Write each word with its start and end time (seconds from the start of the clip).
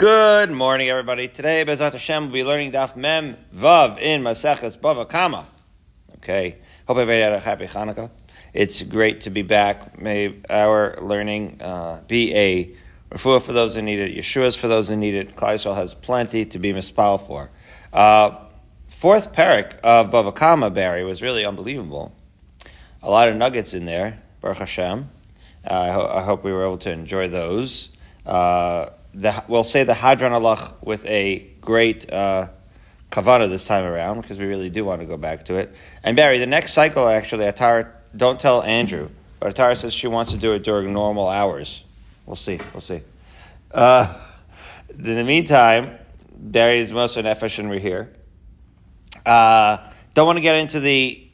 Good 0.00 0.50
morning, 0.50 0.88
everybody. 0.88 1.28
Today, 1.28 1.62
Bezat 1.62 1.92
Hashem 1.92 2.24
will 2.24 2.32
be 2.32 2.42
learning 2.42 2.72
Daf 2.72 2.96
Mem 2.96 3.36
Vav 3.54 4.00
in 4.00 4.22
Maseches 4.22 4.78
Bava 4.78 5.06
Kama. 5.06 5.46
Okay. 6.14 6.56
Hope 6.86 6.96
everybody 6.96 7.20
had 7.20 7.34
a 7.34 7.38
happy 7.38 7.66
Hanukkah. 7.66 8.10
It's 8.54 8.80
great 8.80 9.20
to 9.20 9.30
be 9.30 9.42
back. 9.42 10.00
May 10.00 10.36
our 10.48 10.96
learning 11.02 11.60
uh, 11.60 12.00
be 12.08 12.34
a 12.34 12.74
refuah 13.10 13.42
for 13.42 13.52
those 13.52 13.74
who 13.74 13.82
need 13.82 13.98
it, 13.98 14.16
Yeshua's 14.16 14.56
for 14.56 14.68
those 14.68 14.88
who 14.88 14.96
need 14.96 15.12
it. 15.12 15.36
Klal 15.36 15.56
Yisrael 15.56 15.76
has 15.76 15.92
plenty 15.92 16.46
to 16.46 16.58
be 16.58 16.72
mispal 16.72 17.20
for. 17.20 17.50
Uh, 17.92 18.38
fourth 18.88 19.34
parak 19.34 19.80
of 19.80 20.10
Bava 20.10 20.34
Kama, 20.34 20.70
Barry, 20.70 21.04
was 21.04 21.20
really 21.20 21.44
unbelievable. 21.44 22.16
A 23.02 23.10
lot 23.10 23.28
of 23.28 23.36
nuggets 23.36 23.74
in 23.74 23.84
there, 23.84 24.22
Baruch 24.40 24.60
Hashem. 24.60 25.10
Uh, 25.62 25.74
I, 25.74 25.90
ho- 25.90 26.10
I, 26.10 26.22
hope 26.22 26.42
we 26.42 26.52
were 26.52 26.64
able 26.64 26.78
to 26.78 26.90
enjoy 26.90 27.28
those. 27.28 27.90
Uh, 28.24 28.88
the, 29.14 29.44
we'll 29.48 29.64
say 29.64 29.84
the 29.84 29.92
Hadran 29.92 30.30
Alach 30.30 30.74
with 30.82 31.04
a 31.06 31.50
great 31.60 32.10
uh, 32.12 32.48
kavana 33.10 33.48
this 33.48 33.64
time 33.64 33.84
around 33.84 34.20
because 34.20 34.38
we 34.38 34.46
really 34.46 34.70
do 34.70 34.84
want 34.84 35.00
to 35.00 35.06
go 35.06 35.16
back 35.16 35.44
to 35.46 35.56
it. 35.56 35.74
And 36.02 36.16
Barry, 36.16 36.38
the 36.38 36.46
next 36.46 36.72
cycle 36.72 37.08
actually, 37.08 37.44
Atara, 37.46 37.90
don't 38.16 38.38
tell 38.38 38.62
Andrew, 38.62 39.08
but 39.38 39.54
Atara 39.54 39.76
says 39.76 39.92
she 39.92 40.06
wants 40.06 40.32
to 40.32 40.38
do 40.38 40.54
it 40.54 40.62
during 40.62 40.92
normal 40.92 41.28
hours. 41.28 41.84
We'll 42.26 42.36
see. 42.36 42.60
We'll 42.72 42.80
see. 42.80 43.02
Uh, 43.72 44.16
in 44.90 45.16
the 45.16 45.24
meantime, 45.24 45.98
Barry's 46.32 46.92
most 46.92 47.16
an 47.16 47.24
Nefesh 47.24 47.58
and 47.58 47.68
we're 47.68 47.78
here. 47.80 48.12
Uh, 49.26 49.78
don't 50.14 50.26
want 50.26 50.36
to 50.36 50.42
get 50.42 50.56
into 50.56 50.80
the 50.80 51.28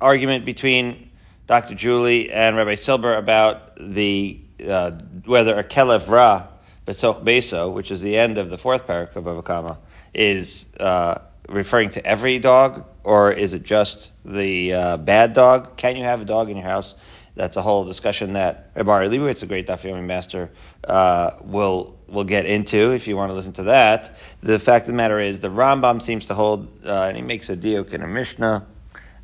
argument 0.00 0.44
between 0.44 1.10
Dr. 1.46 1.74
Julie 1.74 2.30
and 2.30 2.56
Rabbi 2.56 2.74
Silber 2.74 3.16
about 3.16 3.72
the 3.76 4.40
uh, 4.66 4.92
whether 5.24 5.56
a 5.58 5.64
kelev 5.64 6.08
ra 6.08 6.46
betoch 6.90 7.24
beso, 7.24 7.72
which 7.72 7.90
is 7.90 8.00
the 8.00 8.16
end 8.16 8.38
of 8.38 8.50
the 8.50 8.58
fourth 8.58 8.86
parak 8.86 9.14
of 9.16 9.24
Bava 9.24 9.44
Kama, 9.44 9.78
is 10.12 10.66
uh, 10.78 11.18
referring 11.48 11.90
to 11.90 12.04
every 12.04 12.38
dog, 12.38 12.84
or 13.04 13.32
is 13.32 13.54
it 13.54 13.62
just 13.62 14.12
the 14.24 14.74
uh, 14.74 14.96
bad 14.96 15.32
dog? 15.32 15.76
Can 15.76 15.96
you 15.96 16.04
have 16.04 16.20
a 16.20 16.24
dog 16.24 16.50
in 16.50 16.56
your 16.56 16.66
house? 16.66 16.94
That's 17.36 17.56
a 17.56 17.62
whole 17.62 17.84
discussion 17.84 18.34
that 18.34 18.70
Rabbi 18.74 19.06
Leibowitz, 19.06 19.42
a 19.42 19.46
great 19.46 19.66
Daf 19.66 19.82
Yomi 19.88 20.04
master, 20.04 20.50
uh, 20.84 21.32
will 21.42 21.96
will 22.08 22.24
get 22.24 22.44
into 22.44 22.92
if 22.92 23.06
you 23.06 23.16
want 23.16 23.30
to 23.30 23.34
listen 23.34 23.52
to 23.52 23.62
that. 23.64 24.18
The 24.42 24.58
fact 24.58 24.84
of 24.84 24.88
the 24.88 24.96
matter 24.96 25.20
is, 25.20 25.38
the 25.38 25.48
Rambam 25.48 26.02
seems 26.02 26.26
to 26.26 26.34
hold, 26.34 26.84
uh, 26.84 27.04
and 27.04 27.16
he 27.16 27.22
makes 27.22 27.48
a 27.50 27.56
diuk 27.56 27.92
in 27.92 28.02
a 28.02 28.08
Mishnah 28.08 28.66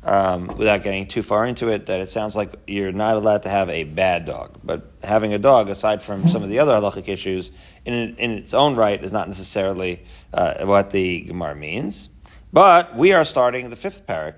um, 0.07 0.47
without 0.57 0.83
getting 0.83 1.05
too 1.05 1.21
far 1.21 1.45
into 1.45 1.67
it, 1.67 1.87
that 1.87 1.99
it 1.99 2.09
sounds 2.09 2.33
like 2.33 2.55
you're 2.65 2.93
not 2.93 3.17
allowed 3.17 3.43
to 3.43 3.49
have 3.49 3.69
a 3.69 3.83
bad 3.83 4.25
dog. 4.25 4.57
But 4.63 4.89
having 5.03 5.33
a 5.33 5.37
dog, 5.37 5.69
aside 5.69 6.01
from 6.01 6.29
some 6.29 6.43
of 6.43 6.49
the 6.49 6.59
other 6.59 6.71
halachic 6.71 7.09
issues, 7.09 7.51
in, 7.83 8.15
in 8.15 8.31
its 8.31 8.53
own 8.53 8.75
right, 8.75 9.03
is 9.03 9.11
not 9.11 9.27
necessarily 9.27 10.01
uh, 10.33 10.65
what 10.65 10.91
the 10.91 11.21
Gemara 11.21 11.55
means. 11.55 12.07
But 12.53 12.95
we 12.95 13.11
are 13.11 13.25
starting 13.25 13.69
the 13.69 13.75
fifth 13.75 14.07
parak 14.07 14.35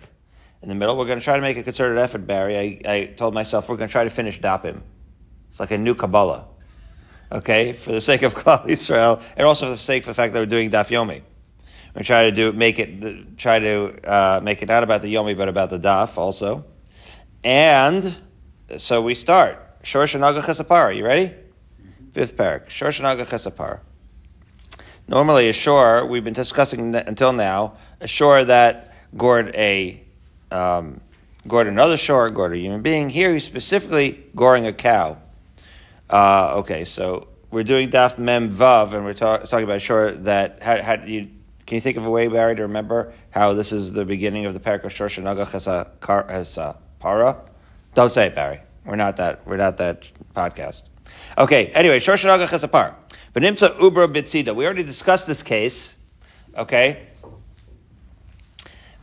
in 0.63 0.69
the 0.69 0.75
middle. 0.75 0.97
We're 0.97 1.05
going 1.05 1.19
to 1.19 1.23
try 1.23 1.35
to 1.35 1.41
make 1.41 1.55
a 1.55 1.63
concerted 1.63 1.99
effort, 1.99 2.25
Barry. 2.25 2.57
I, 2.57 2.91
I 2.91 3.05
told 3.05 3.35
myself 3.35 3.69
we're 3.69 3.77
going 3.77 3.89
to 3.89 3.91
try 3.91 4.05
to 4.05 4.09
finish 4.09 4.41
Dapim. 4.41 4.81
It's 5.51 5.59
like 5.59 5.69
a 5.69 5.77
new 5.77 5.93
Kabbalah. 5.93 6.47
Okay, 7.31 7.73
for 7.73 7.91
the 7.91 8.01
sake 8.01 8.23
of 8.23 8.33
Klal 8.35 8.65
Yisrael, 8.65 9.23
and 9.37 9.45
also 9.45 9.65
for 9.67 9.71
the 9.71 9.77
sake 9.77 10.01
of 10.01 10.07
the 10.07 10.13
fact 10.15 10.33
that 10.33 10.39
we're 10.39 10.47
doing 10.47 10.71
Daf 10.71 10.89
Yomi. 10.89 11.21
We 11.95 12.03
try 12.03 12.25
to 12.25 12.31
do 12.31 12.53
make 12.53 12.79
it 12.79 13.37
try 13.37 13.59
to 13.59 13.99
uh, 14.03 14.39
make 14.43 14.61
it 14.61 14.67
not 14.67 14.83
about 14.83 15.01
the 15.01 15.13
yomi 15.13 15.35
but 15.35 15.47
about 15.47 15.69
the 15.69 15.79
daf 15.79 16.17
also, 16.17 16.65
and 17.43 18.15
so 18.77 19.01
we 19.01 19.15
start 19.15 19.57
Shor 19.83 20.05
Shanaga 20.05 20.41
Chesapara. 20.41 20.95
You 20.95 21.03
ready? 21.03 21.27
Mm-hmm. 21.27 22.11
Fifth 22.11 22.35
parak 22.35 22.69
Shor 22.69 22.89
Shanaga 22.89 23.25
Chesapara. 23.25 23.79
Normally, 25.07 25.49
a 25.49 25.53
shore 25.53 26.05
we've 26.05 26.23
been 26.23 26.35
discussing 26.35 26.93
until 26.93 27.33
now 27.33 27.77
a 27.99 28.07
shore 28.07 28.43
that 28.43 28.93
gored 29.17 29.55
a 29.55 30.03
um, 30.51 31.01
gored 31.47 31.65
another 31.65 31.97
shore, 31.97 32.29
gored 32.29 32.53
a 32.53 32.57
human 32.57 32.83
being. 32.83 33.09
Here, 33.09 33.33
he's 33.33 33.43
specifically 33.43 34.23
goring 34.35 34.67
a 34.67 34.73
cow. 34.73 35.17
Uh, 36.09 36.57
okay, 36.57 36.85
so 36.85 37.27
we're 37.49 37.63
doing 37.63 37.89
daf 37.89 38.19
mem 38.19 38.51
vav, 38.51 38.93
and 38.93 39.03
we're 39.03 39.13
talk, 39.13 39.45
talking 39.45 39.63
about 39.63 39.77
a 39.77 39.79
shore 39.79 40.11
that 40.11 40.61
had, 40.61 40.81
had 40.81 41.09
you 41.09 41.29
can 41.69 41.75
you 41.75 41.81
think 41.81 41.97
of 41.97 42.05
a 42.07 42.09
way, 42.09 42.27
Barry, 42.27 42.55
to 42.55 42.63
remember 42.63 43.13
how 43.29 43.53
this 43.53 43.71
is 43.71 43.91
the 43.91 44.03
beginning 44.03 44.47
of 44.47 44.55
the 44.55 44.59
parak 44.59 44.89
Shor 44.89 45.07
Shanagach 45.07 45.53
as 45.53 45.67
a, 46.57 46.75
para? 46.99 47.41
Don't 47.93 48.11
say 48.11 48.25
it, 48.25 48.33
Barry. 48.33 48.61
We're 48.85 48.95
not 48.95 49.17
that. 49.17 49.45
We're 49.45 49.57
not 49.57 49.77
that 49.77 50.07
podcast. 50.35 50.81
Okay. 51.37 51.67
Anyway, 51.67 51.99
Shor 51.99 52.15
Shanagach 52.15 52.51
as 52.51 52.63
a 52.63 52.67
par. 52.67 52.95
But 53.33 53.43
Ubra 53.43 54.11
Bitzida. 54.11 54.55
We 54.55 54.65
already 54.65 54.81
discussed 54.81 55.27
this 55.27 55.43
case. 55.43 55.99
Okay. 56.57 57.05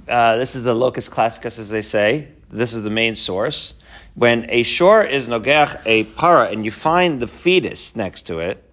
Uh, 0.09 0.35
this 0.35 0.57
is 0.57 0.65
the 0.65 0.75
locus 0.75 1.09
classicus, 1.09 1.61
as 1.61 1.71
they 1.71 1.83
say. 1.83 2.27
This 2.49 2.75
is 2.75 2.83
the 2.83 2.91
main 2.91 3.15
source. 3.15 3.75
When 4.17 4.45
a 4.49 4.65
shore 4.65 5.05
is 5.05 5.29
nogach 5.29 5.83
a 5.87 6.03
para, 6.03 6.49
and 6.49 6.65
you 6.65 6.73
find 6.73 7.21
the 7.21 7.29
fetus 7.29 7.95
next 7.95 8.27
to 8.27 8.41
it, 8.41 8.69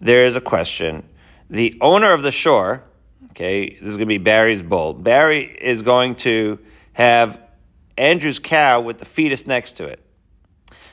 there 0.00 0.26
is 0.26 0.34
a 0.34 0.40
question. 0.40 1.08
The 1.48 1.78
owner 1.80 2.12
of 2.12 2.24
the 2.24 2.32
shore 2.32 2.82
Okay, 3.30 3.70
this 3.70 3.82
is 3.82 3.96
going 3.96 4.00
to 4.00 4.06
be 4.06 4.18
Barry's 4.18 4.62
bull. 4.62 4.92
Barry 4.92 5.44
is 5.44 5.82
going 5.82 6.14
to 6.16 6.58
have 6.92 7.40
Andrew's 7.96 8.38
cow 8.38 8.80
with 8.80 8.98
the 8.98 9.04
fetus 9.04 9.46
next 9.46 9.72
to 9.74 9.84
it. 9.84 10.00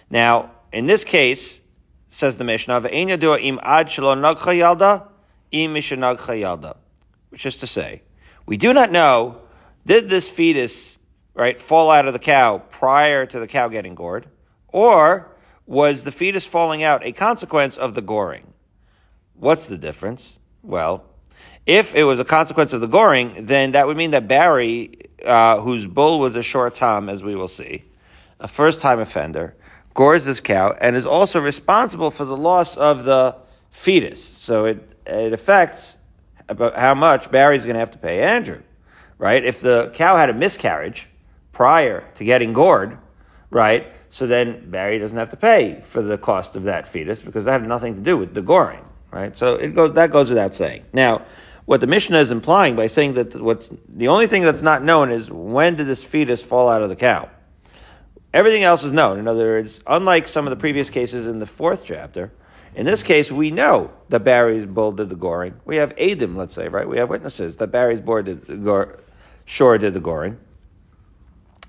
Now, 0.10 0.52
in 0.72 0.86
this 0.86 1.04
case, 1.04 1.62
says 2.08 2.38
the 2.38 2.44
Mishnah, 2.44 2.86
im 2.88 3.60
ad 3.62 3.98
im 5.52 5.76
which 7.30 7.46
is 7.46 7.58
to 7.58 7.68
say, 7.68 8.02
we 8.46 8.58
do 8.58 8.74
not 8.74 8.92
know 8.92 9.42
did 9.86 10.10
this 10.10 10.30
fetus 10.30 11.00
right 11.34 11.60
fall 11.60 11.90
out 11.90 12.06
of 12.06 12.14
the 12.14 12.20
cow 12.20 12.60
prior 12.70 13.26
to 13.26 13.40
the 13.40 13.48
cow 13.48 13.68
getting 13.70 13.96
gored, 13.96 14.28
or 14.68 15.36
was 15.66 16.04
the 16.04 16.12
fetus 16.12 16.46
falling 16.46 16.84
out 16.84 17.06
a 17.06 17.12
consequence 17.12 17.78
of 17.78 17.94
the 17.94 18.02
goring? 18.02 18.54
What's 19.36 19.66
the 19.66 19.78
difference? 19.78 20.38
Well, 20.62 21.06
if 21.66 21.94
it 21.96 22.04
was 22.04 22.20
a 22.20 22.26
consequence 22.26 22.74
of 22.74 22.82
the 22.82 22.88
goring, 22.88 23.46
then 23.46 23.74
that 23.74 23.88
would 23.88 23.98
mean 23.98 24.12
that 24.12 24.28
Barry, 24.28 25.10
uh, 25.24 25.60
whose 25.62 25.88
bull 25.88 26.20
was 26.20 26.36
a 26.36 26.44
shor 26.44 26.70
tam, 26.70 27.10
as 27.10 27.24
we 27.24 27.36
will 27.36 27.48
see, 27.48 27.84
a 28.40 28.48
first 28.48 28.82
time 28.82 29.00
offender, 29.00 29.56
gores 29.94 30.26
this 30.26 30.40
cow 30.40 30.76
and 30.80 30.96
is 30.96 31.06
also 31.06 31.40
responsible 31.40 32.12
for 32.12 32.26
the 32.26 32.38
loss 32.38 32.78
of 32.78 33.04
the 33.06 33.36
fetus. 33.70 34.24
So 34.24 34.66
it, 34.66 34.98
it 35.06 35.34
affects 35.34 35.98
about 36.50 36.76
how 36.76 36.94
much 36.94 37.32
Barry's 37.32 37.66
going 37.66 37.76
to 37.76 37.80
have 37.80 37.92
to 37.92 37.98
pay 37.98 38.22
Andrew, 38.22 38.62
right? 39.18 39.44
If 39.44 39.62
the 39.62 39.92
cow 39.94 40.16
had 40.16 40.30
a 40.30 40.34
miscarriage 40.34 41.10
prior 41.52 42.04
to 42.16 42.24
getting 42.24 42.54
gored, 42.54 42.98
right? 43.50 43.88
So 44.10 44.28
then 44.28 44.70
Barry 44.70 45.00
doesn't 45.00 45.18
have 45.18 45.30
to 45.30 45.38
pay 45.38 45.80
for 45.82 46.02
the 46.02 46.18
cost 46.18 46.56
of 46.56 46.64
that 46.64 46.88
fetus 46.88 47.22
because 47.22 47.46
that 47.46 47.62
had 47.62 47.68
nothing 47.68 47.96
to 47.96 48.02
do 48.02 48.18
with 48.18 48.34
the 48.34 48.42
goring, 48.42 48.84
right? 49.12 49.36
So 49.36 49.56
it 49.56 49.76
goes, 49.76 49.94
that 49.94 50.12
goes 50.12 50.30
without 50.30 50.54
saying. 50.54 50.86
Now, 50.92 51.26
what 51.66 51.82
the 51.82 51.88
Mishnah 51.88 52.20
is 52.20 52.32
implying 52.32 52.76
by 52.76 52.88
saying 52.88 53.14
that 53.14 53.36
what's 53.36 53.70
the 53.88 54.08
only 54.08 54.28
thing 54.28 54.42
that's 54.42 54.62
not 54.62 54.84
known 54.84 55.12
is 55.12 55.32
when 55.32 55.76
did 55.76 55.88
this 55.88 56.04
fetus 56.04 56.42
fall 56.42 56.70
out 56.70 56.82
of 56.82 56.90
the 56.90 56.96
cow. 56.96 57.30
Everything 58.34 58.64
else 58.64 58.84
is 58.84 58.94
known. 58.94 59.20
In 59.20 59.28
other 59.28 59.46
words, 59.46 59.82
unlike 59.86 60.28
some 60.28 60.46
of 60.46 60.52
the 60.52 60.56
previous 60.56 60.90
cases 60.90 61.28
in 61.28 61.40
the 61.40 61.46
fourth 61.46 61.84
chapter, 61.86 62.32
in 62.74 62.86
this 62.86 63.04
case, 63.04 63.32
we 63.32 63.52
know 63.52 63.92
that 64.10 64.22
Barry's 64.22 64.66
bull 64.66 64.94
did 64.94 65.10
the 65.10 65.16
goring. 65.16 65.60
We 65.66 65.76
have 65.78 65.94
Adim, 65.98 66.36
let's 66.36 66.54
say, 66.54 66.70
right? 66.70 66.88
We 66.88 66.98
have 66.98 67.10
witnesses 67.10 67.58
that 67.58 67.68
Barry's 67.68 68.00
bull 68.00 68.24
did 68.24 68.46
the 68.46 68.56
gore, 68.56 69.00
sure 69.44 69.78
did 69.78 69.94
the 69.94 70.00
goring, 70.00 70.38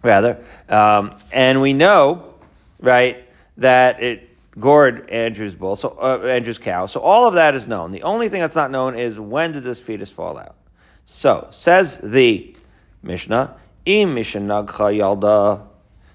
rather. 0.03 0.45
Um, 0.69 1.17
and 1.33 1.61
we 1.61 1.73
know, 1.73 2.35
right, 2.81 3.29
that 3.57 4.01
it 4.01 4.29
gored 4.59 5.09
Andrew's 5.11 5.55
bull, 5.55 5.77
so 5.77 5.97
uh, 6.01 6.19
Andrew's 6.27 6.59
cow. 6.59 6.87
So 6.87 7.01
all 7.01 7.27
of 7.27 7.35
that 7.35 7.55
is 7.55 7.67
known. 7.67 7.93
The 7.93 8.03
only 8.03 8.29
thing 8.29 8.41
that's 8.41 8.57
not 8.57 8.71
known 8.71 8.99
is 8.99 9.19
when 9.19 9.53
did 9.53 9.65
this 9.65 9.81
fetus 9.81 10.11
fall 10.11 10.39
out. 10.39 10.57
So 11.05 11.49
says 11.51 11.99
the 11.99 12.55
Mishnah, 13.03 13.57
"Im 13.85 14.15
mishnagcha 14.15 14.67
yalda 14.69 15.67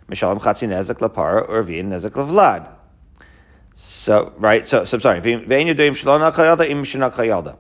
mishalim 0.10 0.40
chatzi 0.40 0.68
nezek 0.68 1.00
lapara 1.00 1.48
or 1.48 1.64
v'in 1.64 1.88
nezek 1.88 2.12
lavlad." 2.12 2.70
So 3.76 4.34
right, 4.38 4.66
so, 4.66 4.86
so 4.86 4.98
I'm 4.98 5.02
sorry. 5.02 5.22
Ve'in 5.22 5.46
yudim 5.46 5.96
shalom 5.96 6.22
yalda 6.22 6.70
im 6.70 6.84
mishnagcha 6.84 7.26
yalda. 7.26 7.58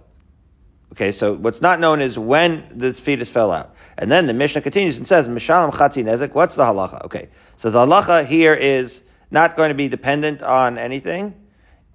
Okay, 0.94 1.12
so 1.12 1.34
what's 1.34 1.62
not 1.62 1.80
known 1.80 2.01
is 2.01 2.18
when 2.18 2.68
this 2.72 3.00
fetus 3.00 3.30
fell 3.30 3.51
out. 3.51 3.75
And 3.98 4.12
then 4.12 4.25
the 4.25 4.34
Mishnah 4.34 4.62
continues 4.62 4.98
and 4.98 5.07
says, 5.07 5.28
Mishalim 5.28 5.72
Chatzi 5.72 6.04
Nezek, 6.04 6.34
what's 6.34 6.56
the 6.56 6.63
halacha? 6.63 7.04
Okay, 7.06 7.30
so 7.56 7.69
the 7.69 7.86
halacha 7.86 8.25
here 8.25 8.54
is 8.54 9.04
not 9.31 9.56
going 9.56 9.69
to 9.69 9.75
be 9.75 9.88
dependent 9.88 10.41
on 10.41 10.77
anything. 10.77 11.33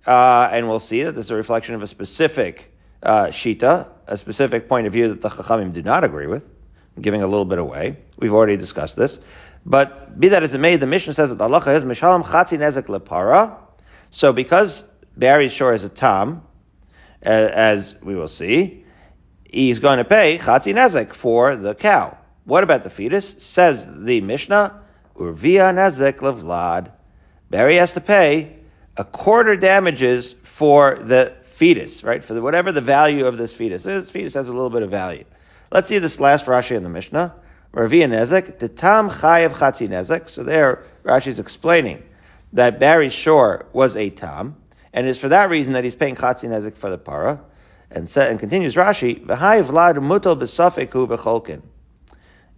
Uh, 0.06 0.48
and 0.50 0.68
we'll 0.68 0.80
see 0.80 1.02
that 1.04 1.12
this 1.12 1.26
is 1.26 1.30
a 1.30 1.36
reflection 1.36 1.74
of 1.74 1.82
a 1.82 1.86
specific 1.86 2.74
uh, 3.02 3.26
shita, 3.26 3.90
a 4.06 4.16
specific 4.16 4.68
point 4.68 4.86
of 4.86 4.92
view 4.92 5.08
that 5.08 5.20
the 5.20 5.28
Chachamim 5.28 5.72
do 5.72 5.82
not 5.82 6.04
agree 6.04 6.26
with, 6.26 6.50
I'm 6.96 7.02
giving 7.02 7.22
a 7.22 7.26
little 7.26 7.44
bit 7.44 7.58
away. 7.58 7.96
We've 8.18 8.34
already 8.34 8.56
discussed 8.56 8.96
this. 8.96 9.20
But 9.64 10.18
be 10.18 10.28
that 10.28 10.42
as 10.42 10.54
it 10.54 10.58
may, 10.58 10.76
the 10.76 10.86
Mishnah 10.86 11.14
says 11.14 11.30
that 11.30 11.38
the 11.38 11.48
halacha 11.48 11.74
is 11.74 11.84
Mishalam 11.84 12.24
Chatzi 12.24 12.58
Nezek 12.58 12.86
Lepara. 12.86 13.56
So 14.10 14.32
because 14.32 14.84
Barry's 15.16 15.52
shore 15.52 15.74
is 15.74 15.84
a 15.84 15.88
tam, 15.88 16.42
as 17.22 17.94
we 18.02 18.16
will 18.16 18.28
see, 18.28 18.84
he's 19.50 19.78
going 19.78 19.98
to 19.98 20.04
pay 20.04 20.38
chatzi 20.38 20.74
nezek 20.74 21.12
for 21.12 21.56
the 21.56 21.74
cow. 21.74 22.16
What 22.44 22.64
about 22.64 22.82
the 22.82 22.90
fetus? 22.90 23.42
Says 23.42 23.88
the 24.04 24.20
Mishnah, 24.20 24.82
urvia 25.16 25.72
nezek 25.72 26.18
levlad. 26.18 26.90
Barry 27.52 27.76
has 27.76 27.92
to 27.92 28.00
pay 28.00 28.56
a 28.96 29.04
quarter 29.04 29.56
damages 29.56 30.32
for 30.32 30.94
the 30.94 31.34
fetus, 31.42 32.02
right? 32.02 32.24
For 32.24 32.32
the, 32.32 32.40
whatever 32.40 32.72
the 32.72 32.80
value 32.80 33.26
of 33.26 33.36
this 33.36 33.52
fetus. 33.52 33.84
This 33.84 34.10
fetus 34.10 34.32
has 34.32 34.48
a 34.48 34.52
little 34.54 34.70
bit 34.70 34.82
of 34.82 34.90
value. 34.90 35.24
Let's 35.70 35.86
see 35.86 35.98
this 35.98 36.18
last 36.18 36.46
Rashi 36.46 36.74
in 36.74 36.82
the 36.82 36.88
Mishnah. 36.88 37.34
Ravia 37.74 38.08
nezek, 38.08 38.58
the 38.58 38.70
tam 38.70 39.10
chayev 39.10 39.50
chatzi 39.50 39.86
nezek. 39.86 40.30
So 40.30 40.42
there, 40.42 40.82
Rashi 41.04 41.26
is 41.26 41.38
explaining 41.38 42.02
that 42.54 42.80
Barry's 42.80 43.12
shore 43.12 43.66
was 43.74 43.96
a 43.96 44.08
tam, 44.08 44.56
and 44.94 45.06
it's 45.06 45.18
for 45.18 45.28
that 45.28 45.50
reason 45.50 45.74
that 45.74 45.84
he's 45.84 45.94
paying 45.94 46.16
chatzi 46.16 46.48
nezek 46.48 46.74
for 46.74 46.88
the 46.88 46.96
para. 46.96 47.44
And, 47.90 48.08
sa- 48.08 48.22
and 48.22 48.40
continues 48.40 48.76
Rashi, 48.76 49.26
v'hai 49.26 49.62
vlad 49.62 49.96
mutal 49.96 50.40
b'safeku 50.40 51.06
v'cholkin. 51.06 51.60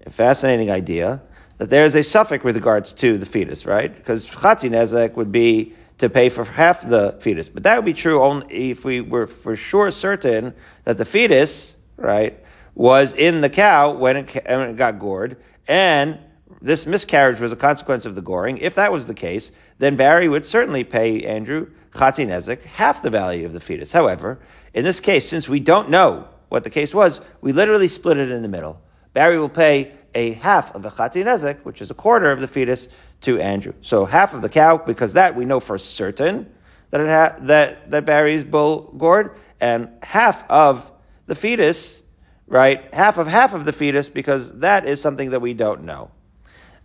A 0.06 0.11
fascinating 0.11 0.70
idea 0.70 1.20
that 1.58 1.70
there 1.70 1.84
is 1.84 1.94
a 1.94 2.00
safek 2.00 2.44
with 2.44 2.56
regards 2.56 2.92
to 2.94 3.18
the 3.18 3.26
fetus, 3.26 3.66
right? 3.66 3.94
Because 3.94 4.26
chatzi 4.26 4.70
nezek 4.70 5.14
would 5.14 5.32
be 5.32 5.74
to 5.98 6.10
pay 6.10 6.28
for 6.28 6.44
half 6.44 6.86
the 6.88 7.16
fetus, 7.20 7.48
but 7.48 7.62
that 7.62 7.76
would 7.76 7.84
be 7.84 7.92
true 7.92 8.20
only 8.20 8.70
if 8.70 8.84
we 8.84 9.00
were 9.00 9.26
for 9.26 9.54
sure 9.54 9.90
certain 9.90 10.52
that 10.84 10.96
the 10.96 11.04
fetus, 11.04 11.76
right, 11.96 12.38
was 12.74 13.14
in 13.14 13.40
the 13.40 13.50
cow 13.50 13.92
when 13.92 14.16
it, 14.16 14.34
when 14.46 14.70
it 14.70 14.76
got 14.76 14.98
gored, 14.98 15.36
and 15.68 16.18
this 16.60 16.86
miscarriage 16.86 17.40
was 17.40 17.52
a 17.52 17.56
consequence 17.56 18.06
of 18.06 18.14
the 18.14 18.22
goring. 18.22 18.58
If 18.58 18.74
that 18.74 18.90
was 18.90 19.06
the 19.06 19.14
case, 19.14 19.52
then 19.78 19.96
Barry 19.96 20.28
would 20.28 20.44
certainly 20.44 20.82
pay 20.82 21.24
Andrew 21.24 21.70
chatzi 21.92 22.26
nezek 22.26 22.64
half 22.64 23.02
the 23.02 23.10
value 23.10 23.46
of 23.46 23.52
the 23.52 23.60
fetus. 23.60 23.92
However, 23.92 24.40
in 24.72 24.82
this 24.82 24.98
case, 24.98 25.28
since 25.28 25.48
we 25.48 25.60
don't 25.60 25.90
know 25.90 26.28
what 26.48 26.64
the 26.64 26.70
case 26.70 26.92
was, 26.92 27.20
we 27.40 27.52
literally 27.52 27.88
split 27.88 28.16
it 28.16 28.30
in 28.30 28.42
the 28.42 28.48
middle. 28.48 28.80
Barry 29.14 29.38
will 29.38 29.49
pay 29.49 29.93
a 30.14 30.32
half 30.34 30.75
of 30.75 30.82
the 30.82 30.90
chatzi 30.90 31.25
nezek, 31.25 31.61
which 31.64 31.81
is 31.81 31.90
a 31.90 31.94
quarter 31.94 32.31
of 32.31 32.40
the 32.40 32.49
fetus, 32.49 32.88
to 33.22 33.40
Andrew. 33.40 33.72
So 33.81 34.05
half 34.05 34.34
of 34.34 34.43
the 34.43 34.50
cow, 34.50 34.76
because 34.76 35.14
that 35.14 35.34
we 35.34 35.46
know 35.46 35.61
for 35.61 35.78
certain 35.78 36.52
that 36.90 37.00
it 37.00 37.08
ha- 37.08 37.37
that 37.46 37.90
that 37.90 38.05
Barry's 38.05 38.44
bull 38.44 38.93
gored, 38.99 39.37
and 39.61 39.88
half 40.02 40.49
of 40.50 40.90
the 41.26 41.34
fetus, 41.34 42.02
right? 42.46 42.93
Half 42.94 43.19
of 43.19 43.26
half 43.26 43.55
of 43.55 43.64
the 43.64 43.72
fetus, 43.72 44.08
because 44.08 44.58
that 44.61 44.87
is 44.87 45.00
something 45.00 45.31
that 45.31 45.40
we 45.40 45.55
don't 45.55 45.84
know. 45.84 46.10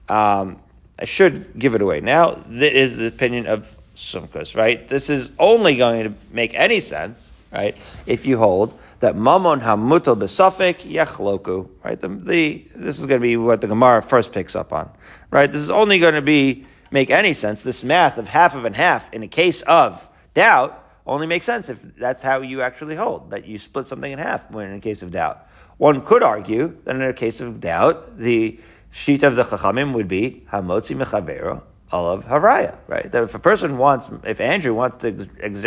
Um, 0.08 0.62
I 0.98 1.06
should 1.06 1.58
give 1.60 1.76
it 1.76 1.82
away 1.82 2.00
now. 2.02 2.42
That 2.48 2.74
is 2.74 2.98
the 2.98 3.08
opinion 3.08 3.48
of 3.48 3.76
Sumkus, 3.96 4.56
right? 4.56 4.88
This 4.88 5.10
is 5.10 5.32
only 5.38 5.76
going 5.76 6.06
to 6.06 6.14
make 6.32 6.54
any 6.54 6.80
sense, 6.80 7.32
right? 7.52 7.76
If 8.06 8.26
you 8.26 8.38
hold 8.38 8.78
that 9.00 9.16
mamon 9.16 9.62
hamutal 9.62 10.18
besafik 10.18 10.82
yachloku, 10.90 11.70
right? 11.84 12.00
The, 12.00 12.10
the, 12.10 12.66
this 12.76 13.00
is 13.00 13.06
going 13.06 13.20
to 13.20 13.24
be 13.24 13.38
what 13.38 13.62
the 13.62 13.68
Gemara 13.68 14.02
first 14.02 14.32
picks 14.32 14.56
up 14.56 14.72
on, 14.74 14.90
right? 15.32 15.52
This 15.52 15.62
is 15.62 15.70
only 15.70 16.00
going 16.00 16.16
to 16.16 16.22
be 16.22 16.66
make 16.92 17.10
any 17.10 17.34
sense. 17.34 17.62
This 17.62 17.84
math 17.84 18.18
of 18.18 18.28
half 18.28 18.56
of 18.56 18.66
and 18.66 18.76
half 18.76 19.12
in 19.14 19.24
a 19.24 19.28
case 19.28 19.62
of 19.64 20.10
doubt 20.34 20.86
only 21.06 21.28
makes 21.28 21.46
sense 21.46 21.70
if 21.70 21.96
that's 21.96 22.22
how 22.22 22.42
you 22.42 22.62
actually 22.62 22.96
hold 22.96 23.32
that 23.32 23.46
you 23.46 23.58
split 23.58 23.88
something 23.88 24.12
in 24.12 24.20
half 24.20 24.50
when 24.52 24.68
in 24.68 24.78
a 24.78 24.80
case 24.80 25.02
of 25.02 25.12
doubt. 25.12 25.48
One 25.78 26.02
could 26.02 26.24
argue 26.24 26.78
that 26.84 26.96
in 26.96 27.02
a 27.02 27.14
case 27.14 27.42
of 27.42 27.62
doubt, 27.62 28.18
the 28.18 28.60
sheet 28.92 29.24
of 29.24 29.36
the 29.36 29.44
chachamim 29.44 29.94
would 29.94 30.08
be 30.08 30.46
hamotzi 30.52 30.96
mechavero 31.02 31.64
olav 31.92 32.26
haraya, 32.26 32.78
right? 32.88 33.12
That 33.12 33.24
if 33.24 33.36
a 33.36 33.40
person 33.40 33.78
wants, 33.78 34.10
if 34.24 34.40
Andrew 34.40 34.74
wants 34.74 34.98
to 34.98 35.28
ex- 35.40 35.66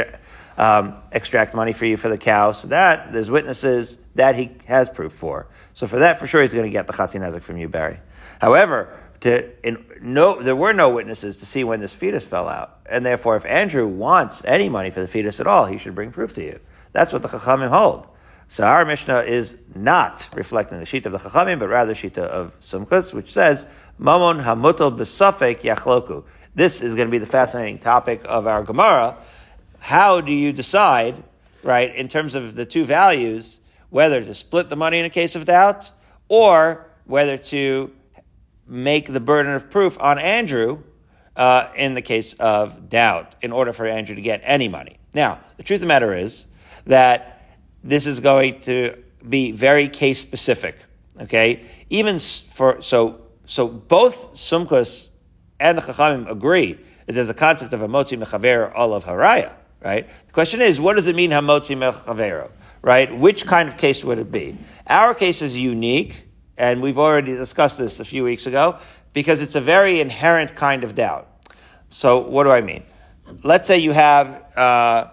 um, 0.57 0.95
extract 1.11 1.55
money 1.55 1.73
for 1.73 1.87
you 1.87 1.97
for 1.97 2.09
the 2.09 2.19
cow, 2.19 2.53
so 2.53 2.69
that 2.69 3.13
there's 3.13 3.31
witnesses 3.31 3.99
that 4.15 4.37
he 4.37 4.51
has 4.67 4.89
proof 4.91 5.13
for. 5.13 5.47
So 5.75 5.87
for 5.87 5.99
that, 5.99 6.19
for 6.19 6.27
sure, 6.27 6.43
he's 6.43 6.53
going 6.53 6.65
to 6.65 6.71
get 6.71 6.87
the 6.87 6.93
chatzin 6.93 7.41
from 7.41 7.57
you, 7.57 7.69
Barry. 7.69 8.01
However, 8.41 8.99
to 9.21 9.67
in, 9.67 9.85
no, 10.01 10.43
there 10.43 10.57
were 10.57 10.73
no 10.73 10.91
witnesses 10.95 11.37
to 11.39 11.47
see 11.47 11.65
when 11.65 11.81
this 11.81 11.95
fetus 11.95 12.25
fell 12.25 12.49
out, 12.49 12.79
and 12.87 13.07
therefore, 13.07 13.37
if 13.37 13.47
Andrew 13.47 13.87
wants 13.87 14.45
any 14.45 14.69
money 14.69 14.91
for 14.91 15.01
the 15.01 15.07
fetus 15.07 15.41
at 15.41 15.47
all, 15.47 15.67
he 15.67 15.79
should 15.79 15.95
bring 15.95 16.11
proof 16.11 16.35
to 16.35 16.43
you. 16.43 16.61
That's 16.93 17.13
what 17.13 17.23
the 17.23 17.29
chachamim 17.29 17.69
hold. 17.69 18.09
So 18.53 18.65
our 18.65 18.85
Mishnah 18.85 19.21
is 19.21 19.57
not 19.75 20.29
reflecting 20.35 20.79
the 20.79 20.85
sheet 20.85 21.07
of 21.07 21.13
the 21.13 21.19
Chachamim, 21.19 21.59
but 21.59 21.71
rather 21.71 21.95
sheet 21.95 22.19
of 22.19 22.61
Sumkus, 22.61 23.15
which 23.15 23.33
says, 23.33 23.67
Mamon 23.99 24.45
hamutal 24.45 24.95
besafek 24.95 25.63
yachloku. 25.63 26.23
This 26.55 26.83
is 26.83 26.95
going 26.95 27.09
to 27.09 27.11
be 27.11 27.17
the 27.17 27.25
fascinating 27.25 27.79
topic 27.79 28.21
of 28.27 28.47
our 28.47 28.63
Gemara. 28.63 29.17
How 29.79 30.21
do 30.21 30.35
you 30.35 30.53
decide, 30.53 31.25
right, 31.63 31.97
in 31.97 32.09
terms 32.09 32.35
of 32.35 32.55
the 32.55 32.67
two 32.67 32.85
values, 32.85 33.61
whether 33.89 34.23
to 34.23 34.35
split 34.35 34.69
the 34.69 34.77
money 34.77 34.99
in 34.99 35.07
a 35.07 35.11
case 35.11 35.35
of 35.35 35.47
doubt, 35.47 35.91
or 36.29 36.91
whether 37.07 37.39
to 37.39 37.91
make 38.67 39.11
the 39.11 39.21
burden 39.21 39.55
of 39.55 39.71
proof 39.71 39.99
on 39.99 40.19
Andrew 40.19 40.83
uh, 41.37 41.69
in 41.75 41.95
the 41.95 42.03
case 42.03 42.35
of 42.35 42.91
doubt, 42.91 43.35
in 43.41 43.51
order 43.51 43.73
for 43.73 43.87
Andrew 43.87 44.15
to 44.15 44.21
get 44.21 44.43
any 44.45 44.69
money. 44.69 44.99
Now, 45.15 45.41
the 45.57 45.63
truth 45.63 45.79
of 45.79 45.81
the 45.81 45.87
matter 45.87 46.13
is 46.13 46.45
that 46.85 47.32
this 47.85 48.07
is 48.07 48.21
going 48.21 48.61
to 48.63 48.97
be 49.29 49.53
very 49.53 49.89
case 49.89 50.21
specific. 50.21 50.77
Okay, 51.21 51.67
even 51.91 52.19
for 52.19 52.81
so 52.81 53.21
so 53.45 53.69
both 53.69 54.35
Sumkus 54.35 55.11
and 55.61 55.79
the 55.79 55.83
Chachamim 55.83 56.31
agree 56.31 56.79
that 57.07 57.13
there's 57.13 57.29
a 57.29 57.35
concept 57.35 57.73
of 57.73 57.83
a 57.83 57.89
motzi 57.89 58.23
mechaver 58.23 58.73
olav 58.75 59.05
haraya. 59.05 59.53
Right. 59.81 60.09
The 60.29 60.33
question 60.33 60.61
is, 60.61 60.81
what 60.81 60.95
does 60.95 61.07
it 61.07 61.17
mean 61.17 61.33
hamotzi 61.33 61.77
mechavero? 61.77 62.53
Right. 62.83 63.17
Which 63.17 63.47
kind 63.47 63.69
of 63.69 63.77
case 63.77 64.05
would 64.05 64.19
it 64.19 64.31
be? 64.31 64.57
Our 64.87 65.13
case 65.15 65.43
is 65.43 65.57
unique, 65.57 66.25
and 66.57 66.81
we've 66.81 66.99
already 66.99 67.35
discussed 67.35 67.79
this 67.79 67.99
a 67.99 68.05
few 68.05 68.23
weeks 68.23 68.47
ago 68.47 68.79
because 69.13 69.41
it's 69.41 69.57
a 69.57 69.61
very 69.61 70.01
inherent 70.01 70.55
kind 70.55 70.85
of 70.85 70.95
doubt. 70.95 71.29
So 71.91 72.19
what 72.21 72.45
do 72.45 72.51
I 72.51 72.61
mean? 72.61 72.85
Let's 73.43 73.67
say 73.67 73.79
you 73.79 73.93
have. 73.93 74.29
Uh, 74.57 75.09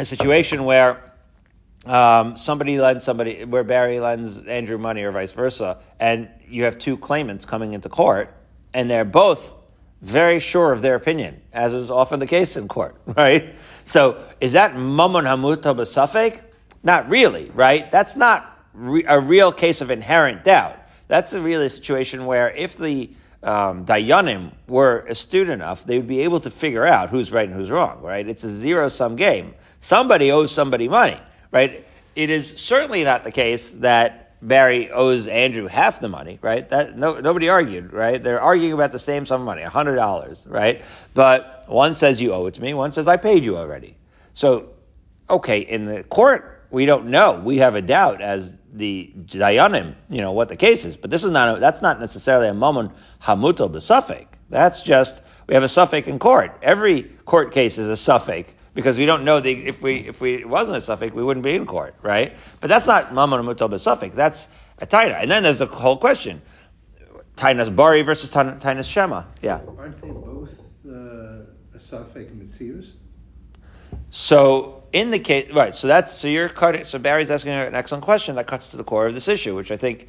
a 0.00 0.04
situation 0.04 0.64
where 0.64 1.12
um, 1.84 2.36
somebody 2.36 2.80
lends 2.80 3.04
somebody, 3.04 3.44
where 3.44 3.64
Barry 3.64 4.00
lends 4.00 4.38
Andrew 4.46 4.78
money 4.78 5.02
or 5.02 5.12
vice 5.12 5.32
versa, 5.32 5.78
and 5.98 6.28
you 6.48 6.64
have 6.64 6.78
two 6.78 6.96
claimants 6.96 7.44
coming 7.44 7.72
into 7.72 7.88
court, 7.88 8.34
and 8.72 8.90
they're 8.90 9.04
both 9.04 9.60
very 10.02 10.40
sure 10.40 10.72
of 10.72 10.82
their 10.82 10.94
opinion, 10.94 11.40
as 11.52 11.72
is 11.72 11.90
often 11.90 12.20
the 12.20 12.26
case 12.26 12.56
in 12.56 12.68
court, 12.68 12.96
right? 13.06 13.54
So 13.84 14.22
is 14.40 14.52
that 14.52 14.74
mammon 14.74 15.24
hamuta 15.24 15.74
b'safek? 15.74 16.42
Not 16.82 17.08
really, 17.10 17.50
right? 17.54 17.90
That's 17.90 18.16
not 18.16 18.58
re- 18.72 19.04
a 19.06 19.20
real 19.20 19.52
case 19.52 19.80
of 19.80 19.90
inherent 19.90 20.44
doubt. 20.44 20.78
That's 21.08 21.32
a 21.32 21.40
really 21.40 21.68
situation 21.68 22.24
where 22.24 22.50
if 22.50 22.76
the 22.76 23.10
um, 23.42 23.86
Dayanim 23.86 24.52
were 24.68 24.98
astute 25.08 25.48
enough, 25.48 25.84
they 25.84 25.96
would 25.96 26.06
be 26.06 26.20
able 26.20 26.40
to 26.40 26.50
figure 26.50 26.86
out 26.86 27.08
who's 27.08 27.32
right 27.32 27.48
and 27.48 27.56
who's 27.56 27.70
wrong, 27.70 28.02
right? 28.02 28.26
It's 28.26 28.44
a 28.44 28.50
zero 28.50 28.88
sum 28.88 29.16
game. 29.16 29.54
Somebody 29.80 30.30
owes 30.30 30.52
somebody 30.52 30.88
money, 30.88 31.18
right? 31.50 31.86
It 32.14 32.28
is 32.28 32.50
certainly 32.50 33.02
not 33.02 33.24
the 33.24 33.30
case 33.30 33.70
that 33.72 34.20
Barry 34.42 34.90
owes 34.90 35.26
Andrew 35.26 35.66
half 35.66 36.00
the 36.00 36.08
money, 36.08 36.38
right? 36.42 36.68
That 36.68 36.96
no, 36.96 37.20
nobody 37.20 37.48
argued, 37.48 37.92
right? 37.92 38.22
They're 38.22 38.40
arguing 38.40 38.72
about 38.72 38.92
the 38.92 38.98
same 38.98 39.26
sum 39.26 39.42
of 39.42 39.46
money, 39.46 39.62
hundred 39.62 39.96
dollars, 39.96 40.44
right? 40.46 40.84
But 41.14 41.64
one 41.68 41.94
says 41.94 42.20
you 42.20 42.32
owe 42.32 42.46
it 42.46 42.54
to 42.54 42.62
me, 42.62 42.74
one 42.74 42.92
says 42.92 43.06
I 43.08 43.16
paid 43.16 43.44
you 43.44 43.56
already. 43.56 43.96
So, 44.34 44.70
okay, 45.28 45.60
in 45.60 45.84
the 45.84 46.04
court, 46.04 46.66
we 46.70 46.86
don't 46.86 47.06
know. 47.06 47.40
We 47.44 47.58
have 47.58 47.74
a 47.74 47.82
doubt 47.82 48.22
as 48.22 48.54
the 48.72 49.12
dayanim, 49.16 49.94
you 50.08 50.20
know, 50.20 50.32
what 50.32 50.48
the 50.48 50.56
case 50.56 50.84
is. 50.84 50.96
But 50.96 51.10
this 51.10 51.24
is 51.24 51.30
not, 51.30 51.56
a, 51.56 51.60
that's 51.60 51.82
not 51.82 52.00
necessarily 52.00 52.48
a 52.48 52.54
moment 52.54 52.92
hamuto 53.22 53.70
b'safek. 53.70 54.26
That's 54.48 54.82
just, 54.82 55.22
we 55.46 55.54
have 55.54 55.62
a 55.62 55.66
safek 55.66 56.06
in 56.06 56.18
court. 56.18 56.58
Every 56.62 57.02
court 57.24 57.52
case 57.52 57.78
is 57.78 57.88
a 57.88 57.92
safek 57.92 58.46
because 58.74 58.98
we 58.98 59.06
don't 59.06 59.24
know 59.24 59.40
the, 59.40 59.52
if 59.66 59.82
we, 59.82 60.08
if 60.08 60.20
we, 60.20 60.34
it 60.34 60.48
wasn't 60.48 60.76
a 60.76 60.80
safek, 60.80 61.12
we 61.12 61.22
wouldn't 61.22 61.44
be 61.44 61.54
in 61.54 61.66
court, 61.66 61.94
right? 62.02 62.36
But 62.60 62.68
that's 62.68 62.86
not 62.86 63.12
mamon 63.12 63.42
hamuto 63.42 63.68
b'safek. 63.68 64.12
That's 64.12 64.48
a 64.78 64.86
taina. 64.86 65.20
And 65.20 65.30
then 65.30 65.42
there's 65.42 65.58
the 65.58 65.66
whole 65.66 65.96
question. 65.96 66.42
Tainas 67.36 67.74
Bari 67.74 68.02
versus 68.02 68.30
Tainas 68.30 68.84
Shema. 68.90 69.24
Yeah. 69.40 69.60
Aren't 69.78 70.00
they 70.02 70.10
both 70.10 70.60
uh, 70.86 70.90
a 70.90 71.78
safek 71.78 72.30
mitzias? 72.36 72.90
So 74.10 74.79
in 74.92 75.10
the 75.10 75.18
case, 75.18 75.52
right? 75.52 75.74
So 75.74 75.86
that's 75.86 76.12
so 76.12 76.28
you're 76.28 76.48
cutting. 76.48 76.84
So 76.84 76.98
Barry's 76.98 77.30
asking 77.30 77.52
an 77.52 77.74
excellent 77.74 78.04
question 78.04 78.36
that 78.36 78.46
cuts 78.46 78.68
to 78.68 78.76
the 78.76 78.84
core 78.84 79.06
of 79.06 79.14
this 79.14 79.28
issue, 79.28 79.54
which 79.54 79.70
I 79.70 79.76
think 79.76 80.08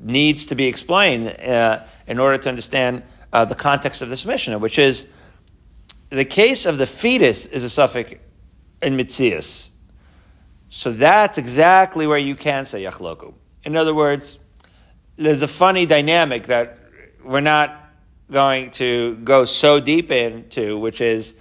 needs 0.00 0.46
to 0.46 0.54
be 0.54 0.66
explained 0.66 1.40
uh, 1.40 1.84
in 2.06 2.18
order 2.18 2.38
to 2.38 2.48
understand 2.48 3.02
uh, 3.32 3.44
the 3.44 3.54
context 3.54 4.02
of 4.02 4.08
this 4.08 4.24
mission, 4.24 4.58
which 4.60 4.78
is 4.78 5.08
the 6.10 6.24
case 6.24 6.66
of 6.66 6.78
the 6.78 6.86
fetus 6.86 7.46
is 7.46 7.64
a 7.64 7.66
safek 7.66 8.18
in 8.82 8.96
mitzias. 8.96 9.70
So 10.68 10.92
that's 10.92 11.38
exactly 11.38 12.06
where 12.06 12.18
you 12.18 12.34
can 12.34 12.64
say 12.64 12.84
yachloku. 12.84 13.34
In 13.64 13.76
other 13.76 13.94
words, 13.94 14.38
there's 15.16 15.42
a 15.42 15.48
funny 15.48 15.86
dynamic 15.86 16.46
that 16.46 16.78
we're 17.24 17.40
not 17.40 17.90
going 18.30 18.70
to 18.72 19.16
go 19.16 19.44
so 19.44 19.80
deep 19.80 20.10
into, 20.10 20.78
which 20.78 21.00
is, 21.00 21.34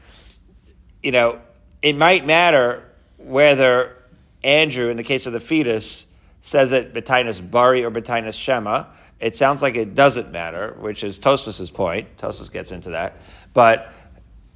you 1.04 1.12
know, 1.12 1.40
it 1.82 1.96
might 1.96 2.26
matter 2.26 2.84
whether 3.18 3.98
Andrew, 4.44 4.90
in 4.90 4.98
the 4.98 5.04
case 5.04 5.26
of 5.26 5.34
the 5.34 5.40
fetus, 5.40 6.08
says 6.42 6.72
it 6.72 6.94
betinus 6.94 7.40
bari 7.40 7.84
or 7.84 7.92
betinus 7.92 8.36
shema. 8.36 8.86
It 9.20 9.36
sounds 9.36 9.62
like 9.62 9.76
it 9.76 9.96
doesn't 9.96 10.32
matter, 10.32 10.76
which 10.80 11.04
is 11.04 11.20
Tosfos's 11.20 11.72
point. 11.72 12.18
Tosfos 12.18 12.52
gets 12.52 12.72
into 12.72 12.92
that. 12.92 13.18
But 13.54 13.92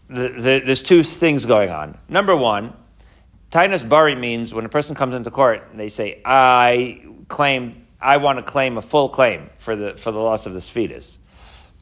the, 0.07 0.29
the, 0.29 0.61
there's 0.65 0.83
two 0.83 1.03
things 1.03 1.45
going 1.45 1.69
on. 1.69 1.97
Number 2.07 2.35
one, 2.35 2.73
tinus 3.49 3.87
bari 3.87 4.15
means 4.15 4.53
when 4.53 4.65
a 4.65 4.69
person 4.69 4.95
comes 4.95 5.15
into 5.15 5.31
court 5.31 5.67
and 5.71 5.79
they 5.79 5.89
say, 5.89 6.21
I 6.23 7.03
claim, 7.27 7.87
I 7.99 8.17
want 8.17 8.37
to 8.37 8.43
claim 8.43 8.77
a 8.77 8.81
full 8.81 9.09
claim 9.09 9.49
for 9.57 9.75
the, 9.75 9.97
for 9.97 10.11
the 10.11 10.19
loss 10.19 10.45
of 10.45 10.53
this 10.53 10.69
fetus. 10.69 11.17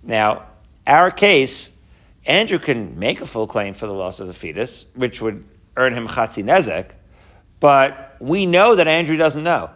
Now, 0.03 0.46
our 0.88 1.12
case, 1.12 1.77
Andrew 2.25 2.59
can 2.59 2.99
make 2.99 3.21
a 3.21 3.25
full 3.25 3.47
claim 3.47 3.73
for 3.73 3.88
the 3.88 3.93
loss 3.93 4.19
of 4.19 4.27
the 4.27 4.33
fetus, 4.33 4.85
which 4.95 5.21
would 5.21 5.43
earn 5.77 5.93
him 5.93 6.07
chatzi 6.07 6.43
nezek, 6.43 6.91
but 7.59 8.15
we 8.19 8.45
know 8.45 8.75
that 8.75 8.88
Andrew 8.88 9.17
doesn't 9.17 9.43
know. 9.43 9.69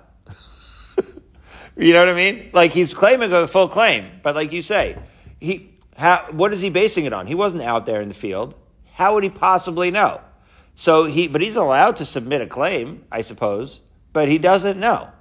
you 1.78 1.94
know 1.94 2.00
what 2.00 2.10
I 2.10 2.14
mean? 2.14 2.50
Like 2.54 2.72
he's 2.72 2.94
claiming 2.94 3.32
a 3.32 3.48
full 3.48 3.68
claim, 3.68 4.20
but 4.22 4.36
like 4.36 4.52
you 4.52 4.62
say, 4.62 4.98
he 5.40 5.74
how, 5.98 6.28
what 6.32 6.54
is 6.54 6.62
he 6.62 6.70
basing 6.70 7.06
it 7.06 7.14
on? 7.14 7.28
He 7.28 7.36
wasn't 7.36 7.64
out 7.64 7.86
there 7.86 8.02
in 8.02 8.08
the 8.08 8.16
field. 8.16 8.56
How 8.94 9.14
would 9.14 9.24
he 9.24 9.30
possibly 9.30 9.92
know? 9.92 10.22
So 10.76 11.06
he, 11.06 11.28
but 11.28 11.42
he's 11.42 11.56
allowed 11.56 11.98
to 11.98 12.06
submit 12.06 12.42
a 12.42 12.48
claim, 12.48 13.06
I 13.12 13.22
suppose, 13.22 13.82
but 14.12 14.28
he 14.28 14.38
doesn't 14.38 14.80
know. 14.80 15.12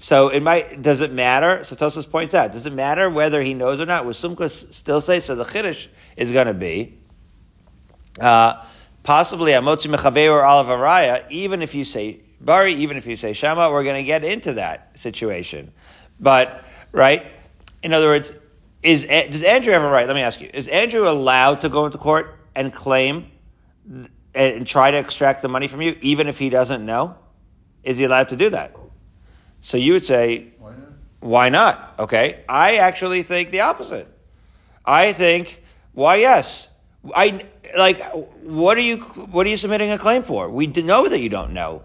So 0.00 0.30
it 0.30 0.42
might, 0.42 0.80
does 0.80 1.02
it 1.02 1.12
matter? 1.12 1.62
So 1.62 1.76
points 2.04 2.32
out, 2.32 2.52
does 2.52 2.64
it 2.64 2.72
matter 2.72 3.10
whether 3.10 3.42
he 3.42 3.52
knows 3.52 3.80
or 3.80 3.86
not? 3.86 4.06
Will 4.06 4.12
Sumka 4.12 4.50
still 4.50 5.02
say, 5.02 5.20
so 5.20 5.34
the 5.34 5.44
Chiddush 5.44 5.88
is 6.16 6.32
going 6.32 6.46
to 6.46 6.54
be, 6.54 6.98
uh, 8.18 8.64
possibly 9.02 9.52
Amotzi 9.52 9.94
Mechaveh 9.94 10.32
or 10.32 10.42
Alav 10.42 10.66
Araya, 10.66 11.30
even 11.30 11.60
if 11.60 11.74
you 11.74 11.84
say 11.84 12.20
Bari, 12.40 12.72
even 12.72 12.96
if 12.96 13.06
you 13.06 13.14
say 13.14 13.34
shama, 13.34 13.70
we're 13.70 13.84
going 13.84 14.02
to 14.02 14.06
get 14.06 14.24
into 14.24 14.54
that 14.54 14.98
situation. 14.98 15.70
But, 16.18 16.64
right? 16.92 17.26
In 17.82 17.92
other 17.92 18.06
words, 18.06 18.32
is, 18.82 19.02
does 19.04 19.42
Andrew 19.42 19.74
have 19.74 19.82
a 19.82 19.90
right? 19.90 20.06
Let 20.06 20.16
me 20.16 20.22
ask 20.22 20.40
you. 20.40 20.48
Is 20.54 20.66
Andrew 20.68 21.06
allowed 21.06 21.60
to 21.60 21.68
go 21.68 21.84
into 21.84 21.98
court 21.98 22.38
and 22.54 22.72
claim 22.72 23.30
and 24.34 24.66
try 24.66 24.90
to 24.90 24.96
extract 24.96 25.42
the 25.42 25.48
money 25.48 25.68
from 25.68 25.82
you, 25.82 25.98
even 26.00 26.26
if 26.26 26.38
he 26.38 26.48
doesn't 26.48 26.86
know? 26.86 27.16
Is 27.82 27.98
he 27.98 28.04
allowed 28.04 28.30
to 28.30 28.36
do 28.36 28.48
that? 28.48 28.74
So 29.60 29.76
you 29.76 29.92
would 29.92 30.04
say, 30.04 30.48
Why 30.58 30.70
not? 30.70 30.88
why 31.20 31.48
not? 31.48 31.94
Okay. 31.98 32.44
I 32.48 32.76
actually 32.76 33.22
think 33.22 33.50
the 33.50 33.60
opposite. 33.60 34.08
I 34.84 35.12
think, 35.12 35.62
why 35.92 36.16
yes? 36.16 36.70
I 37.14 37.46
like 37.76 38.02
what 38.42 38.76
are 38.76 38.82
you 38.82 38.98
what 38.98 39.46
are 39.46 39.50
you 39.50 39.56
submitting 39.56 39.90
a 39.90 39.98
claim 39.98 40.22
for? 40.22 40.48
We 40.48 40.66
know 40.66 41.08
that 41.08 41.20
you 41.20 41.28
don't 41.28 41.52
know. 41.52 41.82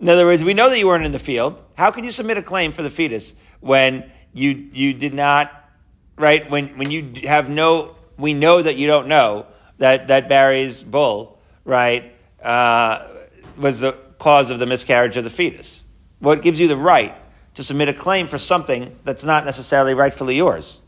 In 0.00 0.08
other 0.08 0.26
words, 0.26 0.42
we 0.42 0.54
know 0.54 0.68
that 0.68 0.78
you 0.78 0.86
weren't 0.86 1.04
in 1.04 1.12
the 1.12 1.18
field. 1.18 1.62
How 1.76 1.90
can 1.90 2.04
you 2.04 2.10
submit 2.10 2.38
a 2.38 2.42
claim 2.42 2.72
for 2.72 2.82
the 2.82 2.90
fetus 2.90 3.34
when 3.60 4.10
you 4.32 4.50
you 4.72 4.94
did 4.94 5.14
not 5.14 5.52
right 6.16 6.48
when 6.50 6.76
when 6.78 6.90
you 6.90 7.12
have 7.24 7.48
no 7.48 7.96
we 8.16 8.34
know 8.34 8.62
that 8.62 8.76
you 8.76 8.86
don't 8.86 9.08
know 9.08 9.46
that 9.78 10.08
that 10.08 10.28
Barry's 10.28 10.82
bull 10.82 11.38
right 11.64 12.14
uh, 12.42 13.06
was 13.56 13.80
the 13.80 13.92
cause 14.18 14.50
of 14.50 14.58
the 14.58 14.66
miscarriage 14.66 15.16
of 15.16 15.24
the 15.24 15.30
fetus. 15.30 15.81
What 16.22 16.40
gives 16.40 16.60
you 16.60 16.68
the 16.68 16.76
right 16.76 17.16
to 17.54 17.64
submit 17.64 17.88
a 17.88 17.92
claim 17.92 18.28
for 18.28 18.38
something 18.38 18.96
that's 19.02 19.24
not 19.24 19.44
necessarily 19.44 19.92
rightfully 19.92 20.36
yours? 20.36 20.80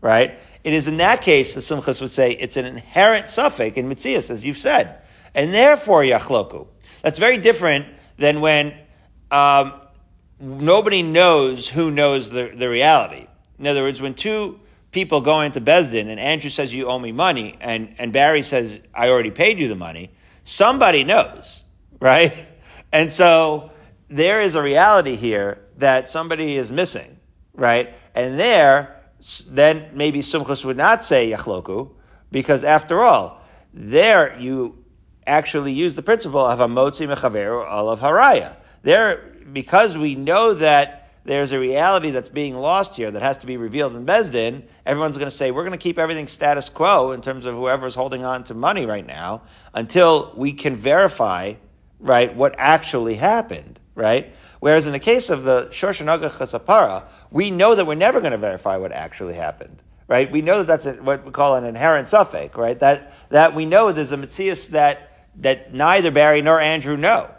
Right? 0.00 0.40
It 0.64 0.72
is 0.72 0.88
in 0.88 0.96
that 0.96 1.20
case 1.20 1.52
the 1.52 1.60
Sumchus 1.60 2.00
would 2.00 2.10
say 2.10 2.32
it's 2.32 2.56
an 2.56 2.64
inherent 2.64 3.26
safek 3.26 3.74
in 3.74 3.90
Mitzias, 3.90 4.30
as 4.30 4.42
you've 4.42 4.56
said, 4.56 5.02
and 5.34 5.52
therefore 5.52 6.00
Yachloku. 6.02 6.66
That's 7.02 7.18
very 7.18 7.36
different 7.36 7.84
than 8.16 8.40
when 8.40 8.74
um, 9.30 9.74
nobody 10.40 11.02
knows 11.02 11.68
who 11.68 11.90
knows 11.90 12.30
the, 12.30 12.50
the 12.56 12.70
reality. 12.70 13.26
In 13.58 13.66
other 13.66 13.82
words, 13.82 14.00
when 14.00 14.14
two 14.14 14.60
people 14.92 15.20
go 15.20 15.42
into 15.42 15.60
Besdin 15.60 16.08
and 16.08 16.18
Andrew 16.18 16.48
says 16.48 16.72
you 16.72 16.86
owe 16.86 16.98
me 16.98 17.12
money 17.12 17.58
and, 17.60 17.94
and 17.98 18.14
Barry 18.14 18.42
says 18.42 18.80
I 18.94 19.10
already 19.10 19.30
paid 19.30 19.58
you 19.58 19.68
the 19.68 19.76
money, 19.76 20.10
somebody 20.42 21.04
knows, 21.04 21.64
right? 22.00 22.48
And 22.92 23.12
so 23.12 23.72
there 24.08 24.40
is 24.40 24.54
a 24.54 24.62
reality 24.62 25.16
here 25.16 25.58
that 25.76 26.08
somebody 26.08 26.56
is 26.56 26.70
missing, 26.70 27.18
right? 27.54 27.94
And 28.14 28.38
there, 28.38 29.00
then 29.48 29.90
maybe 29.92 30.20
Sumchus 30.20 30.64
would 30.64 30.76
not 30.76 31.04
say 31.04 31.30
Yachloku, 31.30 31.90
because 32.30 32.64
after 32.64 33.00
all, 33.00 33.42
there 33.72 34.38
you 34.38 34.84
actually 35.26 35.72
use 35.72 35.94
the 35.94 36.02
principle 36.02 36.44
of 36.44 36.58
Amotzi 36.58 37.12
Mechaver 37.12 37.50
or 37.50 37.66
of 37.66 38.00
Haraya. 38.00 38.56
There, 38.82 39.32
because 39.52 39.96
we 39.96 40.14
know 40.14 40.54
that 40.54 41.04
there's 41.24 41.52
a 41.52 41.58
reality 41.58 42.10
that's 42.10 42.28
being 42.28 42.54
lost 42.54 42.96
here 42.96 43.10
that 43.10 43.22
has 43.22 43.38
to 43.38 43.46
be 43.46 43.56
revealed 43.56 43.96
in 43.96 44.04
Besdin, 44.04 44.62
everyone's 44.84 45.16
going 45.16 45.30
to 45.30 45.34
say, 45.34 45.50
we're 45.50 45.62
going 45.62 45.72
to 45.72 45.78
keep 45.78 45.98
everything 45.98 46.28
status 46.28 46.68
quo 46.68 47.12
in 47.12 47.22
terms 47.22 47.46
of 47.46 47.54
whoever's 47.54 47.94
holding 47.94 48.24
on 48.24 48.44
to 48.44 48.54
money 48.54 48.84
right 48.84 49.06
now 49.06 49.42
until 49.72 50.34
we 50.36 50.52
can 50.52 50.76
verify, 50.76 51.54
right, 51.98 52.34
what 52.34 52.54
actually 52.58 53.14
happened, 53.14 53.80
right? 53.94 54.34
Whereas 54.60 54.86
in 54.86 54.92
the 54.92 54.98
case 54.98 55.30
of 55.30 55.44
the 55.44 55.66
Shoshanaga 55.66 56.30
Chasapara, 56.30 57.04
we 57.30 57.50
know 57.50 57.74
that 57.74 57.86
we're 57.86 57.94
never 57.94 58.20
going 58.20 58.32
to 58.32 58.38
verify 58.38 58.76
what 58.76 58.92
actually 58.92 59.34
happened. 59.34 59.80
Right? 60.06 60.30
We 60.30 60.42
know 60.42 60.58
that 60.58 60.66
that's 60.66 60.84
a, 60.84 60.94
what 60.94 61.24
we 61.24 61.30
call 61.30 61.56
an 61.56 61.64
inherent 61.64 62.08
safek, 62.08 62.56
right? 62.56 62.78
That, 62.78 63.14
that 63.30 63.54
we 63.54 63.64
know 63.64 63.90
there's 63.90 64.12
a 64.12 64.18
Mitzias 64.18 64.68
that, 64.70 65.26
that 65.36 65.72
neither 65.72 66.10
Barry 66.10 66.42
nor 66.42 66.60
Andrew 66.60 66.96
know. 66.96 67.34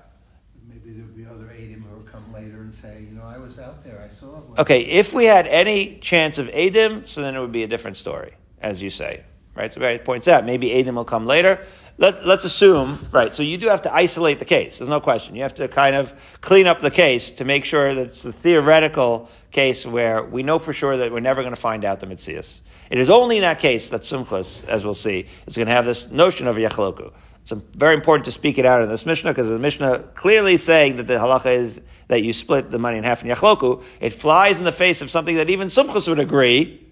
Maybe 0.67 0.93
there'll 0.93 1.11
be 1.11 1.27
other 1.27 1.53
Adim 1.53 1.83
who 1.83 1.97
will 1.97 2.03
come 2.03 2.33
later 2.33 2.61
and 2.61 2.73
say, 2.73 3.03
you 3.07 3.15
know, 3.15 3.23
I 3.23 3.37
was 3.37 3.59
out 3.59 3.83
there, 3.83 4.01
I 4.01 4.13
saw 4.13 4.37
it. 4.37 4.59
Okay, 4.59 4.81
if 4.81 5.13
we 5.13 5.25
had 5.25 5.45
any 5.45 5.99
chance 5.99 6.39
of 6.39 6.47
Adim, 6.47 7.07
so 7.07 7.21
then 7.21 7.35
it 7.35 7.39
would 7.39 7.51
be 7.51 7.61
a 7.61 7.67
different 7.67 7.97
story, 7.97 8.33
as 8.59 8.81
you 8.81 8.89
say. 8.89 9.23
Right? 9.53 9.71
So 9.71 9.79
Barry 9.79 9.99
points 9.99 10.27
out, 10.27 10.43
maybe 10.43 10.69
Adim 10.69 10.95
will 10.95 11.05
come 11.05 11.27
later. 11.27 11.63
Let, 11.97 12.25
let's 12.25 12.43
assume, 12.43 13.07
right, 13.13 13.33
so 13.33 13.41
you 13.41 13.57
do 13.57 13.67
have 13.69 13.83
to 13.83 13.93
isolate 13.93 14.39
the 14.39 14.45
case. 14.45 14.79
There's 14.79 14.89
no 14.89 14.99
question. 14.99 15.33
You 15.33 15.43
have 15.43 15.55
to 15.55 15.69
kind 15.69 15.95
of 15.95 16.13
clean 16.41 16.67
up 16.67 16.81
the 16.81 16.91
case 16.91 17.31
to 17.31 17.45
make 17.45 17.63
sure 17.63 17.95
that 17.95 18.07
it's 18.07 18.21
the 18.21 18.33
theoretical 18.33 19.29
case 19.51 19.85
where 19.85 20.21
we 20.21 20.43
know 20.43 20.59
for 20.59 20.73
sure 20.73 20.97
that 20.97 21.13
we're 21.13 21.21
never 21.21 21.41
going 21.41 21.55
to 21.55 21.61
find 21.61 21.85
out 21.85 22.01
the 22.01 22.07
Mitzias. 22.07 22.61
It 22.89 22.97
is 22.97 23.09
only 23.09 23.37
in 23.37 23.43
that 23.43 23.59
case 23.59 23.91
that 23.91 24.01
Sumchus, 24.01 24.67
as 24.67 24.83
we'll 24.83 24.93
see, 24.93 25.27
is 25.47 25.55
going 25.55 25.67
to 25.67 25.71
have 25.71 25.85
this 25.85 26.11
notion 26.11 26.47
of 26.47 26.57
Yachloku. 26.57 27.13
It's 27.41 27.51
very 27.51 27.93
important 27.93 28.25
to 28.25 28.31
speak 28.31 28.57
it 28.57 28.65
out 28.65 28.81
in 28.81 28.89
this 28.89 29.05
Mishnah 29.05 29.31
because 29.31 29.47
the 29.47 29.57
Mishnah 29.57 29.99
clearly 30.15 30.57
saying 30.57 30.97
that 30.97 31.07
the 31.07 31.13
halacha 31.13 31.55
is 31.55 31.79
that 32.07 32.23
you 32.23 32.33
split 32.33 32.71
the 32.71 32.79
money 32.79 32.97
in 32.97 33.05
half 33.05 33.23
in 33.23 33.29
Yachloku. 33.29 33.83
It 34.01 34.13
flies 34.13 34.59
in 34.59 34.65
the 34.65 34.71
face 34.71 35.01
of 35.01 35.09
something 35.09 35.37
that 35.37 35.49
even 35.49 35.69
Sumchus 35.69 36.09
would 36.09 36.19
agree 36.19 36.84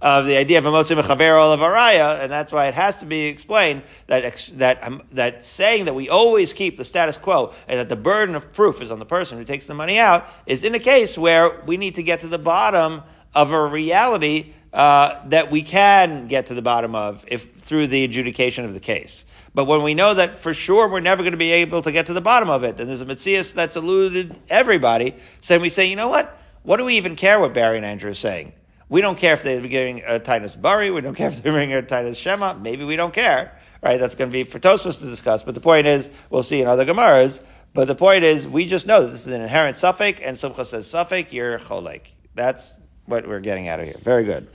of 0.00 0.24
the 0.26 0.36
idea 0.36 0.58
of 0.58 0.66
a 0.66 0.70
motzim 0.70 1.00
mechaver 1.00 1.52
of 1.52 1.60
araya, 1.60 2.20
and 2.20 2.32
that's 2.32 2.52
why 2.52 2.66
it 2.68 2.74
has 2.74 2.96
to 2.98 3.06
be 3.06 3.26
explained 3.26 3.82
that 4.06 4.50
that 4.54 4.82
um, 4.82 5.02
that 5.12 5.44
saying 5.44 5.84
that 5.84 5.94
we 5.94 6.08
always 6.08 6.52
keep 6.52 6.76
the 6.76 6.84
status 6.84 7.18
quo 7.18 7.52
and 7.68 7.78
that 7.78 7.88
the 7.88 7.96
burden 7.96 8.34
of 8.34 8.52
proof 8.52 8.80
is 8.80 8.90
on 8.90 8.98
the 8.98 9.06
person 9.06 9.36
who 9.36 9.44
takes 9.44 9.66
the 9.66 9.74
money 9.74 9.98
out 9.98 10.26
is 10.46 10.64
in 10.64 10.74
a 10.74 10.78
case 10.78 11.18
where 11.18 11.60
we 11.66 11.76
need 11.76 11.96
to 11.96 12.02
get 12.02 12.20
to 12.20 12.28
the 12.28 12.38
bottom 12.38 13.02
of 13.34 13.52
a 13.52 13.66
reality 13.66 14.52
uh, 14.72 15.26
that 15.28 15.50
we 15.50 15.62
can 15.62 16.28
get 16.28 16.46
to 16.46 16.54
the 16.54 16.62
bottom 16.62 16.94
of 16.94 17.24
if 17.28 17.52
through 17.54 17.86
the 17.86 18.04
adjudication 18.04 18.64
of 18.64 18.72
the 18.72 18.80
case. 18.80 19.24
But 19.54 19.66
when 19.66 19.82
we 19.82 19.94
know 19.94 20.14
that 20.14 20.38
for 20.38 20.54
sure 20.54 20.88
we're 20.88 21.00
never 21.00 21.22
going 21.22 21.32
to 21.32 21.38
be 21.38 21.52
able 21.52 21.82
to 21.82 21.92
get 21.92 22.06
to 22.06 22.12
the 22.12 22.20
bottom 22.20 22.48
of 22.48 22.64
it, 22.64 22.80
and 22.80 22.88
there's 22.88 23.00
a 23.00 23.06
Mitzias 23.06 23.52
that's 23.52 23.76
eluded 23.76 24.34
everybody, 24.48 25.14
so 25.40 25.58
we 25.58 25.70
say, 25.70 25.86
you 25.86 25.96
know 25.96 26.08
what? 26.08 26.40
What 26.62 26.76
do 26.76 26.84
we 26.84 26.96
even 26.96 27.16
care 27.16 27.40
what 27.40 27.52
Barry 27.52 27.76
and 27.76 27.86
Andrew 27.86 28.10
are 28.10 28.14
saying? 28.14 28.52
We 28.90 29.00
don't 29.02 29.16
care 29.16 29.34
if 29.34 29.44
they're 29.44 29.60
giving 29.60 30.00
a 30.00 30.18
Tainas 30.18 30.60
Bari. 30.60 30.90
We 30.90 31.00
don't 31.00 31.14
care 31.14 31.28
if 31.28 31.40
they're 31.40 31.52
bringing 31.52 31.76
a 31.76 31.82
Tainas 31.82 32.16
Shema. 32.16 32.54
Maybe 32.54 32.84
we 32.84 32.96
don't 32.96 33.14
care, 33.14 33.56
right? 33.80 34.00
That's 34.00 34.16
going 34.16 34.30
to 34.30 34.32
be 34.32 34.42
for 34.42 34.58
Tosfos 34.58 34.98
to 34.98 35.06
discuss. 35.06 35.44
But 35.44 35.54
the 35.54 35.60
point 35.60 35.86
is, 35.86 36.10
we'll 36.28 36.42
see 36.42 36.60
in 36.60 36.66
other 36.66 36.84
Gemaras. 36.84 37.40
But 37.72 37.86
the 37.86 37.94
point 37.94 38.24
is, 38.24 38.48
we 38.48 38.66
just 38.66 38.88
know 38.88 39.00
that 39.02 39.12
this 39.12 39.28
is 39.28 39.32
an 39.32 39.42
inherent 39.42 39.76
safek, 39.76 40.20
and 40.20 40.36
Simcha 40.36 40.64
says 40.64 40.88
safek, 40.88 41.30
you're 41.30 41.56
cholek. 41.60 42.00
That's 42.34 42.80
what 43.06 43.28
we're 43.28 43.38
getting 43.38 43.68
out 43.68 43.78
of 43.78 43.86
here. 43.86 43.94
Very 44.02 44.24
good. 44.24 44.48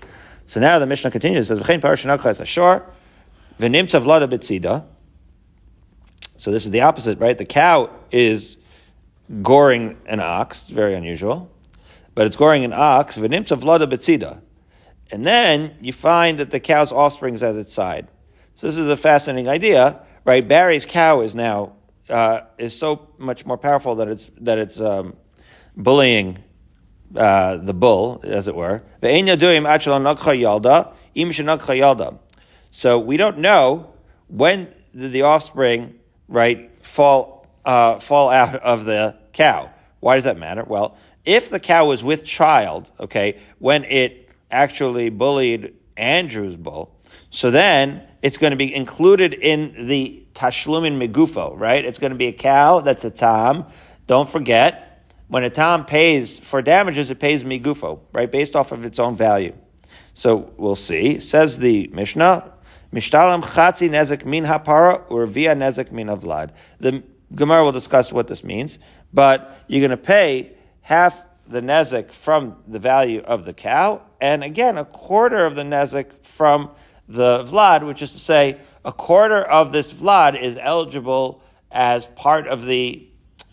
So 0.47 0.59
now 0.59 0.79
the 0.79 0.85
Mishnah 0.85 1.11
continues. 1.11 1.47
Says, 1.47 1.61
"V'chein 1.61 1.79
parashanakha 1.79 2.25
es 2.25 2.41
ashor, 2.41 2.83
v'nimtza 3.57 4.01
vlada 4.03 4.29
betzida." 4.29 4.83
So 6.35 6.51
this 6.51 6.65
is 6.65 6.71
the 6.71 6.81
opposite, 6.81 7.19
right? 7.19 7.37
The 7.37 7.45
cow 7.45 7.89
is 8.11 8.57
goring 9.41 9.97
an 10.07 10.19
ox. 10.19 10.63
It's 10.63 10.71
very 10.71 10.93
unusual 10.93 11.49
but 12.15 12.25
it's 12.25 12.35
goring 12.35 12.63
an 12.65 12.73
ox, 12.73 13.17
v'nimtza 13.17 13.59
vlada 13.59 13.87
betzida. 13.91 14.41
And 15.11 15.27
then 15.27 15.75
you 15.81 15.93
find 15.93 16.39
that 16.39 16.49
the 16.49 16.59
cow's 16.59 16.91
offspring 16.91 17.35
is 17.35 17.43
at 17.43 17.55
its 17.55 17.73
side. 17.73 18.07
So 18.55 18.67
this 18.67 18.77
is 18.77 18.89
a 18.89 18.97
fascinating 18.97 19.47
idea, 19.47 20.01
right? 20.23 20.45
Barry's 20.47 20.85
cow 20.85 21.21
is 21.21 21.35
now 21.35 21.73
uh, 22.09 22.41
is 22.57 22.77
so 22.77 23.09
much 23.17 23.45
more 23.45 23.57
powerful 23.57 23.95
that 23.95 24.07
it's 24.07 24.29
that 24.41 24.57
it's 24.57 24.79
um, 24.79 25.15
bullying 25.75 26.43
uh, 27.15 27.57
the 27.57 27.73
bull, 27.73 28.21
as 28.23 28.47
it 28.47 28.55
were. 28.55 28.81
So 32.71 32.99
we 32.99 33.17
don't 33.17 33.37
know 33.37 33.93
when 34.27 34.73
the, 34.93 35.07
the 35.07 35.21
offspring, 35.21 35.99
right, 36.27 36.85
fall, 36.85 37.47
uh, 37.63 37.99
fall 37.99 38.29
out 38.29 38.55
of 38.55 38.85
the 38.85 39.17
cow. 39.33 39.69
Why 39.99 40.15
does 40.15 40.23
that 40.25 40.37
matter? 40.37 40.63
Well, 40.65 40.97
if 41.25 41.49
the 41.49 41.59
cow 41.59 41.87
was 41.87 42.03
with 42.03 42.23
child, 42.23 42.91
okay, 42.99 43.39
when 43.59 43.83
it 43.85 44.29
actually 44.51 45.09
bullied 45.09 45.73
Andrew's 45.97 46.55
bull, 46.55 46.95
so 47.29 47.51
then 47.51 48.03
it's 48.21 48.37
going 48.37 48.51
to 48.51 48.57
be 48.57 48.73
included 48.73 49.33
in 49.33 49.87
the 49.87 50.23
tashlumin 50.33 50.97
megufo, 50.97 51.57
right? 51.57 51.83
It's 51.83 51.99
going 51.99 52.11
to 52.11 52.17
be 52.17 52.27
a 52.27 52.33
cow 52.33 52.79
that's 52.79 53.03
a 53.03 53.11
tam. 53.11 53.65
Don't 54.07 54.29
forget, 54.29 55.13
when 55.27 55.43
a 55.43 55.49
tam 55.49 55.85
pays 55.85 56.37
for 56.37 56.61
damages, 56.61 57.09
it 57.09 57.19
pays 57.19 57.43
megufo, 57.43 57.99
right, 58.13 58.31
based 58.31 58.55
off 58.55 58.71
of 58.71 58.85
its 58.85 58.99
own 58.99 59.15
value. 59.15 59.53
So 60.13 60.53
we'll 60.57 60.75
see. 60.75 61.19
Says 61.19 61.57
the 61.57 61.87
Mishnah, 61.87 62.53
Mishtalam 62.93 63.43
chatzi 63.43 63.89
nezek 63.89 64.23
min 64.25 64.45
hapara 64.45 65.03
or 65.09 65.25
via 65.25 65.53
nezek 65.53 65.91
min 65.91 66.07
avlad. 66.07 66.51
The 66.79 67.03
Gemara 67.33 67.65
will 67.65 67.73
discuss 67.73 68.13
what 68.13 68.29
this 68.29 68.43
means, 68.43 68.79
but 69.13 69.63
you're 69.67 69.85
going 69.85 69.91
to 69.91 69.97
pay 69.97 70.54
half 70.85 71.25
the 71.47 71.61
nezek 71.61 72.11
from 72.11 72.57
the 72.67 72.79
value 72.79 73.21
of 73.21 73.45
the 73.45 73.53
cow, 73.53 74.01
and 74.19 74.43
again, 74.43 74.77
a 74.77 74.85
quarter 74.85 75.45
of 75.45 75.55
the 75.55 75.63
nezek 75.63 76.25
from 76.25 76.71
the 77.07 77.43
vlad, 77.43 77.85
which 77.85 78.01
is 78.01 78.13
to 78.13 78.19
say, 78.19 78.59
a 78.83 78.91
quarter 78.91 79.43
of 79.43 79.71
this 79.71 79.93
vlad 79.93 80.41
is 80.41 80.57
eligible 80.59 81.43
as 81.71 82.07
part 82.07 82.47
of 82.47 82.65
the 82.65 83.07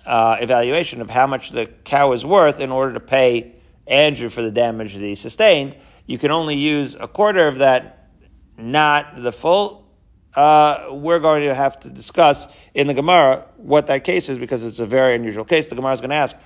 uh, 0.06 0.36
evaluation 0.40 1.00
of 1.00 1.10
how 1.10 1.26
much 1.26 1.50
the 1.50 1.66
cow 1.84 2.12
is 2.12 2.24
worth 2.24 2.60
in 2.60 2.70
order 2.70 2.94
to 2.94 3.00
pay 3.00 3.52
Andrew 3.86 4.28
for 4.28 4.42
the 4.42 4.50
damage 4.50 4.94
that 4.94 5.00
he 5.00 5.14
sustained 5.14 5.76
you 6.06 6.18
can 6.18 6.30
only 6.30 6.56
use 6.56 6.96
a 6.98 7.08
quarter 7.08 7.46
of 7.46 7.58
that, 7.58 8.08
not 8.56 9.22
the 9.22 9.32
full. 9.32 9.88
Uh, 10.34 10.88
we're 10.90 11.20
going 11.20 11.46
to 11.46 11.54
have 11.54 11.78
to 11.80 11.90
discuss 11.90 12.48
in 12.74 12.86
the 12.86 12.94
Gemara 12.94 13.46
what 13.56 13.86
that 13.88 14.02
case 14.02 14.28
is 14.28 14.38
because 14.38 14.64
it's 14.64 14.78
a 14.78 14.86
very 14.86 15.14
unusual 15.14 15.44
case. 15.44 15.68
The 15.68 15.74
Gemara 15.74 15.92
is 15.92 16.00
going 16.00 16.10
to 16.10 16.16
ask, 16.16 16.36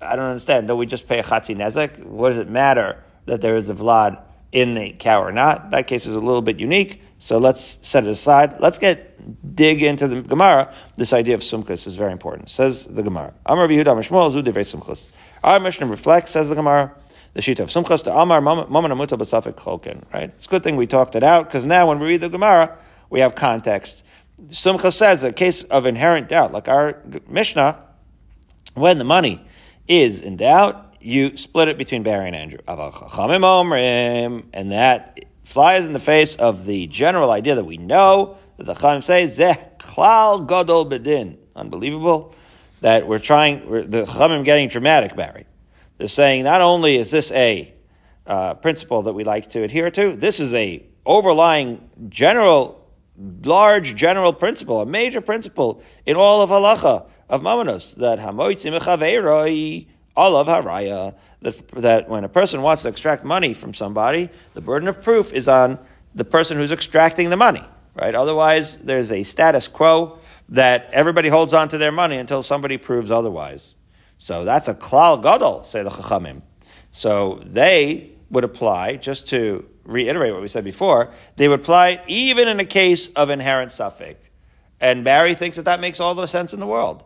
I 0.00 0.16
don't 0.16 0.26
understand. 0.26 0.68
Don't 0.68 0.78
we 0.78 0.86
just 0.86 1.08
pay 1.08 1.18
a 1.18 1.22
chatzi 1.22 1.56
nezek? 1.56 2.04
What 2.04 2.30
does 2.30 2.38
it 2.38 2.48
matter 2.48 3.02
that 3.26 3.40
there 3.40 3.56
is 3.56 3.68
a 3.68 3.74
vlad 3.74 4.20
in 4.52 4.74
the 4.74 4.92
cow 4.98 5.22
or 5.22 5.32
not? 5.32 5.70
That 5.70 5.86
case 5.86 6.06
is 6.06 6.14
a 6.14 6.20
little 6.20 6.42
bit 6.42 6.58
unique. 6.58 7.02
So 7.18 7.38
let's 7.38 7.78
set 7.82 8.04
it 8.04 8.10
aside. 8.10 8.60
Let's 8.60 8.78
get 8.78 9.56
dig 9.56 9.82
into 9.82 10.06
the 10.06 10.20
Gemara. 10.20 10.72
This 10.96 11.12
idea 11.12 11.34
of 11.34 11.40
sumkas 11.40 11.86
is 11.86 11.96
very 11.96 12.12
important. 12.12 12.50
Says 12.50 12.84
the 12.84 13.02
Gemara. 13.02 13.32
Amar 13.46 13.68
Yehuda 13.68 13.86
Mishmuel 13.86 14.30
Zu 14.30 14.42
Sumkas. 14.42 15.08
Our 15.42 15.58
Mishnah 15.60 15.86
reflects, 15.86 16.32
says 16.32 16.48
the 16.48 16.54
Gemara 16.54 16.94
the 17.36 17.42
sheet 17.42 17.60
of 17.60 17.68
Sumchas 17.68 18.02
to 18.04 18.16
Amar 18.16 18.40
Maman 18.40 18.90
Amuta 18.90 19.18
Basafik 19.18 19.56
Cholkin, 19.56 20.02
right? 20.10 20.30
It's 20.38 20.46
a 20.46 20.48
good 20.48 20.64
thing 20.64 20.76
we 20.76 20.86
talked 20.86 21.14
it 21.14 21.22
out 21.22 21.44
because 21.44 21.66
now 21.66 21.86
when 21.86 21.98
we 21.98 22.06
read 22.06 22.22
the 22.22 22.30
Gemara, 22.30 22.78
we 23.10 23.20
have 23.20 23.34
context. 23.34 24.02
Sumchas 24.46 24.94
says 24.94 25.22
a 25.22 25.34
case 25.34 25.62
of 25.64 25.84
inherent 25.84 26.30
doubt, 26.30 26.52
like 26.52 26.66
our 26.66 27.02
Mishnah, 27.28 27.78
when 28.72 28.96
the 28.96 29.04
money 29.04 29.46
is 29.88 30.20
in 30.20 30.36
doubt, 30.36 30.94
you 31.00 31.36
split 31.36 31.68
it 31.68 31.78
between 31.78 32.02
Barry 32.02 32.26
and 32.26 32.36
Andrew. 32.36 32.58
And 34.52 34.72
that 34.72 35.18
flies 35.44 35.86
in 35.86 35.92
the 35.92 36.00
face 36.00 36.36
of 36.36 36.66
the 36.66 36.86
general 36.88 37.30
idea 37.30 37.54
that 37.54 37.64
we 37.64 37.76
know 37.76 38.36
that 38.56 38.66
the 38.66 38.74
Chaim 38.74 39.00
says, 39.00 39.38
Zeh 39.38 39.78
klal 39.78 40.46
gadol 40.46 40.86
bedin. 40.86 41.36
Unbelievable 41.54 42.34
that 42.80 43.06
we're 43.06 43.18
trying, 43.18 43.68
we're, 43.68 43.84
the 43.84 44.04
Chachamim 44.04 44.44
getting 44.44 44.68
dramatic, 44.68 45.16
Barry. 45.16 45.46
They're 45.98 46.08
saying 46.08 46.44
not 46.44 46.60
only 46.60 46.96
is 46.96 47.10
this 47.10 47.32
a 47.32 47.72
uh, 48.26 48.54
principle 48.54 49.02
that 49.02 49.12
we 49.14 49.24
like 49.24 49.50
to 49.50 49.62
adhere 49.62 49.90
to, 49.92 50.16
this 50.16 50.40
is 50.40 50.52
a 50.52 50.84
overlying 51.06 51.88
general, 52.08 52.86
large 53.44 53.94
general 53.94 54.32
principle, 54.32 54.80
a 54.80 54.86
major 54.86 55.20
principle 55.20 55.82
in 56.04 56.16
all 56.16 56.42
of 56.42 56.50
halacha 56.50 57.06
of 57.28 57.42
mamanos 57.42 57.94
that 57.96 58.18
hamoitzim 58.18 58.78
mechaveiroi 58.78 59.86
olav 60.16 60.46
haraya 60.46 61.14
that 61.40 61.68
that 61.68 62.08
when 62.08 62.24
a 62.24 62.28
person 62.28 62.62
wants 62.62 62.82
to 62.82 62.88
extract 62.88 63.24
money 63.24 63.54
from 63.54 63.74
somebody, 63.74 64.30
the 64.54 64.60
burden 64.60 64.88
of 64.88 65.02
proof 65.02 65.32
is 65.32 65.48
on 65.48 65.78
the 66.14 66.24
person 66.24 66.56
who's 66.56 66.72
extracting 66.72 67.30
the 67.30 67.36
money, 67.36 67.62
right? 67.94 68.14
Otherwise, 68.14 68.76
there's 68.78 69.12
a 69.12 69.22
status 69.22 69.68
quo 69.68 70.18
that 70.48 70.88
everybody 70.92 71.28
holds 71.28 71.52
on 71.52 71.68
to 71.68 71.78
their 71.78 71.92
money 71.92 72.16
until 72.16 72.42
somebody 72.42 72.78
proves 72.78 73.10
otherwise. 73.10 73.74
So 74.18 74.44
that's 74.44 74.68
a 74.68 74.74
klal 74.74 75.22
gadol, 75.22 75.62
say 75.64 75.82
the 75.82 75.90
chachamim. 75.90 76.42
So 76.90 77.42
they 77.44 78.12
would 78.30 78.44
apply, 78.44 78.96
just 78.96 79.28
to 79.28 79.68
reiterate 79.84 80.32
what 80.32 80.42
we 80.42 80.48
said 80.48 80.64
before, 80.64 81.12
they 81.36 81.48
would 81.48 81.60
apply 81.60 82.02
even 82.06 82.48
in 82.48 82.58
a 82.60 82.64
case 82.64 83.08
of 83.12 83.30
inherent 83.30 83.70
safek. 83.70 84.16
And 84.80 85.04
Barry 85.04 85.34
thinks 85.34 85.56
that 85.56 85.64
that 85.64 85.80
makes 85.80 86.00
all 86.00 86.14
the 86.14 86.26
sense 86.26 86.54
in 86.54 86.60
the 86.60 86.66
world. 86.66 87.04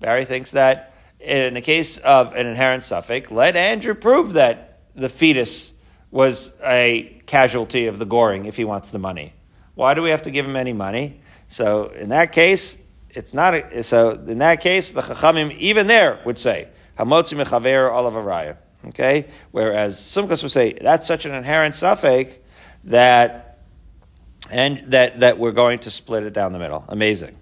Barry 0.00 0.24
thinks 0.24 0.52
that 0.52 0.94
in 1.20 1.54
the 1.54 1.60
case 1.60 1.98
of 1.98 2.32
an 2.34 2.46
inherent 2.46 2.82
safek, 2.82 3.30
let 3.30 3.56
Andrew 3.56 3.94
prove 3.94 4.34
that 4.34 4.80
the 4.94 5.08
fetus 5.08 5.72
was 6.10 6.54
a 6.64 7.20
casualty 7.26 7.86
of 7.86 7.98
the 7.98 8.06
goring 8.06 8.46
if 8.46 8.56
he 8.56 8.64
wants 8.64 8.90
the 8.90 8.98
money. 8.98 9.34
Why 9.74 9.94
do 9.94 10.02
we 10.02 10.10
have 10.10 10.22
to 10.22 10.30
give 10.30 10.46
him 10.46 10.56
any 10.56 10.72
money? 10.72 11.20
So 11.46 11.88
in 11.88 12.08
that 12.10 12.32
case, 12.32 12.82
it's 13.10 13.34
not 13.34 13.54
a, 13.54 13.82
so 13.82 14.12
in 14.12 14.38
that 14.38 14.60
case 14.60 14.92
the 14.92 15.00
chachamim 15.00 15.56
even 15.58 15.86
there 15.86 16.20
would 16.24 16.38
say 16.38 16.68
hamotzi 16.98 17.42
mechaver 17.42 17.92
olav 17.92 18.14
araya. 18.14 18.56
Okay, 18.86 19.26
whereas 19.50 20.00
Sumkas 20.00 20.42
would 20.42 20.52
say 20.52 20.78
that's 20.80 21.06
such 21.06 21.24
an 21.24 21.34
inherent 21.34 21.74
safek 21.74 22.38
that 22.84 23.58
and 24.50 24.92
that 24.92 25.20
that 25.20 25.38
we're 25.38 25.52
going 25.52 25.80
to 25.80 25.90
split 25.90 26.22
it 26.22 26.32
down 26.32 26.52
the 26.52 26.58
middle. 26.58 26.84
Amazing. 26.88 27.36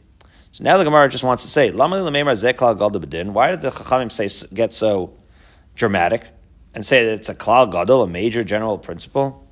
So 0.57 0.65
now 0.65 0.79
the 0.79 0.85
Gemara 0.85 1.11
just 1.11 1.23
wants 1.23 1.43
to 1.45 1.51
say 1.51 1.71
why 1.71 1.87
did 1.87 2.01
the 2.01 3.71
chachamim 3.71 4.11
say 4.11 4.31
get 4.55 4.73
so 4.73 5.13
dramatic 5.75 6.31
and 6.73 6.87
say 6.87 7.05
that 7.05 7.13
it's 7.13 7.29
a 7.29 7.35
klal 7.35 7.71
gadol, 7.71 8.03
a 8.03 8.09
major 8.09 8.43
general 8.43 8.79
principle? 8.79 9.47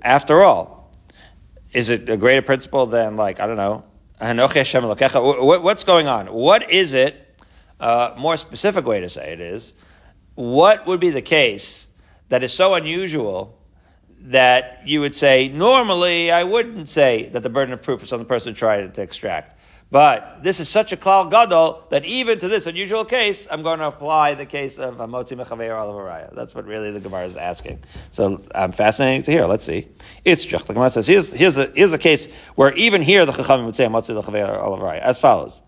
After 0.00 0.42
all, 0.42 0.90
is 1.70 1.90
it 1.90 2.08
a 2.08 2.16
greater 2.16 2.40
principle 2.40 2.86
than 2.86 3.16
like 3.16 3.40
I 3.40 3.46
don't 3.46 3.58
know 3.58 3.84
What's 4.18 5.84
going 5.84 6.08
on? 6.08 6.28
What 6.28 6.70
is 6.70 6.94
it? 6.94 7.38
Uh, 7.78 8.14
more 8.16 8.38
specific 8.38 8.86
way 8.86 9.00
to 9.00 9.10
say 9.10 9.34
it 9.34 9.40
is, 9.40 9.74
what 10.34 10.86
would 10.86 10.98
be 10.98 11.10
the 11.10 11.20
case 11.20 11.88
that 12.30 12.42
is 12.42 12.54
so 12.54 12.72
unusual 12.72 13.58
that 14.18 14.80
you 14.86 15.00
would 15.00 15.14
say, 15.14 15.50
normally 15.50 16.30
I 16.30 16.44
wouldn't 16.44 16.88
say 16.88 17.28
that 17.34 17.42
the 17.42 17.50
burden 17.50 17.74
of 17.74 17.82
proof 17.82 18.02
is 18.02 18.14
on 18.14 18.18
the 18.18 18.24
person 18.24 18.54
tried 18.54 18.94
to 18.94 19.02
extract. 19.02 19.55
But 19.88 20.42
this 20.42 20.58
is 20.58 20.68
such 20.68 20.90
a 20.92 20.96
klal 20.96 21.30
gadol 21.30 21.84
that 21.90 22.04
even 22.04 22.40
to 22.40 22.48
this 22.48 22.66
unusual 22.66 23.04
case, 23.04 23.46
I'm 23.48 23.62
going 23.62 23.78
to 23.78 23.86
apply 23.86 24.34
the 24.34 24.44
case 24.44 24.78
of 24.78 24.96
Amotzi 24.96 25.40
Mechaver 25.40 25.70
Olavaraya. 25.70 26.34
That's 26.34 26.56
what 26.56 26.66
really 26.66 26.90
the 26.90 26.98
Gemara 26.98 27.24
is 27.24 27.36
asking. 27.36 27.84
So 28.10 28.42
I'm 28.52 28.72
fascinating 28.72 29.22
to 29.22 29.30
hear. 29.30 29.46
Let's 29.46 29.64
see. 29.64 29.86
It's 30.24 30.44
just 30.44 30.66
the 30.66 30.74
Gemara 30.74 30.90
says 30.90 31.06
here's 31.06 31.32
here's 31.32 31.56
a 31.56 31.70
here's 31.74 31.92
a 31.92 31.98
case 31.98 32.28
where 32.56 32.72
even 32.74 33.00
here 33.00 33.24
the 33.26 33.32
Chachamim 33.32 33.64
would 33.64 33.76
say 33.76 33.86
Amotzi 33.86 34.20
Mechaver 34.20 34.60
Olavaraya 34.60 35.00
as 35.00 35.20
follows: 35.20 35.62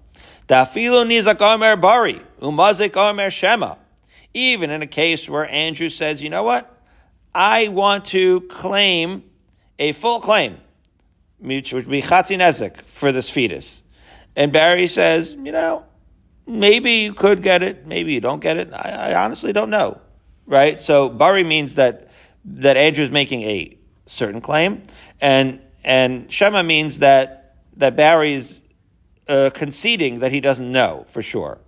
Dafilu 0.48 1.06
nizak 1.06 1.40
omer 1.40 1.76
bari 1.76 2.20
umazik 2.40 2.96
omer 2.96 3.30
shema. 3.30 3.76
Even 4.34 4.70
in 4.70 4.82
a 4.82 4.86
case 4.86 5.28
where 5.28 5.48
Andrew 5.48 5.88
says, 5.88 6.22
you 6.22 6.28
know 6.28 6.42
what, 6.42 6.82
I 7.34 7.68
want 7.68 8.04
to 8.06 8.42
claim 8.42 9.22
a 9.78 9.92
full 9.92 10.20
claim, 10.20 10.58
which 11.38 11.72
would 11.72 11.88
be 11.88 12.02
chatzi 12.02 12.76
for 12.82 13.10
this 13.10 13.30
fetus. 13.30 13.84
And 14.38 14.52
Barry 14.52 14.86
says, 14.86 15.34
you 15.34 15.50
know, 15.50 15.84
maybe 16.46 16.92
you 16.92 17.12
could 17.12 17.42
get 17.42 17.64
it, 17.64 17.88
maybe 17.88 18.12
you 18.12 18.20
don't 18.20 18.38
get 18.38 18.56
it. 18.56 18.72
I, 18.72 19.10
I 19.10 19.24
honestly 19.24 19.52
don't 19.52 19.68
know. 19.68 20.00
Right? 20.46 20.78
So 20.78 21.08
Barry 21.08 21.42
means 21.42 21.74
that 21.74 22.12
that 22.44 22.76
Andrew's 22.76 23.10
making 23.10 23.42
a 23.42 23.76
certain 24.06 24.40
claim, 24.40 24.84
and 25.20 25.60
and 25.82 26.32
Shema 26.32 26.62
means 26.62 27.00
that 27.00 27.56
that 27.78 27.96
Barry's 27.96 28.62
uh, 29.26 29.50
conceding 29.52 30.20
that 30.20 30.30
he 30.30 30.38
doesn't 30.40 30.70
know 30.70 31.04
for 31.08 31.20
sure. 31.20 31.58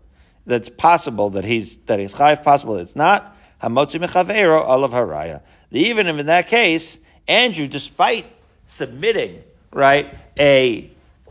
That's 0.47 0.69
possible 0.69 1.31
that 1.31 1.45
he's 1.45 1.77
that 1.89 1.99
he's 1.99 2.15
chayv. 2.15 2.45
Possible 2.45 2.75
that 2.75 2.83
it's 2.83 2.95
not. 2.95 3.37
Hamotzi 3.61 4.01
mechavero 4.01 4.65
olav 4.65 4.93
haraya. 4.93 5.43
Even 5.73 6.07
if 6.07 6.21
in 6.21 6.27
that 6.27 6.47
case, 6.47 7.01
Andrew, 7.27 7.67
despite 7.67 8.27
submitting 8.67 9.43
right 9.73 10.17
a 10.39 10.89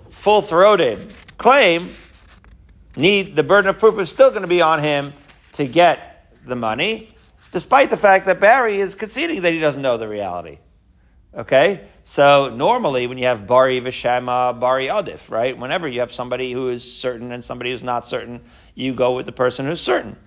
full 0.10 0.42
throated 0.42 1.14
claim, 1.40 1.90
need 2.96 3.36
the 3.36 3.44
burden 3.44 3.70
of 3.70 3.80
proof 3.80 3.98
is 3.98 4.12
still 4.12 4.30
going 4.30 4.44
to 4.44 4.48
be 4.48 4.62
on 4.62 4.80
him 4.80 5.14
to 5.54 5.66
get 5.66 6.36
the 6.46 6.56
money, 6.56 7.10
despite 7.52 7.90
the 7.90 7.98
fact 7.98 8.28
that 8.28 8.40
Barry 8.40 8.80
is 8.80 8.94
conceding 8.94 9.42
that 9.42 9.54
he 9.54 9.60
doesn't 9.60 9.82
know 9.82 9.98
the 9.98 10.08
reality. 10.08 10.60
Okay? 11.34 11.88
So 12.04 12.54
normally 12.56 13.08
when 13.08 13.18
you 13.18 13.26
have 13.26 13.48
Bari 13.48 13.80
Vishama, 13.82 14.60
Bari 14.60 14.88
Adif, 14.88 15.32
right? 15.32 15.58
Whenever 15.58 15.88
you 15.88 16.02
have 16.02 16.12
somebody 16.12 16.52
who 16.52 16.70
is 16.70 16.84
certain 16.84 17.32
and 17.32 17.44
somebody 17.44 17.72
who's 17.72 17.84
not 17.84 18.06
certain, 18.06 18.42
you 18.76 18.94
go 18.94 19.16
with 19.16 19.26
the 19.26 19.32
person 19.32 19.66
who's 19.66 19.82
certain. 19.82 20.18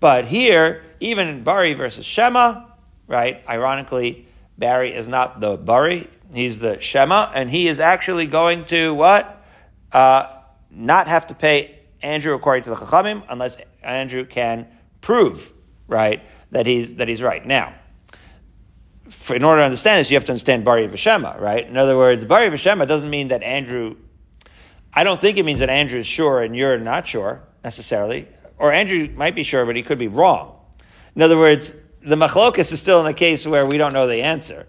But 0.00 0.26
here, 0.26 0.82
even 1.00 1.42
Bari 1.42 1.74
versus 1.74 2.06
Shema, 2.06 2.66
right? 3.08 3.42
Ironically, 3.48 4.28
Barry 4.56 4.94
is 4.94 5.08
not 5.08 5.40
the 5.40 5.56
Bari, 5.56 6.08
he's 6.32 6.58
the 6.58 6.78
Shema, 6.80 7.32
and 7.34 7.50
he 7.50 7.66
is 7.66 7.80
actually 7.80 8.26
going 8.28 8.66
to 8.66 8.94
what? 8.94 9.40
uh, 9.94 10.33
not 10.74 11.08
have 11.08 11.28
to 11.28 11.34
pay 11.34 11.80
Andrew 12.02 12.34
according 12.34 12.64
to 12.64 12.70
the 12.70 12.76
Chachamim 12.76 13.22
unless 13.28 13.58
Andrew 13.82 14.24
can 14.24 14.66
prove, 15.00 15.52
right, 15.88 16.22
that 16.50 16.66
he's, 16.66 16.94
that 16.94 17.08
he's 17.08 17.22
right. 17.22 17.44
Now, 17.44 17.74
for, 19.08 19.36
in 19.36 19.44
order 19.44 19.60
to 19.60 19.64
understand 19.64 20.00
this, 20.00 20.10
you 20.10 20.16
have 20.16 20.24
to 20.24 20.32
understand 20.32 20.64
Bari 20.64 20.88
Veshema, 20.88 21.40
right? 21.40 21.66
In 21.66 21.76
other 21.76 21.96
words, 21.96 22.24
Bari 22.24 22.50
Veshema 22.50 22.86
doesn't 22.86 23.10
mean 23.10 23.28
that 23.28 23.42
Andrew, 23.42 23.96
I 24.92 25.04
don't 25.04 25.20
think 25.20 25.38
it 25.38 25.44
means 25.44 25.60
that 25.60 25.70
Andrew 25.70 25.98
is 25.98 26.06
sure 26.06 26.42
and 26.42 26.54
you're 26.56 26.78
not 26.78 27.06
sure 27.06 27.42
necessarily. 27.62 28.28
Or 28.58 28.72
Andrew 28.72 29.08
might 29.14 29.34
be 29.34 29.42
sure, 29.42 29.64
but 29.66 29.76
he 29.76 29.82
could 29.82 29.98
be 29.98 30.08
wrong. 30.08 30.58
In 31.16 31.22
other 31.22 31.38
words, 31.38 31.76
the 32.02 32.16
machlokas 32.16 32.72
is 32.72 32.80
still 32.80 33.00
in 33.00 33.06
the 33.06 33.14
case 33.14 33.46
where 33.46 33.66
we 33.66 33.78
don't 33.78 33.92
know 33.92 34.06
the 34.06 34.22
answer. 34.22 34.66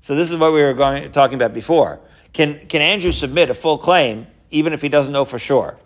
So 0.00 0.14
this 0.14 0.30
is 0.30 0.36
what 0.36 0.52
we 0.52 0.62
were 0.62 0.74
going, 0.74 1.10
talking 1.12 1.34
about 1.34 1.54
before. 1.54 2.00
Can, 2.32 2.66
can 2.66 2.80
Andrew 2.80 3.12
submit 3.12 3.50
a 3.50 3.54
full 3.54 3.78
claim 3.78 4.26
even 4.50 4.72
if 4.72 4.82
he 4.82 4.88
doesn't 4.88 5.12
know 5.12 5.24
for 5.24 5.38
sure? 5.38 5.78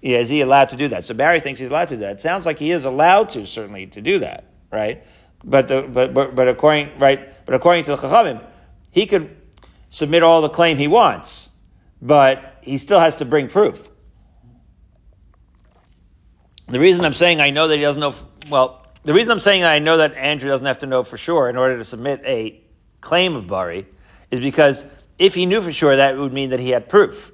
Yeah, 0.00 0.18
is 0.18 0.28
he 0.28 0.40
allowed 0.42 0.68
to 0.70 0.76
do 0.76 0.88
that? 0.88 1.04
So 1.04 1.14
Barry 1.14 1.40
thinks 1.40 1.60
he's 1.60 1.70
allowed 1.70 1.88
to 1.88 1.96
do 1.96 2.00
that. 2.00 2.12
It 2.12 2.20
sounds 2.20 2.44
like 2.44 2.58
he 2.58 2.70
is 2.70 2.84
allowed 2.84 3.30
to, 3.30 3.46
certainly, 3.46 3.86
to 3.88 4.02
do 4.02 4.18
that, 4.18 4.44
right? 4.70 5.02
But, 5.42 5.68
the, 5.68 5.88
but, 5.90 6.12
but, 6.12 6.34
but 6.34 6.48
according, 6.48 6.98
right, 6.98 7.32
but 7.46 7.54
according 7.54 7.84
to 7.84 7.92
the 7.92 7.96
Chachamim, 7.96 8.44
he 8.90 9.06
could 9.06 9.34
submit 9.90 10.22
all 10.22 10.42
the 10.42 10.48
claim 10.48 10.76
he 10.76 10.88
wants, 10.88 11.50
but 12.02 12.58
he 12.62 12.78
still 12.78 13.00
has 13.00 13.16
to 13.16 13.24
bring 13.24 13.48
proof. 13.48 13.88
The 16.68 16.80
reason 16.80 17.04
I'm 17.04 17.14
saying 17.14 17.40
I 17.40 17.50
know 17.50 17.68
that 17.68 17.76
he 17.76 17.82
doesn't 17.82 18.00
know, 18.00 18.14
well, 18.50 18.86
the 19.04 19.12
reason 19.12 19.32
I'm 19.32 19.40
saying 19.40 19.64
I 19.64 19.78
know 19.78 19.98
that 19.98 20.14
Andrew 20.14 20.48
doesn't 20.48 20.66
have 20.66 20.78
to 20.78 20.86
know 20.86 21.02
for 21.02 21.18
sure 21.18 21.48
in 21.48 21.56
order 21.56 21.76
to 21.78 21.84
submit 21.84 22.22
a 22.24 22.60
claim 23.02 23.36
of 23.36 23.46
Bari 23.46 23.86
is 24.30 24.40
because 24.40 24.84
if 25.18 25.34
he 25.34 25.46
knew 25.46 25.60
for 25.60 25.72
sure, 25.72 25.96
that 25.96 26.16
would 26.16 26.32
mean 26.32 26.50
that 26.50 26.60
he 26.60 26.70
had 26.70 26.88
proof, 26.88 27.30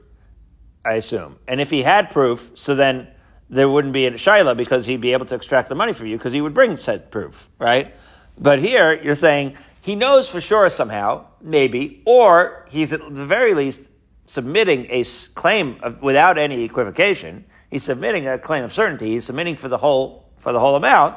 I 0.85 0.95
assume. 0.95 1.39
And 1.47 1.61
if 1.61 1.71
he 1.71 1.83
had 1.83 2.11
proof, 2.11 2.51
so 2.55 2.75
then 2.75 3.09
there 3.49 3.69
wouldn't 3.69 3.93
be 3.93 4.07
a 4.07 4.13
shaila 4.13 4.57
because 4.57 4.87
he'd 4.87 5.01
be 5.01 5.13
able 5.13 5.27
to 5.27 5.35
extract 5.35 5.69
the 5.69 5.75
money 5.75 5.93
from 5.93 6.07
you 6.07 6.17
because 6.17 6.33
he 6.33 6.41
would 6.41 6.55
bring 6.55 6.77
said 6.77 7.11
proof, 7.11 7.49
right? 7.59 7.95
But 8.39 8.61
here 8.61 8.93
you're 9.03 9.15
saying 9.15 9.57
he 9.83 9.95
knows 9.95 10.29
for 10.29 10.41
sure 10.41 10.71
somehow, 10.71 11.27
maybe, 11.41 12.03
or 12.07 12.67
he's 12.71 12.93
at 12.93 13.01
the 13.01 13.27
very 13.27 13.55
least 13.55 13.89
submitting 14.25 14.87
a 14.91 15.05
claim 15.35 15.79
of, 15.83 16.01
without 16.01 16.39
any 16.39 16.63
equivocation. 16.63 17.45
He's 17.71 17.83
submitting 17.83 18.27
a 18.29 18.39
claim 18.39 18.65
of 18.65 18.73
certainty. 18.73 19.11
He's 19.11 19.25
submitting 19.25 19.57
for 19.57 19.69
the 19.69 19.79
whole 19.79 20.29
for 20.39 20.53
the 20.53 20.61
whole 20.61 20.77
amount, 20.77 21.17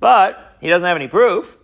but 0.00 0.56
he 0.60 0.68
doesn't 0.68 0.86
have 0.86 0.96
any 0.96 1.08
proof. 1.08 1.58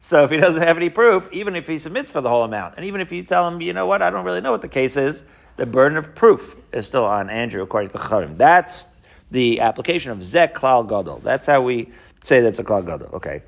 So 0.00 0.24
if 0.24 0.30
he 0.30 0.36
doesn't 0.36 0.60
have 0.60 0.76
any 0.76 0.90
proof, 0.90 1.30
even 1.32 1.56
if 1.56 1.66
he 1.66 1.78
submits 1.78 2.10
for 2.10 2.20
the 2.20 2.28
whole 2.28 2.44
amount, 2.44 2.74
and 2.76 2.84
even 2.84 3.00
if 3.00 3.10
you 3.10 3.22
tell 3.22 3.48
him, 3.48 3.62
you 3.62 3.72
know 3.72 3.86
what, 3.86 4.02
I 4.02 4.10
don't 4.10 4.26
really 4.26 4.42
know 4.42 4.50
what 4.50 4.60
the 4.60 4.68
case 4.68 4.98
is, 4.98 5.24
the 5.56 5.66
burden 5.66 5.96
of 5.96 6.14
proof 6.14 6.56
is 6.72 6.86
still 6.86 7.04
on 7.04 7.30
Andrew 7.30 7.62
according 7.62 7.90
to 7.90 7.98
the. 7.98 8.34
That's 8.36 8.88
the 9.30 9.60
application 9.60 10.10
of 10.10 10.22
Zek 10.22 10.54
Klal 10.54 10.88
Gadol. 10.88 11.18
That's 11.18 11.46
how 11.46 11.62
we 11.62 11.90
say 12.22 12.40
that's 12.40 12.58
a 12.58 12.64
Klal 12.64 12.84
Gadol. 12.84 13.08
Okay. 13.14 13.42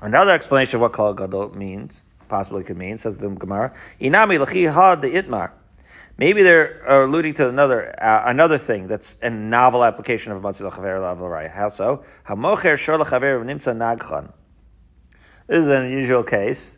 Another 0.00 0.32
explanation 0.32 0.76
of 0.76 0.82
what 0.82 0.92
Klal 0.92 1.16
Gadol 1.16 1.56
means, 1.56 2.04
possibly 2.28 2.64
could 2.64 2.76
mean, 2.76 2.98
says 2.98 3.18
the 3.18 3.28
Gemara, 3.28 3.74
Inami 4.00 4.44
Lachi 4.44 4.72
Had 4.72 5.02
the 5.02 5.08
Itmar. 5.08 5.52
Maybe 6.16 6.42
they're 6.42 6.84
alluding 6.84 7.34
to 7.34 7.48
another 7.48 7.94
uh, 8.02 8.22
another 8.26 8.58
thing 8.58 8.88
that's 8.88 9.16
a 9.22 9.30
novel 9.30 9.84
application 9.84 10.32
of 10.32 10.42
Matzil 10.42 10.70
Chaver 10.72 10.98
Lavaraya. 10.98 11.50
How 11.50 11.68
so? 11.68 12.02
Hamocher 12.26 12.76
Shor 12.76 12.98
Chaver 12.98 13.44
Nimtza 13.44 13.72
Nagchan. 13.76 14.32
This 15.46 15.64
is 15.64 15.68
an 15.68 15.84
unusual 15.84 16.24
case. 16.24 16.77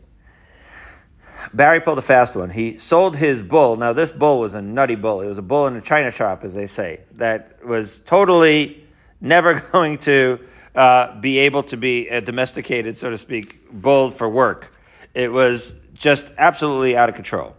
Barry 1.53 1.79
pulled 1.79 1.97
a 1.97 2.03
fast 2.03 2.35
one. 2.35 2.49
He 2.49 2.77
sold 2.77 3.17
his 3.17 3.41
bull. 3.41 3.75
Now, 3.75 3.93
this 3.93 4.11
bull 4.11 4.39
was 4.39 4.53
a 4.53 4.61
nutty 4.61 4.95
bull. 4.95 5.21
It 5.21 5.27
was 5.27 5.37
a 5.37 5.43
bull 5.43 5.67
in 5.67 5.75
a 5.75 5.81
china 5.81 6.11
shop, 6.11 6.43
as 6.43 6.53
they 6.53 6.67
say, 6.67 7.01
that 7.13 7.65
was 7.65 7.99
totally 7.99 8.85
never 9.19 9.59
going 9.71 9.97
to 9.99 10.39
uh, 10.75 11.19
be 11.19 11.39
able 11.39 11.63
to 11.63 11.77
be 11.77 12.07
a 12.07 12.21
domesticated, 12.21 12.97
so 12.97 13.09
to 13.09 13.17
speak, 13.17 13.69
bull 13.71 14.11
for 14.11 14.29
work. 14.29 14.73
It 15.13 15.31
was 15.31 15.75
just 15.93 16.31
absolutely 16.37 16.95
out 16.95 17.09
of 17.09 17.15
control. 17.15 17.55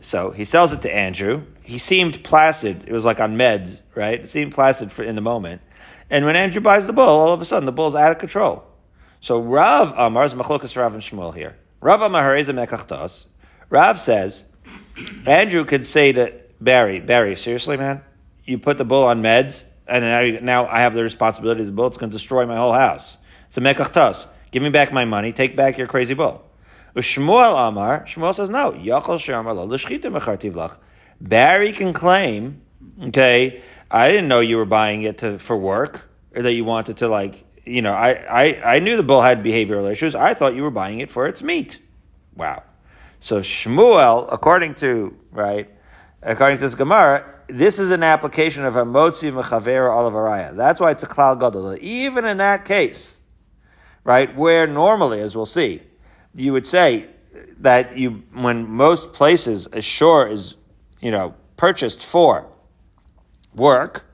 So 0.00 0.30
he 0.30 0.44
sells 0.44 0.72
it 0.72 0.82
to 0.82 0.94
Andrew. 0.94 1.44
He 1.62 1.78
seemed 1.78 2.22
placid. 2.22 2.84
It 2.86 2.92
was 2.92 3.04
like 3.04 3.18
on 3.18 3.36
meds, 3.36 3.80
right? 3.94 4.20
It 4.20 4.28
seemed 4.28 4.52
placid 4.52 4.92
for, 4.92 5.02
in 5.02 5.14
the 5.14 5.22
moment. 5.22 5.62
And 6.10 6.24
when 6.24 6.36
Andrew 6.36 6.60
buys 6.60 6.86
the 6.86 6.92
bull, 6.92 7.08
all 7.08 7.32
of 7.32 7.40
a 7.40 7.44
sudden 7.44 7.66
the 7.66 7.72
bull's 7.72 7.94
out 7.94 8.12
of 8.12 8.18
control. 8.18 8.64
So 9.20 9.40
Rav 9.40 9.92
Amar 9.96 10.26
is 10.26 10.34
machlokas 10.34 10.76
Rav 10.76 10.94
and 10.94 11.02
Shmuel 11.02 11.34
here. 11.34 11.56
Rav 11.80 12.02
Amar 12.02 12.36
is 12.36 12.48
a 12.48 12.52
mekachtas. 12.52 13.24
Rav 13.70 14.00
says, 14.00 14.44
Andrew 15.26 15.64
could 15.64 15.86
say 15.86 16.12
to 16.12 16.32
Barry, 16.60 17.00
Barry, 17.00 17.36
seriously, 17.36 17.76
man, 17.76 18.02
you 18.44 18.58
put 18.58 18.78
the 18.78 18.84
bull 18.84 19.04
on 19.04 19.22
meds, 19.22 19.64
and 19.86 20.04
now, 20.04 20.40
now 20.40 20.66
I 20.68 20.80
have 20.80 20.94
the 20.94 21.02
responsibility 21.02 21.60
of 21.60 21.66
the 21.66 21.72
bull. 21.72 21.86
It's 21.88 21.96
going 21.96 22.10
to 22.10 22.16
destroy 22.16 22.46
my 22.46 22.56
whole 22.56 22.72
house. 22.72 23.18
It's 23.48 23.56
a 23.56 23.60
mekachtas. 23.60 24.26
Give 24.50 24.62
me 24.62 24.70
back 24.70 24.92
my 24.92 25.04
money. 25.04 25.32
Take 25.32 25.54
back 25.56 25.76
your 25.76 25.86
crazy 25.86 26.14
bull. 26.14 26.42
Shmuel 26.96 27.68
Amar, 27.68 28.06
Shmuel 28.06 28.34
says 28.34 28.48
no. 28.48 28.72
Yachol 28.72 29.18
Shamar 29.18 30.76
Barry 31.20 31.72
can 31.72 31.92
claim, 31.92 32.62
okay, 33.08 33.62
I 33.90 34.08
didn't 34.08 34.28
know 34.28 34.40
you 34.40 34.56
were 34.56 34.64
buying 34.64 35.02
it 35.02 35.18
to, 35.18 35.38
for 35.38 35.56
work 35.56 36.08
or 36.34 36.42
that 36.42 36.52
you 36.52 36.64
wanted 36.64 36.96
to 36.98 37.08
like, 37.08 37.44
you 37.66 37.82
know, 37.82 37.92
I, 37.92 38.10
I, 38.12 38.76
I 38.76 38.78
knew 38.78 38.96
the 38.96 39.02
bull 39.02 39.22
had 39.22 39.42
behavioral 39.42 39.90
issues. 39.90 40.14
I 40.14 40.34
thought 40.34 40.54
you 40.54 40.62
were 40.62 40.70
buying 40.70 41.00
it 41.00 41.10
for 41.10 41.26
its 41.26 41.42
meat. 41.42 41.78
Wow. 42.34 42.62
So 43.20 43.40
Shmuel, 43.40 44.28
according 44.32 44.76
to 44.76 45.16
right, 45.32 45.68
according 46.22 46.58
to 46.58 46.64
this 46.64 46.74
Gemara, 46.76 47.24
this 47.48 47.78
is 47.78 47.90
an 47.90 48.02
application 48.02 48.64
of 48.64 48.74
Hamotzi 48.74 49.32
Mechaver 49.32 49.90
Olavaraya. 49.90 50.56
That's 50.56 50.80
why 50.80 50.92
it's 50.92 51.02
a 51.02 51.06
Klal 51.06 51.38
Gadol. 51.38 51.76
Even 51.80 52.24
in 52.24 52.38
that 52.38 52.64
case, 52.64 53.20
right, 54.04 54.34
where 54.36 54.66
normally, 54.66 55.20
as 55.20 55.36
we'll 55.36 55.46
see, 55.46 55.82
you 56.34 56.52
would 56.52 56.66
say 56.66 57.06
that 57.58 57.96
you, 57.96 58.22
when 58.32 58.68
most 58.68 59.12
places 59.12 59.68
a 59.72 59.80
shore 59.82 60.28
is, 60.28 60.56
you 61.00 61.10
know, 61.10 61.34
purchased 61.56 62.04
for 62.04 62.46
work, 63.54 64.04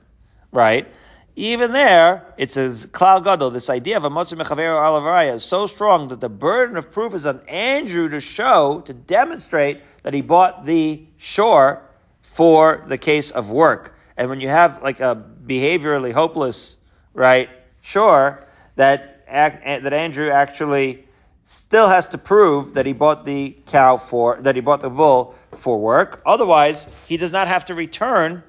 right? 0.51 0.87
Even 1.35 1.71
there, 1.71 2.33
it 2.37 2.51
says 2.51 2.85
klal 2.87 3.23
gadol. 3.23 3.49
This 3.49 3.69
idea 3.69 3.97
of 3.97 4.03
a 4.03 4.09
motzim 4.09 4.39
mechaver 4.39 4.75
alavaraya 4.75 5.35
is 5.35 5.43
so 5.43 5.65
strong 5.65 6.07
that 6.09 6.21
the 6.21 6.29
burden 6.29 6.77
of 6.77 6.91
proof 6.91 7.13
is 7.13 7.25
on 7.25 7.41
Andrew 7.47 8.07
to 8.09 8.19
show, 8.19 8.81
to 8.85 8.93
demonstrate 8.93 9.81
that 10.03 10.13
he 10.13 10.21
bought 10.21 10.65
the 10.65 11.05
shore 11.17 11.81
for 12.21 12.83
the 12.87 12.97
case 12.97 13.31
of 13.31 13.49
work. 13.49 13.95
And 14.15 14.29
when 14.29 14.41
you 14.41 14.49
have 14.49 14.83
like 14.83 14.99
a 14.99 15.23
behaviorally 15.45 16.11
hopeless, 16.11 16.77
right, 17.13 17.49
shore, 17.81 18.45
that 18.75 19.25
that 19.27 19.93
Andrew 19.93 20.29
actually 20.29 21.07
still 21.43 21.87
has 21.87 22.07
to 22.07 22.17
prove 22.17 22.75
that 22.75 22.85
he 22.85 22.93
bought 22.93 23.25
the 23.25 23.57
cow 23.65 23.97
for, 23.97 24.37
that 24.41 24.55
he 24.55 24.61
bought 24.61 24.81
the 24.81 24.89
bull 24.89 25.35
for 25.51 25.79
work. 25.79 26.21
Otherwise, 26.25 26.87
he 27.07 27.17
does 27.17 27.31
not 27.31 27.47
have 27.47 27.65
to 27.65 27.73
return, 27.73 28.43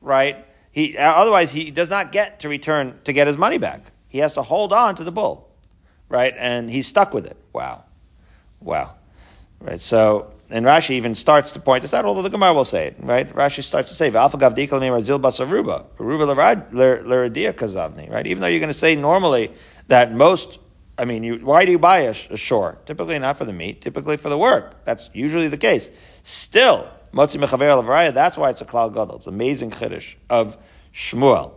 right? 0.00 0.46
He, 0.78 0.96
uh, 0.96 1.12
otherwise, 1.12 1.50
he 1.50 1.72
does 1.72 1.90
not 1.90 2.12
get 2.12 2.38
to 2.40 2.48
return 2.48 3.00
to 3.02 3.12
get 3.12 3.26
his 3.26 3.36
money 3.36 3.58
back. 3.58 3.90
He 4.08 4.18
has 4.18 4.34
to 4.34 4.42
hold 4.42 4.72
on 4.72 4.94
to 4.94 5.02
the 5.02 5.10
bull, 5.10 5.50
right? 6.08 6.32
And 6.38 6.70
he's 6.70 6.86
stuck 6.86 7.12
with 7.12 7.26
it. 7.26 7.36
Wow. 7.52 7.84
Wow. 8.60 8.94
Right. 9.58 9.80
So, 9.80 10.32
and 10.50 10.64
Rashi 10.64 10.90
even 10.90 11.16
starts 11.16 11.50
to 11.52 11.58
point 11.58 11.82
this 11.82 11.92
out, 11.92 12.04
although 12.04 12.22
the 12.22 12.30
Gemara 12.30 12.54
will 12.54 12.64
say 12.64 12.86
it, 12.86 12.96
right? 13.00 13.28
Rashi 13.34 13.64
starts 13.64 13.88
to 13.88 13.96
say, 13.96 14.08
"V'alfagav 14.08 14.54
dikal 14.56 15.02
zil 15.02 15.18
basaruba, 15.18 15.84
aruba 15.98 17.52
kazavni." 17.52 18.08
Right? 18.08 18.28
Even 18.28 18.40
though 18.40 18.46
you're 18.46 18.60
going 18.60 18.72
to 18.72 18.78
say 18.78 18.94
normally 18.94 19.50
that 19.88 20.14
most 20.14 20.60
I 20.96 21.04
mean, 21.04 21.24
you, 21.24 21.38
why 21.38 21.64
do 21.64 21.72
you 21.72 21.78
buy 21.78 22.00
a, 22.00 22.14
a, 22.30 22.36
shore? 22.36 22.78
Typically 22.86 23.18
not 23.18 23.36
for 23.36 23.44
the 23.44 23.52
meat, 23.52 23.80
typically 23.80 24.16
for 24.16 24.28
the 24.28 24.38
work. 24.38 24.84
That's 24.84 25.10
usually 25.12 25.48
the 25.48 25.56
case. 25.56 25.90
Still, 26.24 26.88
Motzi 27.12 27.42
Mechaver 27.42 27.82
Lavaraya, 27.82 28.12
that's 28.12 28.36
why 28.36 28.50
it's 28.50 28.60
a 28.60 28.64
Klal 28.64 28.92
Gadol. 28.92 29.16
It's 29.16 29.26
amazing 29.26 29.70
Chiddush 29.70 30.14
of 30.28 30.56
Shmuel. 30.92 31.54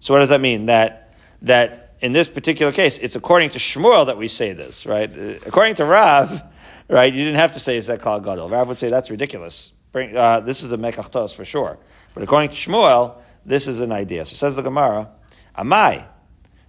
So 0.00 0.14
what 0.14 0.20
does 0.20 0.28
that 0.28 0.40
mean? 0.40 0.66
That, 0.66 1.14
that 1.42 1.96
in 2.00 2.12
this 2.12 2.28
particular 2.28 2.72
case, 2.72 2.98
it's 2.98 3.16
according 3.16 3.50
to 3.50 3.58
Shmuel 3.58 4.06
that 4.06 4.16
we 4.16 4.28
say 4.28 4.52
this, 4.52 4.86
right? 4.86 5.10
Uh, 5.10 5.34
according 5.46 5.74
to 5.76 5.84
Rav, 5.84 6.42
right, 6.88 7.12
you 7.12 7.24
didn't 7.24 7.38
have 7.38 7.52
to 7.52 7.60
say 7.60 7.76
it's 7.76 7.86
that 7.88 8.00
Klal 8.00 8.22
Gadol. 8.22 8.48
Rav 8.48 8.68
would 8.68 8.78
say 8.78 8.88
that's 8.88 9.10
ridiculous. 9.10 9.72
Bring, 9.92 10.16
uh, 10.16 10.40
this 10.40 10.62
is 10.62 10.72
a 10.72 10.76
Mekachtos 10.76 11.34
for 11.34 11.44
sure. 11.44 11.78
But 12.14 12.22
according 12.22 12.50
to 12.50 12.56
Shmuel, 12.56 13.16
this 13.44 13.66
is 13.66 13.80
an 13.80 13.92
idea. 13.92 14.26
So 14.26 14.34
says 14.34 14.56
the 14.56 14.62
Gemara, 14.62 15.10
Amai. 15.56 16.06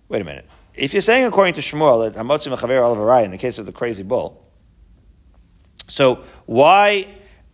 Wait 0.07 0.21
a 0.21 0.25
minute. 0.25 0.47
If 0.73 0.93
you're 0.93 1.01
saying 1.01 1.25
according 1.25 1.55
to 1.55 1.61
Shmuel 1.61 2.11
that 2.11 2.19
Hamotzi 2.19 2.55
Mechaver 2.55 2.81
Olav 2.81 3.25
in 3.25 3.31
the 3.31 3.37
case 3.37 3.59
of 3.59 3.65
the 3.65 3.71
crazy 3.71 4.03
bull, 4.03 4.45
so 5.87 6.23
why 6.45 7.07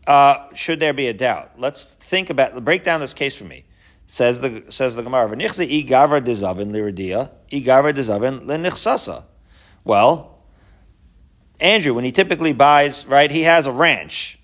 uh, 0.08 0.54
should 0.54 0.80
there 0.80 0.94
be 0.94 1.08
a 1.08 1.14
doubt? 1.14 1.52
Let's 1.58 1.84
think 1.84 2.30
about 2.30 2.64
break 2.64 2.84
down 2.84 3.00
this 3.00 3.14
case 3.14 3.36
for 3.36 3.46
me. 3.46 3.66
Says 4.08 4.40
the 4.40 4.64
says 4.70 4.96
the 4.96 5.02
Gemara, 5.02 5.30
"V'nichze 5.30 5.66
i 5.66 5.88
gavra 5.88 6.22
gavra 6.22 7.94
dezavin 7.94 8.46
lenichsasa." 8.46 9.24
Well, 9.84 10.36
Andrew, 11.60 11.94
when 11.94 12.04
he 12.04 12.12
typically 12.12 12.54
buys, 12.54 13.06
right, 13.06 13.32
he 13.32 13.44
has 13.44 13.66
a 13.66 13.72
ranch, 13.72 14.38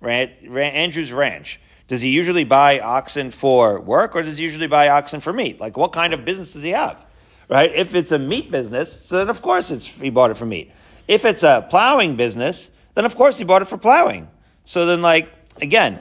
right? 0.00 0.30
Andrew's 0.42 1.12
ranch. 1.12 1.60
Does 1.88 2.00
he 2.00 2.08
usually 2.08 2.44
buy 2.44 2.80
oxen 2.80 3.30
for 3.30 3.80
work 3.80 4.16
or 4.16 4.22
does 4.22 4.38
he 4.38 4.44
usually 4.44 4.66
buy 4.66 4.88
oxen 4.88 5.20
for 5.20 5.32
meat? 5.32 5.60
Like 5.60 5.76
what 5.76 5.92
kind 5.92 6.14
of 6.14 6.24
business 6.24 6.54
does 6.54 6.62
he 6.62 6.70
have? 6.70 7.04
Right? 7.48 7.70
If 7.70 7.94
it's 7.94 8.12
a 8.12 8.18
meat 8.18 8.50
business, 8.50 9.10
then 9.10 9.28
of 9.28 9.42
course 9.42 9.70
it's, 9.70 10.00
he 10.00 10.08
bought 10.08 10.30
it 10.30 10.36
for 10.36 10.46
meat. 10.46 10.72
If 11.06 11.24
it's 11.24 11.42
a 11.42 11.66
plowing 11.68 12.16
business, 12.16 12.70
then 12.94 13.04
of 13.04 13.14
course 13.14 13.36
he 13.36 13.44
bought 13.44 13.62
it 13.62 13.66
for 13.66 13.76
plowing. 13.76 14.28
So 14.72 14.86
then 14.86 15.02
like, 15.02 15.30
again, 15.60 16.00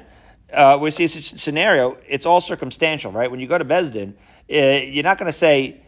uh, 0.53 0.79
we 0.81 0.91
see 0.91 1.03
a 1.03 1.09
scenario, 1.09 1.97
it's 2.07 2.25
all 2.25 2.39
circumstantial, 2.39 3.11
right? 3.11 3.29
When 3.29 3.41
you 3.41 3.47
go 3.47 3.57
to 3.57 3.65
Besdin, 3.65 4.13
uh, 4.49 4.85
you're 4.85 5.03
not 5.03 5.17
going 5.17 5.29
to 5.29 5.37
say 5.37 5.81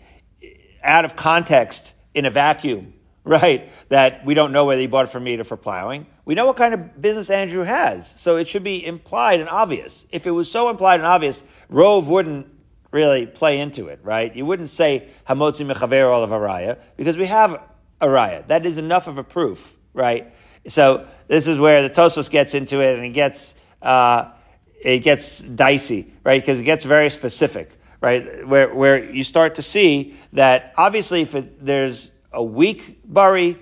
out 0.84 1.06
of 1.06 1.16
context 1.16 1.96
in 2.14 2.26
a 2.26 2.30
vacuum, 2.30 2.94
right? 3.24 3.72
That 3.88 4.26
we 4.26 4.34
don't 4.34 4.52
know 4.52 4.66
whether 4.66 4.82
he 4.82 4.88
bought 4.88 5.06
it 5.06 5.12
for 5.12 5.22
meat 5.22 5.40
or 5.40 5.46
for 5.46 5.56
plowing. 5.56 6.08
We 6.26 6.36
know 6.36 6.46
what 6.46 6.58
kind 6.58 6.74
of 6.74 7.00
business 7.00 7.30
Andrew 7.30 7.64
has, 7.64 8.06
so 8.20 8.36
it 8.36 8.50
should 8.50 8.66
be 8.66 8.86
implied 8.86 9.40
and 9.40 9.48
obvious. 9.48 10.06
If 10.12 10.28
it 10.28 10.32
was 10.32 10.52
so 10.52 10.70
implied 10.70 11.00
and 11.00 11.08
obvious, 11.08 11.42
Rove 11.70 12.10
wouldn't 12.10 12.48
really 12.92 13.26
play 13.28 13.62
into 13.62 13.88
it, 13.88 14.02
right? 14.04 14.36
You 14.36 14.46
wouldn't 14.46 14.70
say 14.70 15.08
Hamotzi 15.26 15.66
Mechaver 15.66 16.22
of 16.22 16.32
Araya, 16.32 16.80
because 16.98 17.16
we 17.16 17.28
have 17.28 17.62
Araya. 18.02 18.46
That 18.48 18.66
is 18.66 18.78
enough 18.78 19.08
of 19.08 19.18
a 19.18 19.24
proof, 19.24 19.74
right? 19.94 20.34
So 20.68 21.06
this 21.28 21.48
is 21.48 21.60
where 21.60 21.82
the 21.82 21.90
Tosfos 21.90 22.30
gets 22.30 22.54
into 22.54 22.82
it, 22.82 22.96
and 22.96 23.06
it 23.06 23.10
gets 23.10 23.56
uh, 23.82 24.32
it 24.82 25.00
gets 25.00 25.40
dicey, 25.40 26.12
right? 26.24 26.42
Because 26.42 26.60
it 26.60 26.64
gets 26.64 26.86
very 26.86 27.10
specific, 27.10 27.72
right? 28.02 28.48
Where 28.48 28.74
where 28.74 29.04
you 29.04 29.24
start 29.24 29.56
to 29.56 29.62
see 29.62 30.16
that 30.34 30.74
obviously 30.78 31.22
if 31.22 31.36
it, 31.36 31.66
there's 31.66 32.12
a 32.32 32.44
weak 32.44 33.02
bari, 33.06 33.58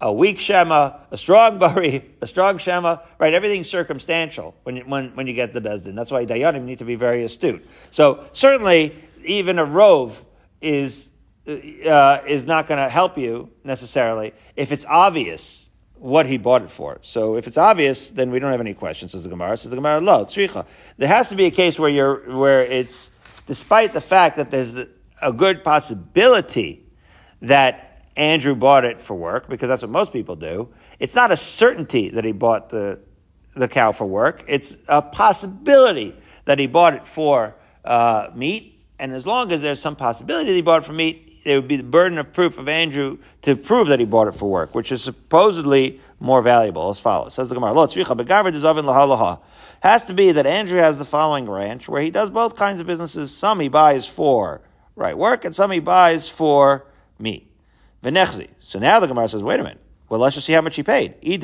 a 0.00 0.12
weak 0.12 0.38
Shema, 0.38 0.98
a 1.10 1.18
strong 1.18 1.58
Bari, 1.60 2.04
a 2.20 2.26
strong 2.26 2.58
Shema, 2.58 2.98
right? 3.18 3.34
Everything's 3.34 3.68
circumstantial 3.68 4.54
when 4.62 4.76
you, 4.76 4.82
when, 4.82 5.14
when 5.16 5.26
you 5.26 5.34
get 5.34 5.52
the 5.52 5.60
Bezdin. 5.60 5.94
That's 5.94 6.10
why 6.10 6.24
Dayanim 6.24 6.64
need 6.64 6.78
to 6.78 6.84
be 6.84 6.94
very 6.94 7.24
astute. 7.24 7.66
So 7.90 8.24
certainly, 8.32 8.94
even 9.24 9.58
a 9.58 9.64
Rove 9.64 10.24
is, 10.60 11.10
uh, 11.46 12.20
is 12.26 12.46
not 12.46 12.66
going 12.66 12.78
to 12.78 12.88
help 12.88 13.18
you 13.18 13.50
necessarily 13.64 14.34
if 14.54 14.72
it's 14.72 14.84
obvious 14.86 15.67
what 16.00 16.26
he 16.26 16.38
bought 16.38 16.62
it 16.62 16.70
for. 16.70 16.98
So 17.02 17.36
if 17.36 17.46
it's 17.46 17.58
obvious, 17.58 18.10
then 18.10 18.30
we 18.30 18.38
don't 18.38 18.50
have 18.50 18.60
any 18.60 18.74
questions, 18.74 19.12
says 19.12 19.22
the 19.22 19.28
Gemara. 19.28 19.56
Says 19.56 19.70
the 19.70 19.76
Gemara, 19.76 20.00
lo, 20.00 20.24
tzricha. 20.24 20.66
There 20.96 21.08
has 21.08 21.28
to 21.28 21.36
be 21.36 21.46
a 21.46 21.50
case 21.50 21.78
where 21.78 21.90
you're, 21.90 22.36
where 22.36 22.62
it's, 22.62 23.10
despite 23.46 23.92
the 23.92 24.00
fact 24.00 24.36
that 24.36 24.50
there's 24.50 24.76
a 25.20 25.32
good 25.32 25.64
possibility 25.64 26.84
that 27.42 28.04
Andrew 28.16 28.54
bought 28.54 28.84
it 28.84 29.00
for 29.00 29.14
work 29.14 29.48
because 29.48 29.68
that's 29.68 29.82
what 29.82 29.90
most 29.90 30.12
people 30.12 30.36
do. 30.36 30.68
It's 30.98 31.14
not 31.14 31.30
a 31.30 31.36
certainty 31.36 32.10
that 32.10 32.24
he 32.24 32.32
bought 32.32 32.70
the, 32.70 33.00
the 33.54 33.68
cow 33.68 33.92
for 33.92 34.06
work. 34.06 34.44
It's 34.48 34.76
a 34.88 35.02
possibility 35.02 36.16
that 36.44 36.58
he 36.58 36.66
bought 36.66 36.94
it 36.94 37.06
for 37.06 37.54
uh, 37.84 38.30
meat. 38.34 38.80
And 38.98 39.12
as 39.12 39.26
long 39.26 39.52
as 39.52 39.62
there's 39.62 39.80
some 39.80 39.96
possibility 39.96 40.50
that 40.50 40.56
he 40.56 40.62
bought 40.62 40.82
it 40.82 40.84
for 40.84 40.92
meat, 40.92 41.27
there 41.48 41.56
would 41.56 41.68
be 41.68 41.76
the 41.76 41.82
burden 41.82 42.18
of 42.18 42.32
proof 42.32 42.58
of 42.58 42.68
Andrew 42.68 43.18
to 43.42 43.56
prove 43.56 43.88
that 43.88 44.00
he 44.00 44.04
bought 44.04 44.28
it 44.28 44.32
for 44.32 44.50
work, 44.50 44.74
which 44.74 44.92
is 44.92 45.02
supposedly 45.02 46.00
more 46.20 46.42
valuable 46.42 46.90
as 46.90 47.00
follows. 47.00 47.34
Says 47.34 47.48
the 47.48 47.54
Gemara, 47.54 47.72
Lo 47.72 47.86
tzricha 47.86 48.16
begaber 48.16 48.52
dezavin 48.52 48.84
laha 48.84 49.40
has 49.80 50.04
to 50.04 50.14
be 50.14 50.32
that 50.32 50.46
Andrew 50.46 50.78
has 50.78 50.98
the 50.98 51.04
following 51.04 51.48
ranch 51.48 51.88
where 51.88 52.02
he 52.02 52.10
does 52.10 52.30
both 52.30 52.56
kinds 52.56 52.80
of 52.80 52.86
businesses. 52.86 53.34
Some 53.34 53.60
he 53.60 53.68
buys 53.68 54.06
for 54.06 54.60
right 54.96 55.16
work 55.16 55.44
and 55.44 55.54
some 55.54 55.70
he 55.70 55.80
buys 55.80 56.28
for 56.28 56.86
meat. 57.18 57.50
V'nechzi. 58.02 58.48
So 58.58 58.78
now 58.78 59.00
the 59.00 59.06
Gemara 59.06 59.28
says, 59.28 59.42
wait 59.42 59.60
a 59.60 59.62
minute. 59.62 59.80
Well, 60.08 60.20
let's 60.20 60.34
just 60.34 60.46
see 60.46 60.52
how 60.52 60.62
much 60.62 60.76
he 60.76 60.82
paid. 60.82 61.14
You 61.22 61.38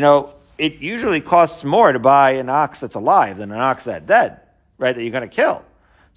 know, 0.00 0.34
it 0.58 0.74
usually 0.74 1.20
costs 1.20 1.64
more 1.64 1.92
to 1.92 1.98
buy 1.98 2.30
an 2.32 2.48
ox 2.48 2.80
that's 2.80 2.94
alive 2.94 3.38
than 3.38 3.52
an 3.52 3.58
ox 3.58 3.84
that's 3.84 4.06
dead, 4.06 4.40
right? 4.78 4.94
That 4.94 5.02
you're 5.02 5.12
going 5.12 5.28
to 5.28 5.34
kill. 5.34 5.64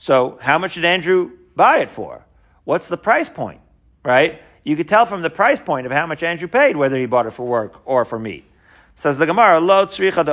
So 0.02 0.40
how 0.42 0.58
much 0.58 0.76
did 0.76 0.86
Andrew 0.86 1.32
buy 1.58 1.80
it 1.80 1.92
for? 1.92 2.26
What's 2.64 2.88
the 2.88 2.96
price 2.96 3.28
point, 3.28 3.60
right? 4.02 4.42
You 4.64 4.78
could 4.78 4.88
tell 4.88 5.06
from 5.06 5.22
the 5.22 5.30
price 5.30 5.60
point 5.60 5.86
of 5.86 5.92
how 5.92 6.06
much 6.08 6.24
Andrew 6.24 6.48
paid 6.48 6.78
whether 6.78 6.98
he 6.98 7.06
bought 7.06 7.26
it 7.26 7.32
for 7.32 7.46
work 7.46 7.82
or 7.84 8.06
for 8.06 8.18
meat. 8.18 8.46
Says 8.96 9.18
the 9.18 9.26
Gemara, 9.26 9.60
lo 9.60 9.86
tzricha 9.86 10.26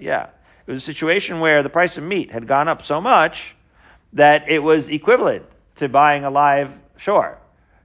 Yeah. 0.00 0.28
It 0.66 0.72
was 0.72 0.82
a 0.82 0.86
situation 0.86 1.40
where 1.40 1.62
the 1.62 1.68
price 1.68 1.98
of 1.98 2.04
meat 2.04 2.30
had 2.30 2.46
gone 2.46 2.68
up 2.68 2.80
so 2.80 3.02
much 3.02 3.54
that 4.14 4.48
it 4.48 4.60
was 4.60 4.88
equivalent 4.88 5.44
to 5.74 5.90
buying 5.90 6.24
a 6.24 6.30
live 6.30 6.80
shore. 6.96 7.38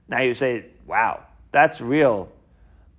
Now 0.08 0.22
you 0.22 0.32
say, 0.32 0.64
wow, 0.86 1.26
that's 1.52 1.82
real, 1.82 2.32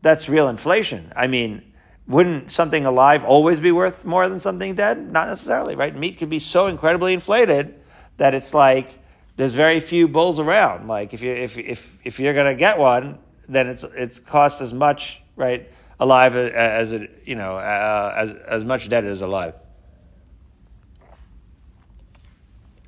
that's 0.03 0.29
real 0.29 0.49
inflation. 0.49 1.11
I 1.15 1.25
mean, 1.25 1.63
wouldn't 2.07 2.51
something 2.51 2.85
alive 2.85 3.23
always 3.23 3.59
be 3.59 3.71
worth 3.71 4.05
more 4.05 4.29
than 4.29 4.39
something 4.39 4.75
dead? 4.75 5.11
Not 5.11 5.27
necessarily, 5.27 5.75
right? 5.75 5.95
Meat 5.95 6.17
could 6.17 6.29
be 6.29 6.39
so 6.39 6.67
incredibly 6.67 7.13
inflated 7.13 7.75
that 8.17 8.33
it's 8.33 8.53
like 8.53 8.99
there's 9.35 9.53
very 9.53 9.79
few 9.79 10.07
bulls 10.07 10.39
around. 10.39 10.87
Like 10.87 11.13
if 11.13 11.21
you 11.21 11.31
if 11.33 11.57
if 11.57 11.99
if 12.03 12.19
you're 12.19 12.33
gonna 12.33 12.55
get 12.55 12.77
one, 12.77 13.19
then 13.47 13.67
it's 13.67 13.83
it's 13.83 14.19
costs 14.19 14.61
as 14.61 14.73
much, 14.73 15.21
right, 15.35 15.69
alive 15.99 16.35
as 16.35 16.93
it 16.93 17.23
you 17.25 17.35
know 17.35 17.57
uh, 17.57 18.13
as 18.15 18.31
as 18.31 18.65
much 18.65 18.89
dead 18.89 19.05
as 19.05 19.21
alive. 19.21 19.53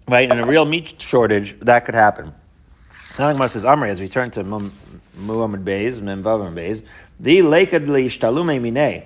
right? 0.09 0.29
In 0.29 0.39
a 0.39 0.45
real 0.45 0.65
meat 0.65 1.01
shortage, 1.01 1.59
that 1.61 1.85
could 1.85 1.95
happen. 1.95 2.33
So 3.13 3.31
Gemara 3.31 3.49
says, 3.49 3.63
Amri, 3.63 3.89
as 3.89 3.99
we 3.99 4.09
turn 4.09 4.31
to 4.31 4.43
Muhammad 4.43 5.65
Beis, 5.65 5.99
Memvav 5.99 6.53
Beis, 6.53 6.83
the 7.19 7.39
lekadli 7.39 8.05
shtalume 8.05 8.61
mine. 8.61 9.03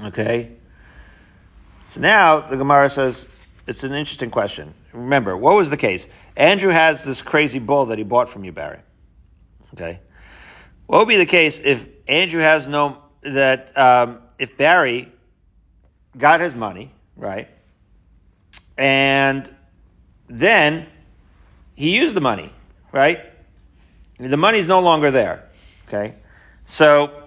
Okay. 0.00 0.52
So 1.88 2.00
now 2.00 2.40
the 2.40 2.56
Gemara 2.56 2.88
says 2.88 3.28
it's 3.66 3.84
an 3.84 3.92
interesting 3.92 4.30
question. 4.30 4.74
Remember, 4.92 5.36
what 5.36 5.54
was 5.56 5.70
the 5.70 5.76
case? 5.76 6.06
Andrew 6.36 6.70
has 6.70 7.04
this 7.04 7.22
crazy 7.22 7.58
bull 7.58 7.86
that 7.86 7.98
he 7.98 8.04
bought 8.04 8.28
from 8.28 8.44
you, 8.44 8.52
Barry. 8.52 8.80
Okay. 9.74 10.00
What 10.86 10.98
would 10.98 11.08
be 11.08 11.16
the 11.16 11.26
case 11.26 11.60
if 11.62 11.88
Andrew 12.08 12.40
has 12.40 12.68
no 12.68 12.98
that 13.22 13.76
um, 13.78 14.20
if 14.38 14.56
Barry 14.56 15.12
got 16.16 16.40
his 16.40 16.54
money 16.54 16.90
right, 17.16 17.48
and 18.76 19.54
then 20.28 20.86
he 21.74 21.96
used 21.96 22.14
the 22.14 22.20
money, 22.20 22.52
right? 22.90 23.20
The 24.18 24.36
money's 24.36 24.66
no 24.66 24.80
longer 24.80 25.10
there. 25.10 25.48
Okay? 25.88 26.14
So 26.66 27.22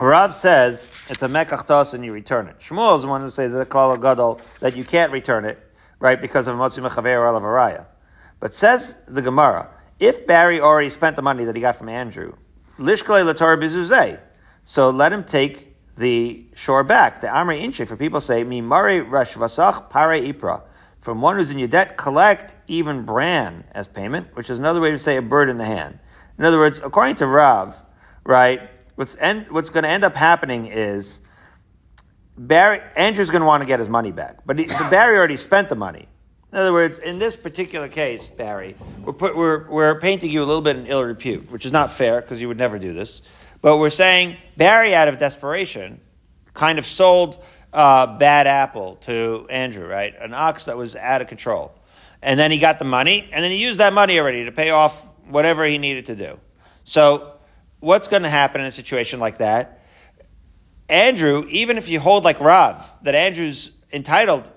Rav 0.00 0.34
says 0.34 0.88
it's 1.08 1.22
a 1.22 1.28
mekach 1.28 1.94
and 1.94 2.04
you 2.04 2.12
return 2.12 2.46
it. 2.46 2.58
Shmuel 2.60 2.96
is 2.96 3.02
the 3.02 3.08
one 3.08 3.20
who 3.20 3.30
says 3.30 3.52
the 3.52 3.66
klal 3.66 4.00
gadol 4.00 4.40
that 4.60 4.76
you 4.76 4.84
can't 4.84 5.10
return 5.10 5.44
it, 5.44 5.58
right, 5.98 6.20
because 6.20 6.46
of 6.46 6.56
motzi 6.56 6.86
mechaver 6.86 7.18
or 7.18 7.40
araya. 7.40 7.86
But 8.40 8.54
says 8.54 9.02
the 9.08 9.22
Gemara, 9.22 9.68
if 9.98 10.26
Barry 10.26 10.60
already 10.60 10.90
spent 10.90 11.16
the 11.16 11.22
money 11.22 11.44
that 11.44 11.56
he 11.56 11.60
got 11.60 11.74
from 11.74 11.88
Andrew, 11.88 12.34
lishkale 12.78 13.32
latar 13.32 13.60
bizuzay, 13.60 14.20
so 14.64 14.90
let 14.90 15.12
him 15.12 15.24
take 15.24 15.74
the 15.96 16.44
shore 16.54 16.84
back. 16.84 17.20
The 17.20 17.26
Amri 17.26 17.60
Inche, 17.60 17.86
for 17.86 17.96
people 17.96 18.20
say, 18.20 18.44
Mi 18.44 18.60
Mare 18.60 19.04
Rashvasach 19.04 19.90
Pare 19.90 20.20
Ipra. 20.20 20.62
From 21.00 21.20
one 21.20 21.36
who's 21.36 21.50
in 21.50 21.58
your 21.58 21.68
debt, 21.68 21.96
collect 21.96 22.54
even 22.68 23.04
bran 23.04 23.64
as 23.72 23.88
payment, 23.88 24.36
which 24.36 24.50
is 24.50 24.58
another 24.58 24.80
way 24.80 24.90
to 24.90 24.98
say 24.98 25.16
a 25.16 25.22
bird 25.22 25.48
in 25.48 25.58
the 25.58 25.64
hand. 25.64 25.98
In 26.38 26.44
other 26.44 26.58
words, 26.58 26.80
according 26.84 27.16
to 27.16 27.26
Rav, 27.26 27.76
right, 28.28 28.70
what's, 28.94 29.16
end, 29.18 29.46
what's 29.50 29.70
going 29.70 29.84
to 29.84 29.88
end 29.88 30.04
up 30.04 30.14
happening 30.14 30.66
is 30.66 31.18
Barry, 32.36 32.80
Andrew's 32.94 33.30
going 33.30 33.40
to 33.40 33.46
want 33.46 33.62
to 33.62 33.66
get 33.66 33.80
his 33.80 33.88
money 33.88 34.12
back, 34.12 34.40
but, 34.44 34.58
he, 34.58 34.66
but 34.66 34.90
Barry 34.90 35.16
already 35.16 35.38
spent 35.38 35.68
the 35.68 35.74
money. 35.74 36.06
In 36.52 36.58
other 36.58 36.72
words, 36.72 36.98
in 36.98 37.18
this 37.18 37.36
particular 37.36 37.88
case, 37.88 38.28
Barry, 38.28 38.76
we're, 39.02 39.12
put, 39.12 39.36
we're, 39.36 39.68
we're 39.68 40.00
painting 40.00 40.30
you 40.30 40.42
a 40.42 40.46
little 40.46 40.62
bit 40.62 40.76
in 40.76 40.86
ill 40.86 41.02
repute, 41.02 41.50
which 41.50 41.66
is 41.66 41.72
not 41.72 41.90
fair 41.90 42.20
because 42.20 42.40
you 42.40 42.48
would 42.48 42.56
never 42.58 42.78
do 42.78 42.92
this. 42.92 43.22
But 43.60 43.78
we're 43.78 43.90
saying 43.90 44.36
Barry, 44.56 44.94
out 44.94 45.08
of 45.08 45.18
desperation, 45.18 46.00
kind 46.54 46.78
of 46.78 46.86
sold 46.86 47.42
uh, 47.72 48.18
bad 48.18 48.46
apple 48.46 48.96
to 48.96 49.46
Andrew, 49.50 49.86
right? 49.86 50.14
An 50.20 50.32
ox 50.32 50.66
that 50.66 50.76
was 50.76 50.96
out 50.96 51.20
of 51.20 51.28
control. 51.28 51.74
And 52.22 52.38
then 52.38 52.50
he 52.50 52.58
got 52.58 52.78
the 52.78 52.84
money, 52.84 53.28
and 53.32 53.44
then 53.44 53.50
he 53.50 53.62
used 53.62 53.80
that 53.80 53.92
money 53.92 54.18
already 54.18 54.44
to 54.44 54.52
pay 54.52 54.70
off 54.70 55.06
whatever 55.26 55.64
he 55.64 55.78
needed 55.78 56.06
to 56.06 56.16
do. 56.16 56.38
So, 56.84 57.37
what's 57.80 58.08
going 58.08 58.22
to 58.22 58.28
happen 58.28 58.60
in 58.60 58.66
a 58.66 58.70
situation 58.70 59.20
like 59.20 59.38
that? 59.38 59.84
Andrew, 60.88 61.46
even 61.50 61.76
if 61.76 61.88
you 61.88 62.00
hold 62.00 62.24
like 62.24 62.40
Rav, 62.40 62.90
that 63.02 63.14
Andrew's 63.14 63.72
entitled, 63.92 64.50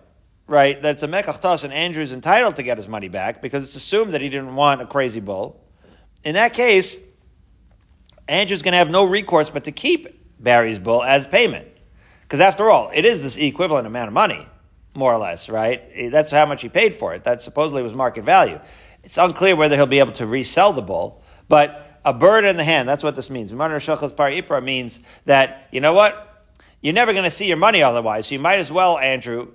right, 0.47 0.81
that 0.81 0.91
it's 0.91 1.03
a 1.03 1.07
mekach 1.07 1.63
and 1.63 1.73
Andrew's 1.73 2.13
entitled 2.13 2.55
to 2.55 2.63
get 2.63 2.77
his 2.77 2.87
money 2.87 3.09
back 3.09 3.41
because 3.41 3.63
it's 3.63 3.75
assumed 3.75 4.13
that 4.13 4.21
he 4.21 4.29
didn't 4.29 4.55
want 4.55 4.81
a 4.81 4.85
crazy 4.85 5.19
bull. 5.19 5.61
In 6.23 6.35
that 6.35 6.53
case, 6.53 6.99
Andrew's 8.27 8.61
going 8.61 8.71
to 8.71 8.77
have 8.77 8.89
no 8.89 9.05
recourse 9.05 9.49
but 9.49 9.65
to 9.65 9.71
keep 9.71 10.41
Barry's 10.41 10.79
bull 10.79 11.03
as 11.03 11.27
payment. 11.27 11.67
Because 12.21 12.39
after 12.39 12.69
all, 12.69 12.91
it 12.93 13.03
is 13.03 13.21
this 13.21 13.35
equivalent 13.35 13.85
amount 13.87 14.07
of 14.07 14.13
money, 14.13 14.47
more 14.93 15.13
or 15.13 15.17
less, 15.17 15.49
right? 15.49 15.81
Eh, 15.93 16.09
that's 16.09 16.31
how 16.31 16.45
much 16.45 16.61
he 16.61 16.69
paid 16.69 16.93
for 16.93 17.13
it. 17.13 17.25
That 17.25 17.41
supposedly 17.41 17.83
was 17.83 17.93
market 17.93 18.23
value. 18.23 18.59
It's 19.03 19.17
unclear 19.17 19.57
whether 19.57 19.75
he'll 19.75 19.85
be 19.85 19.99
able 19.99 20.13
to 20.13 20.25
resell 20.25 20.71
the 20.71 20.81
bull, 20.81 21.23
but 21.49 21.90
a 22.03 22.13
bird 22.13 22.45
in 22.45 22.57
the 22.57 22.63
hand. 22.63 22.87
That's 22.89 23.03
what 23.03 23.15
this 23.15 23.29
means. 23.29 23.51
Par 23.51 24.61
means 24.61 24.99
that, 25.25 25.67
you 25.71 25.81
know 25.81 25.93
what? 25.93 26.45
You're 26.81 26.93
never 26.93 27.11
going 27.13 27.25
to 27.25 27.31
see 27.31 27.47
your 27.47 27.57
money 27.57 27.83
otherwise. 27.83 28.27
So 28.27 28.33
you 28.33 28.39
might 28.39 28.57
as 28.57 28.71
well, 28.71 28.97
Andrew, 28.97 29.51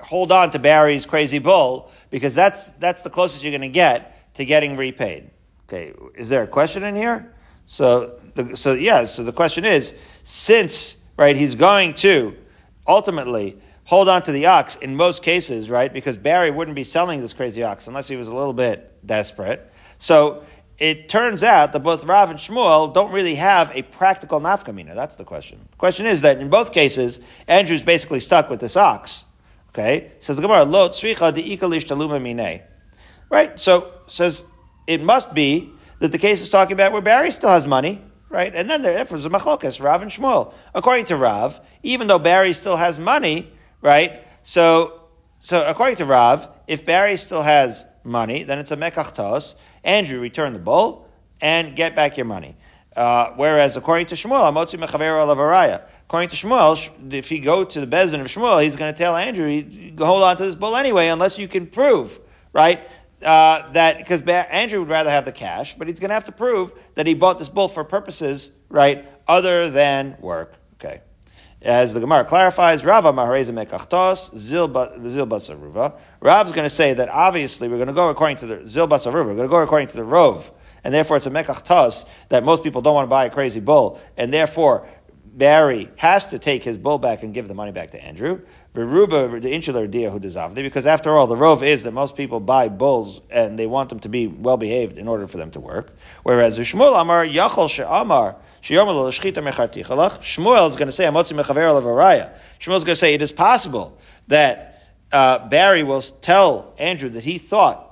hold 0.00 0.30
on 0.30 0.50
to 0.50 0.58
Barry's 0.58 1.06
crazy 1.06 1.38
bull 1.38 1.90
because 2.10 2.34
that's, 2.34 2.70
that's 2.72 3.02
the 3.02 3.10
closest 3.10 3.42
you're 3.42 3.52
going 3.52 3.62
to 3.62 3.68
get 3.68 4.34
to 4.34 4.44
getting 4.44 4.76
repaid. 4.76 5.30
Okay. 5.68 5.94
Is 6.14 6.28
there 6.28 6.42
a 6.42 6.46
question 6.46 6.84
in 6.84 6.94
here? 6.94 7.34
So, 7.66 8.20
the, 8.34 8.56
so 8.56 8.74
yeah, 8.74 9.04
so 9.04 9.24
the 9.24 9.32
question 9.32 9.64
is, 9.64 9.94
since, 10.24 10.96
right, 11.16 11.36
he's 11.36 11.54
going 11.54 11.94
to 11.94 12.36
ultimately 12.86 13.58
hold 13.84 14.08
on 14.08 14.22
to 14.22 14.32
the 14.32 14.46
ox 14.46 14.76
in 14.76 14.96
most 14.96 15.22
cases, 15.22 15.68
right, 15.68 15.92
because 15.92 16.18
Barry 16.18 16.50
wouldn't 16.50 16.74
be 16.74 16.84
selling 16.84 17.20
this 17.20 17.32
crazy 17.32 17.62
ox 17.62 17.86
unless 17.86 18.08
he 18.08 18.16
was 18.16 18.28
a 18.28 18.34
little 18.34 18.52
bit 18.52 19.06
desperate. 19.06 19.72
So 19.98 20.44
it 20.78 21.08
turns 21.08 21.42
out 21.42 21.72
that 21.72 21.80
both 21.80 22.04
Rav 22.04 22.30
and 22.30 22.38
Shmuel 22.38 22.94
don't 22.94 23.10
really 23.10 23.34
have 23.34 23.72
a 23.74 23.82
practical 23.82 24.40
nafkamina. 24.40 24.94
That's 24.94 25.16
the 25.16 25.24
question. 25.24 25.58
The 25.72 25.76
question 25.76 26.06
is 26.06 26.20
that 26.22 26.38
in 26.38 26.48
both 26.48 26.72
cases, 26.72 27.20
Andrew's 27.48 27.82
basically 27.82 28.20
stuck 28.20 28.48
with 28.48 28.60
this 28.60 28.76
ox. 28.76 29.24
Okay? 29.70 30.12
Says 30.20 30.36
the 30.36 30.42
Gemara, 30.42 30.64
lo 30.64 30.88
tzricha 30.88 31.34
de 31.34 31.56
taluma 31.56 32.22
mine. 32.22 32.62
Right? 33.28 33.58
So, 33.58 33.92
says, 34.06 34.44
it 34.86 35.02
must 35.02 35.34
be 35.34 35.72
that 35.98 36.12
the 36.12 36.18
case 36.18 36.40
is 36.40 36.48
talking 36.48 36.74
about 36.74 36.92
where 36.92 37.02
Barry 37.02 37.32
still 37.32 37.50
has 37.50 37.66
money, 37.66 38.00
right? 38.28 38.54
And 38.54 38.70
then 38.70 38.82
there 38.82 38.94
is 39.02 39.26
a 39.26 39.30
machlokas, 39.30 39.82
Rav 39.82 40.00
and 40.00 40.10
Shmuel. 40.10 40.54
According 40.74 41.06
to 41.06 41.16
Rav, 41.16 41.60
even 41.82 42.06
though 42.06 42.18
Barry 42.18 42.52
still 42.52 42.76
has 42.76 42.98
money, 42.98 43.52
right? 43.82 44.22
So, 44.42 45.02
so 45.40 45.66
according 45.66 45.96
to 45.96 46.06
Rav, 46.06 46.48
if 46.66 46.86
Barry 46.86 47.16
still 47.16 47.42
has 47.42 47.84
money, 48.04 48.44
then 48.44 48.58
it's 48.58 48.70
a 48.70 48.76
mekachtos. 48.76 49.54
Andrew, 49.88 50.20
return 50.20 50.52
the 50.52 50.58
bull 50.58 51.08
and 51.40 51.74
get 51.74 51.96
back 51.96 52.18
your 52.18 52.26
money. 52.26 52.56
Uh, 52.94 53.32
whereas 53.36 53.76
according 53.76 54.06
to 54.06 54.14
Shmuel, 54.14 54.52
Amotzi 54.52 54.78
Alavaraya. 54.78 55.82
According 56.06 56.28
to 56.28 56.36
Shmuel, 56.36 57.14
if 57.14 57.28
he 57.28 57.40
go 57.40 57.64
to 57.64 57.80
the 57.80 57.86
Bezin 57.86 58.20
of 58.20 58.26
Shmuel, 58.26 58.62
he's 58.62 58.76
going 58.76 58.92
to 58.92 58.98
tell 58.98 59.16
Andrew, 59.16 59.62
hold 59.98 60.22
on 60.22 60.36
to 60.36 60.44
this 60.44 60.56
bull 60.56 60.76
anyway, 60.76 61.08
unless 61.08 61.38
you 61.38 61.48
can 61.48 61.66
prove, 61.66 62.20
right, 62.52 62.86
uh, 63.22 63.70
that 63.72 63.98
because 63.98 64.22
Andrew 64.22 64.80
would 64.80 64.88
rather 64.90 65.10
have 65.10 65.24
the 65.24 65.32
cash, 65.32 65.74
but 65.74 65.88
he's 65.88 66.00
going 66.00 66.10
to 66.10 66.14
have 66.14 66.26
to 66.26 66.32
prove 66.32 66.72
that 66.94 67.06
he 67.06 67.14
bought 67.14 67.38
this 67.38 67.48
bull 67.48 67.68
for 67.68 67.82
purposes 67.82 68.50
right 68.68 69.08
other 69.26 69.70
than 69.70 70.16
work. 70.20 70.54
Okay, 70.74 71.00
as 71.60 71.92
the 71.92 72.00
Gemara 72.00 72.24
clarifies, 72.24 72.84
Rava 72.84 73.12
Mahareza 73.12 73.52
Mekachtos 73.52 74.36
Zil 74.36 74.68
Basaruva. 74.68 75.98
Rav's 76.20 76.52
going 76.52 76.64
to 76.64 76.70
say 76.70 76.94
that 76.94 77.08
obviously 77.08 77.68
we're 77.68 77.76
going 77.76 77.88
to 77.88 77.94
go 77.94 78.10
according 78.10 78.36
to 78.38 78.46
the 78.46 78.66
Zil 78.66 78.86
Basaruva. 78.86 79.26
We're 79.26 79.34
going 79.34 79.38
to 79.38 79.48
go 79.48 79.62
according 79.62 79.88
to 79.88 79.96
the 79.96 80.04
Rove, 80.04 80.52
and 80.84 80.94
therefore 80.94 81.16
it's 81.16 81.26
a 81.26 81.30
Mekachtos 81.30 82.04
that 82.28 82.44
most 82.44 82.62
people 82.62 82.80
don't 82.80 82.94
want 82.94 83.06
to 83.06 83.10
buy 83.10 83.24
a 83.24 83.30
crazy 83.30 83.60
bull, 83.60 84.00
and 84.16 84.32
therefore 84.32 84.86
Barry 85.24 85.88
has 85.96 86.26
to 86.28 86.38
take 86.38 86.64
his 86.64 86.78
bull 86.78 86.98
back 86.98 87.22
and 87.22 87.32
give 87.34 87.48
the 87.48 87.54
money 87.54 87.72
back 87.72 87.92
to 87.92 88.04
Andrew. 88.04 88.40
Veruba, 88.74 89.40
the 89.40 89.52
insular 89.52 89.86
dia 89.86 90.10
who 90.10 90.20
disavdi, 90.20 90.56
because 90.56 90.86
after 90.86 91.10
all, 91.10 91.26
the 91.26 91.36
rove 91.36 91.62
is 91.64 91.82
that 91.82 91.92
most 91.92 92.16
people 92.16 92.38
buy 92.38 92.68
bulls 92.68 93.20
and 93.30 93.58
they 93.58 93.66
want 93.66 93.88
them 93.88 93.98
to 94.00 94.08
be 94.08 94.26
well 94.26 94.56
behaved 94.56 94.98
in 94.98 95.08
order 95.08 95.26
for 95.26 95.36
them 95.36 95.50
to 95.50 95.60
work. 95.60 95.96
Whereas 96.22 96.56
the 96.56 96.62
Shmuel 96.62 97.00
Amar 97.00 97.26
Yachol 97.26 97.68
She'amar 97.68 98.36
Shmuel 98.68 99.08
is 100.68 100.76
going 100.76 100.88
to 100.88 100.92
say 100.92 101.04
Amotzi 101.04 101.40
Mechaver 101.40 101.80
Lavaraya. 101.80 102.36
Shmuel 102.60 102.76
is 102.76 102.84
going 102.84 102.94
to 102.94 102.96
say 102.96 103.14
it 103.14 103.22
is 103.22 103.32
possible 103.32 103.98
that 104.28 104.82
uh, 105.10 105.48
Barry 105.48 105.82
will 105.82 106.02
tell 106.02 106.74
Andrew 106.78 107.08
that 107.10 107.24
he 107.24 107.38
thought 107.38 107.84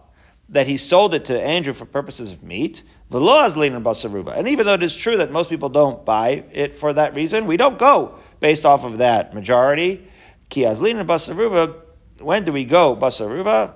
that 0.51 0.67
he 0.67 0.77
sold 0.77 1.15
it 1.15 1.25
to 1.27 1.41
Andrew 1.41 1.73
for 1.73 1.85
purposes 1.87 2.31
of 2.31 2.43
meat. 2.43 2.83
And 3.11 3.23
even 3.23 4.67
though 4.67 4.75
it 4.75 4.83
is 4.83 4.97
true 4.97 5.17
that 5.19 5.31
most 5.31 5.49
people 5.49 5.69
don't 5.69 6.05
buy 6.05 6.45
it 6.53 6.75
for 6.75 6.93
that 6.93 7.15
reason, 7.15 7.47
we 7.47 7.57
don't 7.57 7.79
go 7.79 8.19
based 8.41 8.65
off 8.65 8.85
of 8.85 8.99
that 8.99 9.33
majority. 9.35 10.07
Ki 10.49 10.63
azlin 10.63 10.97
and 10.97 11.09
basaruva. 11.09 11.77
When 12.19 12.45
do 12.45 12.53
we 12.53 12.65
go 12.65 12.97
basaruva? 12.97 13.75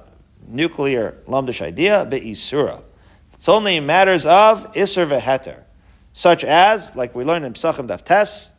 Nuclear 0.48 1.18
lumdish 1.28 1.60
idea 1.60 2.04
be'isura. 2.04 2.82
It's 3.34 3.48
only 3.48 3.78
matters 3.80 4.26
of 4.26 4.72
isur 4.74 5.06
veheter, 5.06 5.62
such 6.12 6.44
as 6.44 6.94
like 6.96 7.14
we 7.14 7.24
learned 7.24 7.44
in 7.44 7.52
Psachim 7.52 7.88
Daftes, 7.88 8.50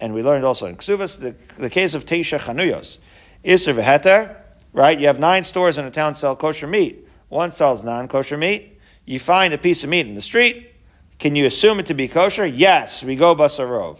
and 0.00 0.14
we 0.14 0.22
learned 0.22 0.44
also 0.44 0.66
in 0.66 0.76
Ksuvas, 0.76 1.20
the, 1.20 1.34
the 1.60 1.70
case 1.70 1.94
of 1.94 2.06
Teisha 2.06 2.38
Chanuyos. 2.38 2.98
Isur 3.44 3.74
veheter, 3.74 4.36
right? 4.72 4.98
You 4.98 5.06
have 5.06 5.18
nine 5.18 5.44
stores 5.44 5.78
in 5.78 5.84
a 5.84 5.90
town 5.90 6.14
sell 6.14 6.36
kosher 6.36 6.66
meat. 6.66 7.06
One 7.28 7.50
sells 7.50 7.82
non-kosher 7.82 8.36
meat. 8.36 8.78
You 9.04 9.18
find 9.18 9.52
a 9.52 9.58
piece 9.58 9.84
of 9.84 9.90
meat 9.90 10.06
in 10.06 10.14
the 10.14 10.20
street. 10.20 10.72
Can 11.18 11.34
you 11.34 11.46
assume 11.46 11.80
it 11.80 11.86
to 11.86 11.94
be 11.94 12.08
kosher? 12.08 12.46
Yes, 12.46 13.02
we 13.02 13.16
go 13.16 13.34
basarov. 13.34 13.98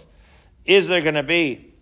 Is 0.65 0.87
there 0.87 1.01
going 1.01 1.15
to 1.15 1.23
be 1.23 1.73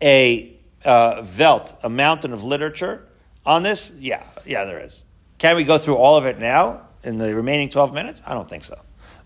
a 0.00 0.56
uh, 0.84 1.22
velt, 1.22 1.74
a 1.82 1.88
mountain 1.88 2.32
of 2.32 2.44
literature 2.44 3.06
on 3.44 3.62
this? 3.62 3.92
Yeah, 3.98 4.24
yeah, 4.44 4.64
there 4.64 4.78
is. 4.78 5.04
Can 5.38 5.56
we 5.56 5.64
go 5.64 5.78
through 5.78 5.96
all 5.96 6.16
of 6.16 6.26
it 6.26 6.38
now 6.38 6.82
in 7.02 7.18
the 7.18 7.34
remaining 7.34 7.68
12 7.68 7.92
minutes? 7.92 8.22
I 8.26 8.34
don't 8.34 8.48
think 8.48 8.64
so. 8.64 8.78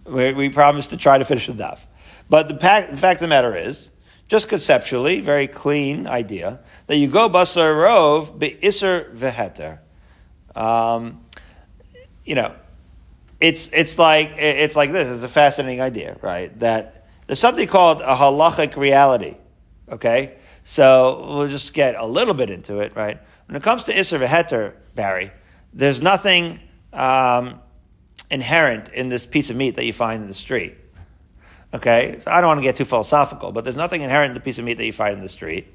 We, 0.05 0.33
we 0.33 0.49
promise 0.49 0.89
to 0.89 0.97
try 0.97 1.19
to 1.19 1.25
finish 1.25 1.47
the 1.47 1.53
daf. 1.53 1.81
But 2.29 2.49
the, 2.49 2.59
fact, 2.59 2.93
the 2.93 2.97
fact 2.97 3.19
of 3.19 3.23
the 3.23 3.29
matter 3.29 3.57
is, 3.57 3.91
just 4.29 4.49
conceptually, 4.49 5.21
very 5.21 5.49
clean 5.49 6.07
idea, 6.07 6.61
that 6.87 6.97
you 6.97 7.09
go 7.09 7.29
basar 7.29 7.75
rov 7.75 8.39
be 8.39 8.57
iser 8.65 9.11
veheter. 9.13 9.81
Um, 10.55 11.25
you 12.25 12.37
know, 12.37 12.55
it's, 13.41 13.71
it's 13.73 13.99
like, 13.99 14.33
it's 14.37 14.77
like 14.77 14.93
this. 14.93 15.09
It's 15.09 15.25
a 15.25 15.29
fascinating 15.29 15.81
idea, 15.81 16.17
right? 16.23 16.57
That 16.61 17.09
there's 17.27 17.41
something 17.41 17.67
called 17.67 18.03
a 18.03 18.15
halachic 18.15 18.77
reality. 18.77 19.37
Okay? 19.91 20.37
So 20.63 21.25
we'll 21.27 21.49
just 21.49 21.75
get 21.75 21.97
a 21.97 22.07
little 22.07 22.35
bit 22.35 22.51
into 22.51 22.79
it, 22.79 22.95
right? 22.95 23.19
When 23.47 23.57
it 23.57 23.63
comes 23.63 23.85
to 23.85 23.93
Isser 23.93 24.25
Veheter, 24.25 24.75
Barry, 24.95 25.33
there's 25.73 26.01
nothing 26.01 26.61
um, 26.93 27.61
inherent 28.31 28.89
in 28.91 29.09
this 29.09 29.27
piece 29.27 29.51
of 29.51 29.57
meat 29.57 29.77
that 29.77 29.85
you 29.85 29.93
find 29.93 30.23
in 30.23 30.29
the 30.29 30.35
street. 30.35 30.77
Okay? 31.75 32.19
So 32.21 32.31
I 32.31 32.41
don't 32.41 32.49
want 32.49 32.59
to 32.59 32.63
get 32.63 32.77
too 32.77 32.85
philosophical, 32.85 33.53
but 33.53 33.65
there's 33.65 33.77
nothing 33.77 34.03
inherent 34.03 34.31
in 34.31 34.35
the 34.35 34.41
piece 34.41 34.59
of 34.59 34.65
meat 34.65 34.75
that 34.75 34.87
you 34.87 34.93
find 34.93 35.15
in 35.15 35.21
the 35.21 35.29
street. 35.29 35.67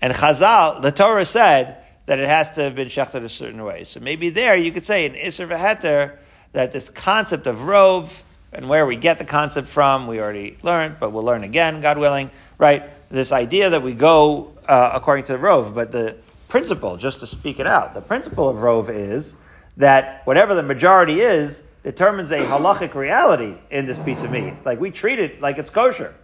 And 0.00 0.12
Chazal, 0.12 0.82
the 0.82 0.92
Torah 0.92 1.24
said 1.24 1.78
that 2.06 2.18
it 2.18 2.28
has 2.28 2.50
to 2.50 2.62
have 2.62 2.74
been 2.74 2.88
shechted 2.88 3.22
a 3.22 3.28
certain 3.28 3.62
way. 3.62 3.84
So 3.84 4.00
maybe 4.00 4.30
there 4.30 4.56
you 4.56 4.72
could 4.72 4.84
say 4.84 5.04
in 5.04 5.12
Isser 5.12 5.46
Veheter 5.46 6.16
that 6.52 6.72
this 6.72 6.88
concept 6.88 7.46
of 7.46 7.66
rove 7.66 8.22
and 8.52 8.68
where 8.68 8.86
we 8.86 8.96
get 8.96 9.18
the 9.18 9.24
concept 9.24 9.68
from, 9.68 10.06
we 10.06 10.20
already 10.20 10.56
learned, 10.62 10.96
but 10.98 11.10
we'll 11.10 11.24
learn 11.24 11.44
again, 11.44 11.80
God 11.80 11.98
willing, 11.98 12.30
right? 12.56 12.84
This 13.10 13.30
idea 13.30 13.70
that 13.70 13.82
we 13.82 13.92
go 13.92 14.54
uh, 14.66 14.92
according 14.94 15.24
to 15.26 15.32
the 15.32 15.38
Rove, 15.38 15.74
but 15.74 15.92
the 15.92 16.16
principle, 16.48 16.96
just 16.96 17.20
to 17.20 17.26
speak 17.26 17.60
it 17.60 17.66
out, 17.66 17.92
the 17.92 18.00
principle 18.00 18.48
of 18.48 18.62
Rove 18.62 18.88
is 18.88 19.36
that 19.76 20.26
whatever 20.26 20.54
the 20.54 20.62
majority 20.62 21.20
is 21.20 21.67
determines 21.88 22.30
a 22.30 22.36
halachic 22.36 22.94
reality 22.94 23.56
in 23.70 23.86
this 23.86 23.98
piece 23.98 24.22
of 24.22 24.30
meat. 24.30 24.52
Like 24.62 24.78
we 24.78 24.90
treat 24.90 25.18
it 25.18 25.40
like 25.40 25.56
it's 25.56 25.70
kosher, 25.70 26.14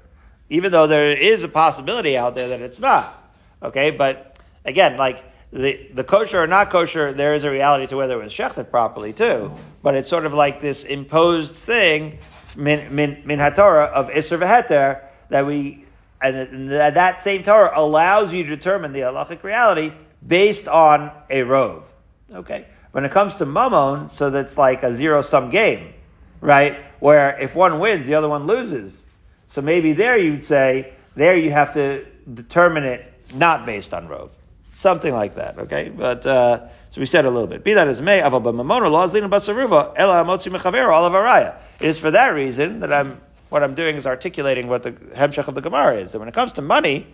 even 0.50 0.70
though 0.70 0.86
there 0.86 1.16
is 1.16 1.42
a 1.42 1.48
possibility 1.48 2.18
out 2.18 2.34
there 2.34 2.48
that 2.48 2.60
it's 2.60 2.80
not. 2.80 3.32
Okay, 3.62 3.90
but 3.90 4.38
again, 4.66 4.98
like 4.98 5.24
the, 5.50 5.88
the 5.94 6.04
kosher 6.04 6.42
or 6.42 6.46
not 6.46 6.68
kosher, 6.68 7.14
there 7.14 7.32
is 7.32 7.44
a 7.44 7.50
reality 7.50 7.86
to 7.86 7.96
whether 7.96 8.20
it 8.20 8.24
was 8.24 8.30
shechted 8.30 8.70
properly 8.70 9.14
too. 9.14 9.50
But 9.82 9.94
it's 9.94 10.06
sort 10.06 10.26
of 10.26 10.34
like 10.34 10.60
this 10.60 10.84
imposed 10.84 11.56
thing, 11.56 12.18
min, 12.54 12.94
min, 12.94 13.22
min 13.24 13.38
haTorah, 13.38 13.88
of 13.88 14.10
Isser 14.10 14.38
v'heter, 14.38 15.02
that 15.30 15.46
we, 15.46 15.86
and 16.20 16.70
that 16.70 17.20
same 17.22 17.42
Torah 17.42 17.72
allows 17.74 18.34
you 18.34 18.42
to 18.42 18.54
determine 18.54 18.92
the 18.92 19.00
halachic 19.00 19.42
reality 19.42 19.94
based 20.26 20.68
on 20.68 21.10
a 21.30 21.42
rove. 21.42 21.84
Okay? 22.30 22.66
When 22.94 23.04
it 23.04 23.10
comes 23.10 23.34
to 23.34 23.44
mammon, 23.44 24.08
so 24.08 24.30
that's 24.30 24.56
like 24.56 24.84
a 24.84 24.94
zero 24.94 25.20
sum 25.20 25.50
game, 25.50 25.94
right? 26.40 26.76
Where 27.00 27.36
if 27.40 27.56
one 27.56 27.80
wins, 27.80 28.06
the 28.06 28.14
other 28.14 28.28
one 28.28 28.46
loses. 28.46 29.04
So 29.48 29.60
maybe 29.60 29.94
there 29.94 30.16
you'd 30.16 30.44
say, 30.44 30.92
there 31.16 31.36
you 31.36 31.50
have 31.50 31.74
to 31.74 32.06
determine 32.32 32.84
it 32.84 33.12
not 33.34 33.66
based 33.66 33.92
on 33.92 34.06
rove. 34.06 34.30
Something 34.74 35.12
like 35.12 35.34
that, 35.34 35.58
okay? 35.58 35.88
But, 35.88 36.24
uh, 36.24 36.68
so 36.92 37.00
we 37.00 37.06
said 37.06 37.24
a 37.24 37.30
little 37.32 37.48
bit. 37.48 37.64
Be 37.64 37.74
that 37.74 37.88
as 37.88 38.00
may, 38.00 38.20
aval 38.20 38.40
b'mamono 38.40 38.88
laws 38.88 39.12
basaruva 39.12 39.94
ela 39.96 40.24
olavaraya. 40.24 41.56
It 41.80 41.88
is 41.88 41.98
for 41.98 42.12
that 42.12 42.28
reason 42.28 42.78
that 42.78 42.92
I'm, 42.92 43.20
what 43.48 43.64
I'm 43.64 43.74
doing 43.74 43.96
is 43.96 44.06
articulating 44.06 44.68
what 44.68 44.84
the 44.84 44.92
hemshech 44.92 45.48
of 45.48 45.56
the 45.56 45.62
Gemara 45.62 45.96
is. 45.96 46.12
That 46.12 46.20
when 46.20 46.28
it 46.28 46.34
comes 46.34 46.52
to 46.52 46.62
money, 46.62 47.08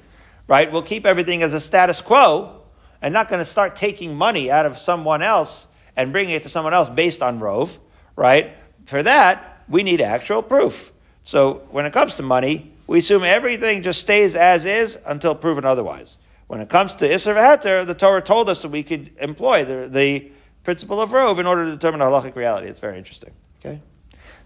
right, 0.46 0.70
we'll 0.70 0.82
keep 0.82 1.06
everything 1.06 1.42
as 1.42 1.54
a 1.54 1.60
status 1.60 2.02
quo 2.02 2.64
and 3.00 3.14
not 3.14 3.30
going 3.30 3.38
to 3.38 3.46
start 3.46 3.76
taking 3.76 4.14
money 4.14 4.50
out 4.50 4.66
of 4.66 4.76
someone 4.76 5.22
else 5.22 5.68
and 5.96 6.12
bringing 6.12 6.34
it 6.34 6.42
to 6.44 6.48
someone 6.48 6.74
else 6.74 6.88
based 6.88 7.22
on 7.22 7.40
rove, 7.40 7.78
right? 8.16 8.52
For 8.86 9.02
that, 9.02 9.62
we 9.68 9.82
need 9.82 10.00
actual 10.00 10.42
proof. 10.42 10.92
So 11.22 11.62
when 11.70 11.86
it 11.86 11.92
comes 11.92 12.14
to 12.16 12.22
money, 12.22 12.72
we 12.86 12.98
assume 12.98 13.22
everything 13.22 13.82
just 13.82 14.00
stays 14.00 14.34
as 14.34 14.64
is 14.64 14.98
until 15.06 15.34
proven 15.34 15.64
otherwise. 15.64 16.18
When 16.48 16.60
it 16.60 16.68
comes 16.68 16.94
to 16.94 17.08
Isser 17.08 17.36
V'Heter, 17.36 17.86
the 17.86 17.94
Torah 17.94 18.20
told 18.20 18.48
us 18.48 18.62
that 18.62 18.70
we 18.70 18.82
could 18.82 19.12
employ 19.20 19.64
the, 19.64 19.88
the 19.88 20.32
principle 20.64 21.00
of 21.00 21.12
Rove 21.12 21.38
in 21.38 21.46
order 21.46 21.66
to 21.66 21.70
determine 21.70 22.00
halachic 22.00 22.34
reality. 22.34 22.66
It's 22.66 22.80
very 22.80 22.98
interesting. 22.98 23.30
Okay? 23.60 23.80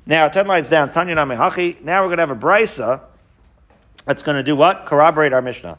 Now, 0.05 0.28
10 0.28 0.47
lines 0.47 0.68
down, 0.68 0.92
Tanya 0.92 1.16
Namihachi. 1.16 1.80
Now 1.80 2.03
we're 2.03 2.09
going 2.09 2.18
to 2.18 2.26
have 2.26 2.30
a 2.30 2.36
brisa 2.36 3.01
that's 4.05 4.22
going 4.22 4.36
to 4.36 4.42
do 4.42 4.55
what? 4.55 4.84
Corroborate 4.84 5.32
our 5.32 5.40
Mishnah. 5.40 5.78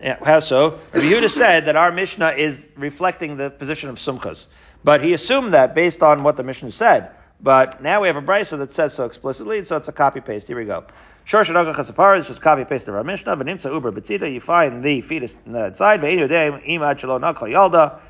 Yeah, 0.00 0.22
how 0.24 0.40
so? 0.40 0.78
Yehuda 0.92 1.30
said 1.30 1.66
that 1.66 1.76
our 1.76 1.90
Mishnah 1.90 2.32
is 2.32 2.70
reflecting 2.76 3.36
the 3.36 3.50
position 3.50 3.88
of 3.88 3.98
Sumchus. 3.98 4.46
But 4.84 5.02
he 5.02 5.14
assumed 5.14 5.54
that 5.54 5.74
based 5.74 6.02
on 6.02 6.22
what 6.22 6.36
the 6.36 6.42
Mishnah 6.42 6.70
said. 6.70 7.10
But 7.40 7.82
now 7.82 8.02
we 8.02 8.06
have 8.06 8.16
a 8.16 8.22
brisa 8.22 8.56
that 8.58 8.72
says 8.72 8.94
so 8.94 9.06
explicitly, 9.06 9.64
so 9.64 9.76
it's 9.76 9.88
a 9.88 9.92
copy 9.92 10.20
paste. 10.20 10.46
Here 10.46 10.56
we 10.56 10.66
go. 10.66 10.84
Shor 11.24 11.42
Shadagach 11.42 11.74
Hasapar 11.74 12.20
is 12.20 12.26
just 12.26 12.40
copy 12.40 12.64
paste 12.64 12.86
of 12.86 12.94
our 12.94 13.02
Mishnah. 13.02 13.36
V'nimtza 13.36 13.72
uber 13.72 13.90
betzita, 13.90 14.32
you 14.32 14.40
find 14.40 14.84
the 14.84 15.00
fetus 15.00 15.36
inside. 15.46 16.00
Ve'inu 16.00 16.28
deim 16.28 16.64
imad 16.68 17.00
shelo 17.00 17.18
nakal 17.18 17.50
yalda. 17.50 18.00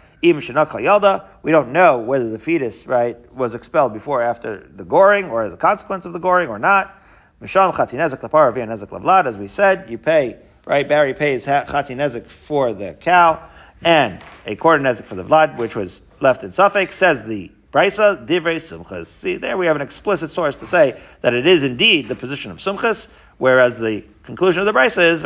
We 1.42 1.52
don't 1.52 1.72
know 1.72 1.98
whether 1.98 2.30
the 2.30 2.38
fetus, 2.38 2.86
right, 2.86 3.34
was 3.34 3.54
expelled 3.54 3.92
before 3.92 4.22
or 4.22 4.24
after 4.24 4.66
the 4.74 4.82
goring, 4.82 5.26
or 5.26 5.50
the 5.50 5.56
consequence 5.58 6.06
of 6.06 6.14
the 6.14 6.18
goring, 6.18 6.48
or 6.48 6.58
not. 6.58 6.98
Misham 7.42 7.74
chatzin 7.74 7.98
nezek 7.98 8.20
lapar 8.20 8.50
v'yan 8.54 8.68
nezek 8.68 8.88
lavlad. 8.88 9.26
As 9.26 9.36
we 9.36 9.48
said, 9.48 9.90
you 9.90 9.98
pay, 9.98 10.38
right, 10.64 10.88
Barry 10.88 11.12
pays 11.12 11.44
chatzin 11.44 11.96
nezek 11.96 12.26
for 12.26 12.72
the 12.72 12.94
cow, 12.94 13.38
and 13.82 14.22
a 14.46 14.56
quarter 14.56 14.82
nezek 14.82 15.04
for 15.04 15.14
the 15.14 15.24
vlad, 15.24 15.58
which 15.58 15.76
was 15.76 16.00
left 16.20 16.44
in 16.44 16.50
safek, 16.50 16.92
says 16.92 17.24
the 17.24 17.50
Brisa, 17.74 18.24
divrei 18.24 18.56
Sumchus. 18.56 19.06
See, 19.06 19.36
there 19.36 19.58
we 19.58 19.66
have 19.66 19.74
an 19.74 19.82
explicit 19.82 20.30
source 20.30 20.54
to 20.56 20.66
say 20.66 21.00
that 21.22 21.34
it 21.34 21.44
is 21.44 21.64
indeed 21.64 22.06
the 22.06 22.14
position 22.14 22.52
of 22.52 22.58
Sumchus, 22.58 23.08
whereas 23.38 23.76
the 23.76 24.04
conclusion 24.22 24.60
of 24.60 24.66
the 24.66 24.72
Brisa 24.72 25.12
is 25.12 25.22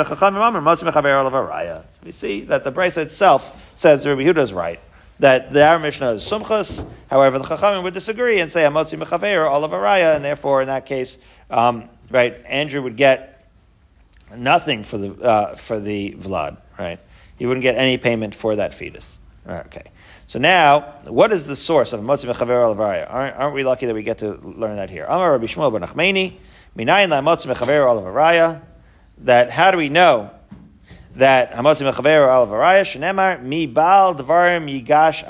So 1.91 2.01
we 2.05 2.13
see 2.13 2.41
that 2.45 2.65
the 2.65 2.73
Brisa 2.73 2.99
itself 2.99 3.71
says 3.75 4.07
Rabbi 4.07 4.23
Huda 4.23 4.39
is 4.39 4.55
right. 4.55 4.81
That 5.19 5.51
the 5.51 5.63
our 5.63 5.79
Mishnah 5.79 6.13
is 6.13 6.25
Sumchus, 6.25 6.89
however, 7.11 7.39
the 7.39 7.45
Chachamim 7.45 7.83
would 7.83 7.93
disagree 7.93 8.41
and 8.41 8.51
say 8.51 8.63
Amotzi 8.63 8.99
mechaver 8.99 9.47
all 9.47 9.65
of 9.65 9.73
araya, 9.73 10.17
and 10.17 10.25
therefore 10.25 10.63
in 10.63 10.69
that 10.69 10.87
case, 10.87 11.19
um, 11.51 11.91
right, 12.09 12.43
Andrew 12.47 12.81
would 12.83 12.97
get 12.97 13.51
nothing 14.35 14.85
for 14.85 14.97
the 14.97 15.15
uh, 15.23 15.57
for 15.57 15.81
the 15.81 16.13
vlad, 16.13 16.57
right? 16.79 17.01
He 17.37 17.45
wouldn't 17.45 17.63
get 17.63 17.77
any 17.77 17.99
payment 17.99 18.35
for 18.35 18.57
that 18.57 18.73
fetus. 18.73 19.19
Okay. 19.47 19.91
So 20.29 20.39
now, 20.39 20.81
what 21.05 21.33
is 21.33 21.47
the 21.47 21.57
source 21.57 21.95
of 21.95 22.01
Motzi 22.01 22.31
Mechaver 22.31 22.77
Olavaraya? 22.77 23.07
Aren't, 23.09 23.37
aren't 23.37 23.55
we 23.55 23.65
lucky 23.65 23.87
that 23.87 23.95
we 23.95 24.03
get 24.03 24.19
to 24.19 24.35
learn 24.35 24.77
that 24.77 24.91
here? 24.91 25.07
Amar 25.07 25.33
Rabbi 25.33 25.47
Shmuel 25.47 25.73
ben 25.73 25.89
Achmeni, 25.89 26.35
Minayin 26.77 27.09
la 27.09 27.23
Motzi 27.23 27.47
Mechaver 27.47 27.87
Olavaraya, 27.87 28.61
that 29.25 29.51
how 29.51 29.71
do 29.71 29.79
we 29.79 29.89
know 29.89 30.31
that 31.17 31.53
Hamotzi 31.53 31.91
Mechaver 31.91 32.29
Olavaraya, 32.29 32.83
Shenemar, 32.83 33.43
Mi 33.43 33.65
Bal 33.65 34.17
Dvarim 34.17 34.69
Yigash 34.69 35.25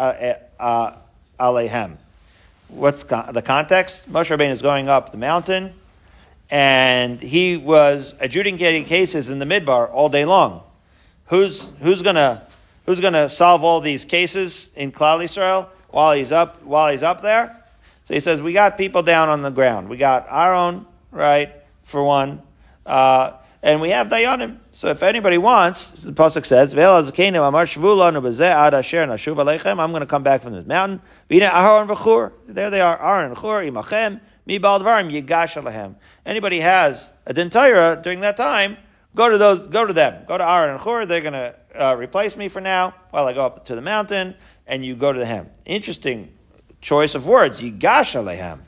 Alehem. 1.38 1.96
What's 2.66 3.04
the 3.04 3.42
context? 3.46 4.12
Moshe 4.12 4.36
Rabbeinu 4.36 4.50
is 4.50 4.62
going 4.62 4.88
up 4.88 5.12
the 5.12 5.18
mountain, 5.18 5.74
and 6.50 7.20
he 7.20 7.56
was 7.56 8.16
adjudicating 8.18 8.84
cases 8.84 9.30
in 9.30 9.38
the 9.38 9.46
midbar 9.46 9.88
all 9.92 10.08
day 10.08 10.24
long. 10.24 10.64
Who's, 11.26 11.70
who's 11.78 12.02
going 12.02 12.16
to 12.16 12.47
Who's 12.88 13.00
going 13.00 13.12
to 13.12 13.28
solve 13.28 13.64
all 13.64 13.82
these 13.82 14.06
cases 14.06 14.70
in 14.74 14.92
Klal 14.92 15.22
Yisrael 15.22 15.68
while 15.90 16.14
he's 16.14 16.32
up 16.32 16.62
while 16.62 16.90
he's 16.90 17.02
up 17.02 17.20
there? 17.20 17.62
So 18.04 18.14
he 18.14 18.20
says 18.20 18.40
we 18.40 18.54
got 18.54 18.78
people 18.78 19.02
down 19.02 19.28
on 19.28 19.42
the 19.42 19.50
ground. 19.50 19.90
We 19.90 19.98
got 19.98 20.26
Aaron, 20.30 20.86
right, 21.10 21.52
for 21.82 22.02
one, 22.02 22.40
uh, 22.86 23.32
and 23.62 23.82
we 23.82 23.90
have 23.90 24.08
Dayanim. 24.08 24.56
So 24.72 24.88
if 24.88 25.02
anybody 25.02 25.36
wants, 25.36 26.02
the 26.02 26.12
pasuk 26.12 26.46
says, 26.46 26.72
I'm 26.72 26.78
going 29.90 30.00
to 30.00 30.06
come 30.06 30.22
back 30.22 30.40
from 30.40 30.54
this 30.54 30.66
mountain. 30.66 31.02
There 31.28 32.70
they 32.70 32.80
are, 32.80 33.02
Aaron 33.02 33.26
and 33.26 33.38
Chur, 33.38 33.70
imachem, 33.70 34.20
mi 34.46 34.58
baldvarim 34.58 35.12
yigash. 35.12 35.94
Anybody 36.24 36.60
has 36.60 37.12
a 37.26 37.34
dentira 37.34 38.02
during 38.02 38.20
that 38.20 38.38
time, 38.38 38.78
go 39.14 39.28
to 39.28 39.36
those, 39.36 39.68
go 39.68 39.84
to 39.84 39.92
them, 39.92 40.24
go 40.26 40.38
to 40.38 40.48
Aaron 40.48 40.70
and 40.70 40.82
Chur. 40.82 41.04
They're 41.04 41.20
going 41.20 41.34
to 41.34 41.54
uh, 41.78 41.96
replace 41.96 42.36
me 42.36 42.48
for 42.48 42.60
now 42.60 42.94
while 43.10 43.26
I 43.26 43.32
go 43.32 43.46
up 43.46 43.64
to 43.66 43.74
the 43.74 43.80
mountain, 43.80 44.34
and 44.66 44.84
you 44.84 44.94
go 44.96 45.12
to 45.12 45.18
the 45.18 45.26
hem. 45.26 45.48
Interesting 45.64 46.32
choice 46.80 47.14
of 47.14 47.26
words. 47.26 47.60
Yigash 47.60 48.14
alehem. 48.14 48.60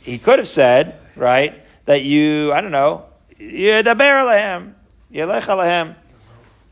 He 0.00 0.18
could 0.18 0.38
have 0.38 0.48
said, 0.48 0.98
right, 1.16 1.62
that 1.86 2.02
you, 2.02 2.52
I 2.52 2.60
don't 2.60 2.72
know, 2.72 3.06
yedaber 3.38 4.22
alehem, 4.22 4.74
yelech 5.12 5.42
alehem, 5.42 5.96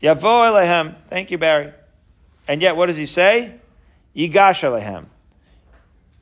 yavo 0.01 0.21
alehem. 0.21 0.95
Thank 1.07 1.31
you, 1.31 1.37
Barry. 1.37 1.73
And 2.47 2.61
yet, 2.61 2.75
what 2.75 2.85
does 2.85 2.97
he 2.97 3.05
say? 3.05 3.55
Yigash 4.15 4.63
alehem. 4.63 5.05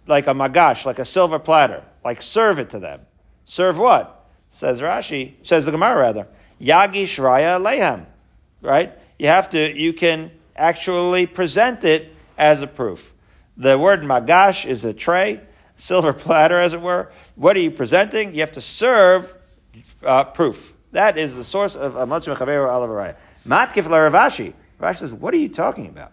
Like 0.07 0.27
a 0.27 0.33
magash, 0.33 0.85
like 0.85 0.99
a 0.99 1.05
silver 1.05 1.39
platter. 1.39 1.83
Like 2.03 2.21
serve 2.21 2.59
it 2.59 2.69
to 2.71 2.79
them. 2.79 3.01
Serve 3.45 3.77
what? 3.77 4.27
Says 4.49 4.81
Rashi, 4.81 5.33
says 5.43 5.65
the 5.65 5.71
Gemara 5.71 5.97
rather. 5.97 6.27
Yagish 6.61 7.19
raya 7.19 7.59
alehem. 7.59 8.05
Right? 8.61 8.93
You 9.17 9.27
have 9.27 9.49
to, 9.49 9.77
you 9.77 9.93
can 9.93 10.31
actually 10.55 11.25
present 11.25 11.83
it 11.83 12.13
as 12.37 12.61
a 12.61 12.67
proof. 12.67 13.13
The 13.57 13.77
word 13.77 14.01
magash 14.01 14.65
is 14.65 14.83
a 14.85 14.93
tray, 14.93 15.41
silver 15.77 16.13
platter, 16.13 16.59
as 16.59 16.73
it 16.73 16.81
were. 16.81 17.11
What 17.35 17.55
are 17.55 17.61
you 17.61 17.71
presenting? 17.71 18.33
You 18.33 18.41
have 18.41 18.51
to 18.53 18.61
serve 18.61 19.35
uh, 20.03 20.25
proof. 20.25 20.73
That 20.91 21.17
is 21.17 21.35
the 21.35 21.43
source 21.43 21.75
of 21.75 21.93
Amatsu 21.93 22.35
Mechaveru 22.35 22.67
Alavaraya. 22.67 23.15
Matkif 23.45 23.89
Rav 23.89 24.13
Ashi. 24.13 24.53
Ravashi 24.79 24.97
says, 24.97 25.13
What 25.13 25.33
are 25.33 25.37
you 25.37 25.49
talking 25.49 25.87
about? 25.87 26.11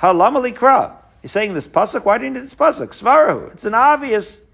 Halamali 0.00 0.54
Kra. 0.54 0.94
He's 1.22 1.32
saying 1.32 1.54
this 1.54 1.66
pasuk. 1.66 2.04
Why 2.04 2.18
do 2.18 2.24
you 2.24 2.30
need 2.30 2.40
this 2.40 2.54
pasuk? 2.54 2.88
Svarahu. 2.88 3.52
It's 3.52 3.64
an 3.64 3.74
obvious 3.74 4.44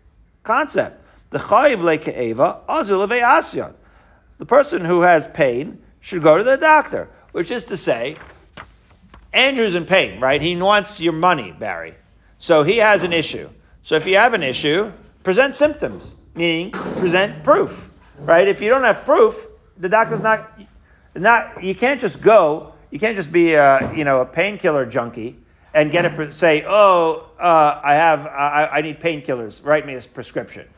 concept. 0.43 1.03
The 1.31 1.39
chayiv 1.39 1.79
leke'eva 1.79 2.61
azul 2.69 3.07
asyan. 3.07 3.75
The 4.39 4.47
person 4.47 4.85
who 4.85 5.03
has 5.03 5.27
pain 5.29 5.83
should 6.01 6.23
go 6.23 6.39
to 6.39 6.45
the 6.45 6.57
doctor 6.57 7.09
which 7.35 7.51
is 7.51 7.65
to 7.65 7.77
say, 7.77 8.15
Andrew's 9.33 9.75
in 9.75 9.85
pain, 9.85 10.21
right? 10.21 10.41
He 10.41 10.55
wants 10.55 11.01
your 11.01 11.13
money, 11.13 11.51
Barry. 11.51 11.97
So 12.39 12.63
he 12.63 12.77
has 12.77 13.03
an 13.03 13.13
issue. 13.13 13.51
So 13.83 13.97
if 13.97 14.07
you 14.07 14.15
have 14.15 14.35
an 14.35 14.45
issue, 14.45 14.93
present 15.25 15.57
symptoms, 15.57 16.15
meaning 16.37 16.71
present 16.71 17.43
proof, 17.43 17.91
right? 18.21 18.47
If 18.47 18.61
you 18.61 18.69
don't 18.69 18.85
have 18.85 19.05
proof, 19.05 19.49
the 19.77 19.89
doctor's 19.89 20.23
not, 20.23 20.49
not 21.17 21.61
you 21.61 21.75
can't 21.75 22.01
just 22.01 22.23
go, 22.23 22.73
you 22.93 23.01
can't 23.01 23.17
just 23.17 23.33
be 23.33 23.55
a, 23.55 23.93
you 23.93 24.05
know, 24.05 24.21
a 24.21 24.27
painkiller 24.27 24.87
junkie 24.87 25.37
and 25.75 25.91
get 25.91 26.07
a, 26.07 26.33
say, 26.33 26.65
oh, 26.65 27.31
uh, 27.41 27.81
I 27.83 27.95
have, 27.95 28.27
I, 28.27 28.69
I 28.75 28.81
need 28.81 29.01
painkillers, 29.01 29.67
write 29.67 29.85
me 29.87 29.97
a 29.97 30.01
prescription. 30.03 30.69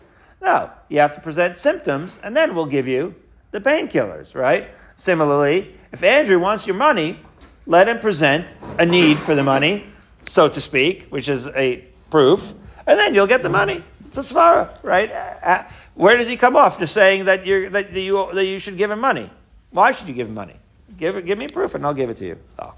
No, 0.40 0.70
you 0.88 1.00
have 1.00 1.14
to 1.16 1.20
present 1.20 1.58
symptoms 1.58 2.18
and 2.24 2.34
then 2.34 2.54
we'll 2.54 2.64
give 2.64 2.88
you 2.88 3.14
the 3.50 3.60
painkillers, 3.60 4.34
right? 4.34 4.70
Similarly, 4.94 5.74
if 5.92 6.02
Andrew 6.02 6.38
wants 6.38 6.66
your 6.66 6.76
money, 6.76 7.20
let 7.66 7.88
him 7.88 7.98
present 7.98 8.46
a 8.78 8.86
need 8.86 9.18
for 9.18 9.34
the 9.34 9.42
money, 9.42 9.86
so 10.28 10.48
to 10.48 10.60
speak, 10.60 11.08
which 11.08 11.28
is 11.28 11.46
a 11.48 11.84
proof, 12.10 12.54
and 12.86 12.98
then 12.98 13.14
you'll 13.14 13.26
get 13.26 13.42
the 13.42 13.48
money. 13.48 13.82
It's 14.06 14.18
a 14.18 14.34
svara, 14.34 14.82
right? 14.82 15.10
Uh, 15.10 15.34
uh, 15.42 15.70
where 15.94 16.16
does 16.16 16.28
he 16.28 16.36
come 16.36 16.56
off? 16.56 16.78
Just 16.78 16.94
saying 16.94 17.24
that, 17.24 17.44
you're, 17.44 17.68
that, 17.70 17.92
you, 17.92 18.32
that 18.32 18.46
you 18.46 18.58
should 18.58 18.76
give 18.76 18.90
him 18.90 19.00
money. 19.00 19.30
Why 19.70 19.92
should 19.92 20.08
you 20.08 20.14
give 20.14 20.28
him 20.28 20.34
money? 20.34 20.56
Give, 20.96 21.24
give 21.26 21.38
me 21.38 21.48
proof 21.48 21.74
and 21.74 21.84
I'll 21.84 21.94
give 21.94 22.08
it 22.10 22.16
to 22.18 22.26
you. 22.26 22.38
Oh. 22.58 22.74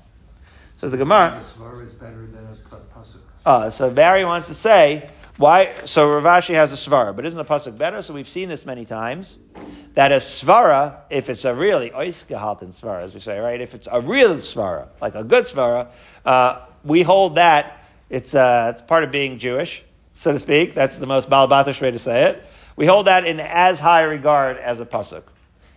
So 0.80 0.88
the 0.88 0.96
Gemara. 0.96 1.38
Is 1.38 1.92
better 1.92 2.26
than 2.26 2.46
a 2.46 2.76
pasuk. 2.98 3.18
Uh, 3.44 3.70
so 3.70 3.90
Barry 3.90 4.24
wants 4.24 4.48
to 4.48 4.54
say, 4.54 5.10
why? 5.36 5.72
So 5.84 6.12
Rav 6.14 6.24
Ashi 6.24 6.54
has 6.54 6.72
a 6.72 6.76
svara, 6.76 7.14
but 7.14 7.24
isn't 7.26 7.38
the 7.38 7.44
pasuk 7.44 7.76
better? 7.76 8.02
So 8.02 8.14
we've 8.14 8.28
seen 8.28 8.48
this 8.48 8.64
many 8.64 8.84
times 8.84 9.38
that 9.98 10.12
a 10.12 10.18
svara, 10.18 10.94
if 11.10 11.28
it's 11.28 11.44
a 11.44 11.52
really 11.52 11.90
oisgehalten 11.90 12.68
svara, 12.68 13.02
as 13.02 13.14
we 13.14 13.18
say, 13.18 13.36
right? 13.40 13.60
If 13.60 13.74
it's 13.74 13.88
a 13.90 14.00
real 14.00 14.36
svara, 14.36 14.86
like 15.00 15.16
a 15.16 15.24
good 15.24 15.42
svara, 15.42 15.88
uh, 16.24 16.60
we 16.84 17.02
hold 17.02 17.34
that 17.34 17.84
it's 18.08 18.32
uh, 18.32 18.70
it's 18.72 18.80
part 18.80 19.02
of 19.02 19.10
being 19.10 19.40
Jewish, 19.40 19.82
so 20.14 20.30
to 20.30 20.38
speak. 20.38 20.72
That's 20.72 20.98
the 20.98 21.06
most 21.08 21.28
balabatish 21.28 21.82
way 21.82 21.90
to 21.90 21.98
say 21.98 22.26
it. 22.26 22.44
We 22.76 22.86
hold 22.86 23.08
that 23.08 23.26
in 23.26 23.40
as 23.40 23.80
high 23.80 24.04
regard 24.04 24.58
as 24.58 24.78
a 24.78 24.86
pasuk. 24.86 25.24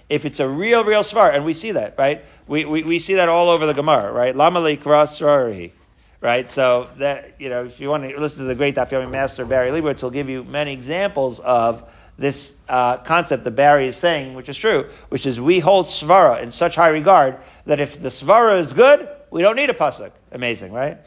If 0.07 0.23
it's 0.23 0.39
a 0.39 0.47
real, 0.47 0.83
real 0.83 1.01
svara, 1.01 1.33
and 1.33 1.43
we 1.43 1.55
see 1.55 1.71
that, 1.71 1.95
right? 1.97 2.23
We, 2.45 2.63
we, 2.65 2.83
we 2.83 2.99
see 2.99 3.15
that 3.15 3.27
all 3.27 3.49
over 3.49 3.65
the 3.65 3.73
Gemara, 3.73 4.11
right? 4.11 4.35
Lamali 4.35 4.79
kras 4.79 5.71
right? 6.19 6.47
So 6.47 6.91
that 6.97 7.37
you 7.39 7.49
know, 7.49 7.65
if 7.65 7.79
you 7.79 7.89
want 7.89 8.07
to 8.07 8.19
listen 8.19 8.41
to 8.41 8.45
the 8.45 8.53
great 8.53 8.75
Daf 8.75 8.91
Yomi 8.91 9.09
master 9.09 9.45
Barry 9.45 9.71
Leibowitz, 9.71 10.01
he'll 10.01 10.11
give 10.11 10.29
you 10.29 10.43
many 10.43 10.73
examples 10.73 11.39
of 11.39 11.91
this 12.21 12.55
uh, 12.69 12.97
concept 12.97 13.43
that 13.43 13.51
Barry 13.51 13.87
is 13.87 13.97
saying, 13.97 14.35
which 14.35 14.47
is 14.47 14.57
true, 14.57 14.89
which 15.09 15.25
is 15.25 15.41
we 15.41 15.59
hold 15.59 15.87
svara 15.87 16.41
in 16.41 16.51
such 16.51 16.75
high 16.75 16.89
regard 16.89 17.37
that 17.65 17.79
if 17.79 18.01
the 18.01 18.09
svara 18.09 18.59
is 18.59 18.73
good, 18.73 19.09
we 19.31 19.41
don't 19.41 19.55
need 19.55 19.69
a 19.69 19.73
pasuk. 19.73 20.11
Amazing, 20.31 20.71
right? 20.71 20.97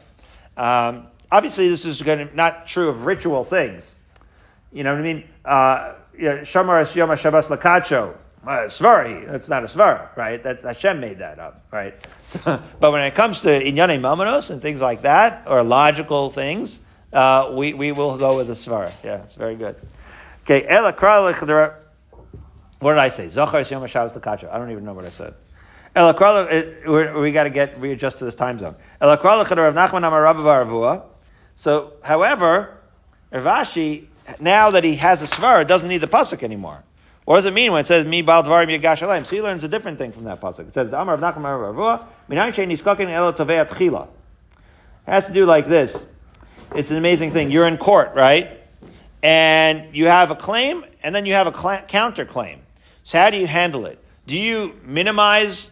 Um, 0.57 1.07
obviously, 1.31 1.69
this 1.69 1.85
is 1.85 2.01
going 2.01 2.27
to, 2.27 2.35
not 2.35 2.67
true 2.67 2.89
of 2.89 3.05
ritual 3.05 3.43
things. 3.43 3.95
You 4.71 4.83
know 4.83 4.93
what 4.93 4.99
I 4.99 5.03
mean? 5.03 5.23
Uh, 5.43 5.93
Shamar 6.17 6.81
es 6.81 6.95
Yom 6.95 7.15
Shabbos 7.15 7.47
Lakacho. 7.47 8.15
Uh, 8.45 8.67
Svari, 8.67 9.25
that's 9.25 9.49
not 9.49 9.63
a 9.63 9.65
Svara, 9.65 10.15
right? 10.15 10.43
That 10.43 10.61
Hashem 10.61 10.99
made 10.99 11.17
that 11.17 11.39
up, 11.39 11.65
right? 11.71 11.95
So, 12.25 12.61
but 12.79 12.91
when 12.91 13.03
it 13.03 13.13
comes 13.13 13.41
to 13.41 13.49
Inyane 13.49 13.99
Mamanos 14.01 14.49
and 14.49 14.59
things 14.61 14.81
like 14.81 15.03
that, 15.03 15.43
or 15.47 15.63
logical 15.63 16.31
things, 16.31 16.79
uh, 17.13 17.53
we, 17.55 17.73
we 17.73 17.91
will 17.91 18.17
go 18.17 18.37
with 18.37 18.47
the 18.47 18.53
Svara. 18.53 18.91
Yeah, 19.03 19.23
it's 19.23 19.35
very 19.35 19.55
good. 19.55 19.75
Okay, 20.45 20.63
Ela. 20.67 20.93
What 22.79 22.93
did 22.93 22.99
I 22.99 23.09
say? 23.09 23.27
Zachar 23.27 23.61
Yom 23.61 23.81
Hashavos 23.81 24.15
Takacha. 24.15 24.53
I 24.53 24.59
don't 24.59 24.69
even 24.69 24.85
know 24.85 24.93
what 24.93 25.05
I 25.05 25.09
said. 25.09 25.33
Ela 25.95 26.13
Kral. 26.13 26.47
Eh, 26.47 27.19
we 27.19 27.31
got 27.31 27.45
to 27.45 27.49
get 27.49 27.79
readjust 27.81 28.19
to 28.19 28.25
this 28.25 28.35
time 28.35 28.59
zone. 28.59 28.75
Ela 29.01 29.15
Rav 29.15 29.47
Nachman 29.47 30.05
Amar 30.05 30.21
Rabba 30.21 31.03
So, 31.55 31.93
however, 32.03 32.77
Rav 33.31 33.43
Ashi 33.43 34.05
now 34.39 34.69
that 34.69 34.83
he 34.83 34.95
has 34.97 35.23
a 35.23 35.25
svara 35.25 35.65
doesn't 35.65 35.89
need 35.89 35.99
the 35.99 36.07
pasuk 36.07 36.43
anymore. 36.43 36.83
What 37.23 37.37
does 37.37 37.45
it 37.45 37.53
mean 37.53 37.71
when 37.71 37.81
it 37.81 37.87
says 37.87 38.05
mi 38.05 38.21
bal 38.21 38.43
dvarim 38.43 38.79
yagash? 38.79 39.25
So 39.25 39.35
he 39.35 39.41
learns 39.41 39.63
a 39.63 39.67
different 39.67 39.97
thing 39.97 40.11
from 40.11 40.25
that 40.25 40.39
pasuk. 40.41 40.67
It 40.67 40.73
says 40.75 40.91
the 40.91 41.01
Amar 41.01 41.15
of 41.15 41.21
Nachman 41.21 41.37
Amar 41.37 41.71
Rav 41.71 41.75
Avua 41.75 42.05
minayin 42.29 42.53
shein 42.53 42.69
niskakin 42.69 43.09
elo 43.09 43.33
tovei. 43.33 43.65
It 43.65 45.11
has 45.11 45.25
to 45.25 45.33
do 45.33 45.47
like 45.47 45.65
this. 45.65 46.05
It's 46.75 46.91
an 46.91 46.97
amazing 46.97 47.31
thing. 47.31 47.49
You're 47.49 47.67
in 47.67 47.77
court, 47.77 48.13
right? 48.13 48.61
And 49.25 49.95
you 49.95 50.05
have 50.05 50.29
a 50.29 50.35
claim, 50.35 50.85
and 51.01 51.15
then 51.15 51.25
you 51.25 51.33
have 51.33 51.47
a 51.47 51.51
cla 51.51 51.81
counter 51.87 52.25
claim. 52.25 52.59
So 53.03 53.17
how 53.17 53.31
do 53.31 53.37
you 53.37 53.47
handle 53.47 53.87
it? 53.87 53.97
Do 54.27 54.37
you 54.37 54.79
minimize 54.83 55.71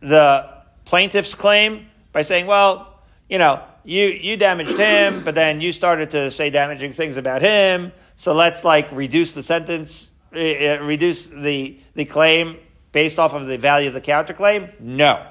the 0.00 0.50
plaintiff's 0.84 1.34
claim 1.34 1.86
by 2.12 2.20
saying, 2.20 2.44
well, 2.44 3.00
you 3.26 3.38
know, 3.38 3.62
you, 3.84 4.08
you 4.08 4.36
damaged 4.36 4.76
him, 4.76 5.24
but 5.24 5.34
then 5.34 5.62
you 5.62 5.72
started 5.72 6.10
to 6.10 6.30
say 6.30 6.50
damaging 6.50 6.92
things 6.92 7.16
about 7.16 7.40
him, 7.40 7.90
so 8.16 8.34
let's 8.34 8.64
like 8.64 8.92
reduce 8.92 9.32
the 9.32 9.42
sentence, 9.42 10.10
uh, 10.34 10.38
uh, 10.38 10.78
reduce 10.82 11.28
the, 11.28 11.78
the 11.94 12.04
claim 12.04 12.58
based 12.92 13.18
off 13.18 13.32
of 13.32 13.46
the 13.46 13.56
value 13.56 13.88
of 13.88 13.94
the 13.94 14.02
counterclaim? 14.02 14.78
No. 14.78 15.26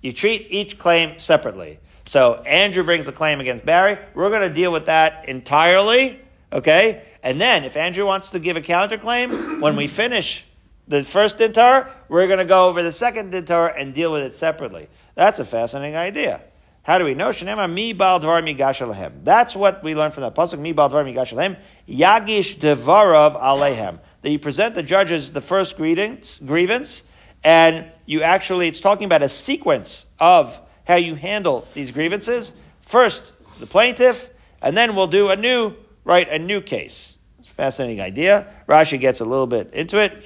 You 0.00 0.12
treat 0.12 0.46
each 0.48 0.78
claim 0.78 1.18
separately. 1.18 1.80
So 2.06 2.34
Andrew 2.42 2.84
brings 2.84 3.08
a 3.08 3.12
claim 3.12 3.40
against 3.40 3.64
Barry. 3.64 3.98
We're 4.14 4.30
going 4.30 4.48
to 4.48 4.54
deal 4.54 4.70
with 4.70 4.86
that 4.86 5.28
entirely, 5.28 6.20
okay? 6.54 7.02
And 7.22 7.40
then 7.40 7.64
if 7.64 7.76
Andrew 7.76 8.06
wants 8.06 8.30
to 8.30 8.38
give 8.38 8.56
a 8.56 8.62
counterclaim, 8.62 9.60
when 9.60 9.76
we 9.76 9.86
finish 9.86 10.46
the 10.88 11.04
first 11.04 11.38
dintar, 11.38 11.90
we're 12.08 12.26
going 12.26 12.38
to 12.38 12.44
go 12.44 12.68
over 12.68 12.82
the 12.82 12.92
second 12.92 13.32
dintar 13.32 13.74
and 13.78 13.92
deal 13.92 14.12
with 14.12 14.22
it 14.22 14.34
separately. 14.34 14.88
That's 15.14 15.38
a 15.38 15.44
fascinating 15.44 15.96
idea. 15.96 16.40
How 16.84 16.98
do 16.98 17.04
we 17.04 17.14
know? 17.14 17.30
Shnema 17.30 17.72
mi 17.72 17.94
bal 17.94 18.20
dvar 18.20 18.42
migash 18.42 18.86
alehem. 18.86 19.24
That's 19.24 19.56
what 19.56 19.82
we 19.82 19.94
learn 19.94 20.10
from 20.10 20.22
that 20.22 20.34
pasuk. 20.34 20.58
Mi 20.58 20.72
bal 20.72 20.90
dvar 20.90 21.04
migash 21.04 21.32
alehem. 21.32 21.56
Yagish 21.88 22.58
devarav 22.58 23.40
alehem. 23.40 24.00
That 24.20 24.30
you 24.30 24.38
present 24.38 24.74
the 24.74 24.82
judges 24.82 25.32
the 25.32 25.40
first 25.40 25.76
greetings, 25.76 26.38
grievance, 26.44 27.04
and 27.42 27.86
you 28.06 28.22
actually, 28.22 28.68
it's 28.68 28.80
talking 28.80 29.06
about 29.06 29.22
a 29.22 29.28
sequence 29.28 30.06
of 30.18 30.60
how 30.86 30.96
you 30.96 31.14
handle 31.14 31.66
these 31.72 31.90
grievances. 31.90 32.52
First, 32.82 33.32
the 33.60 33.66
plaintiff, 33.66 34.30
and 34.60 34.76
then 34.76 34.94
we'll 34.94 35.06
do 35.06 35.30
a 35.30 35.36
new, 35.36 35.74
right, 36.04 36.28
a 36.28 36.38
new 36.38 36.60
case. 36.60 37.18
It's 37.38 37.48
a 37.48 37.52
fascinating 37.54 38.00
idea. 38.00 38.46
Rashi 38.68 38.98
gets 38.98 39.20
a 39.20 39.24
little 39.24 39.46
bit 39.46 39.72
into 39.72 39.98
it. 39.98 40.22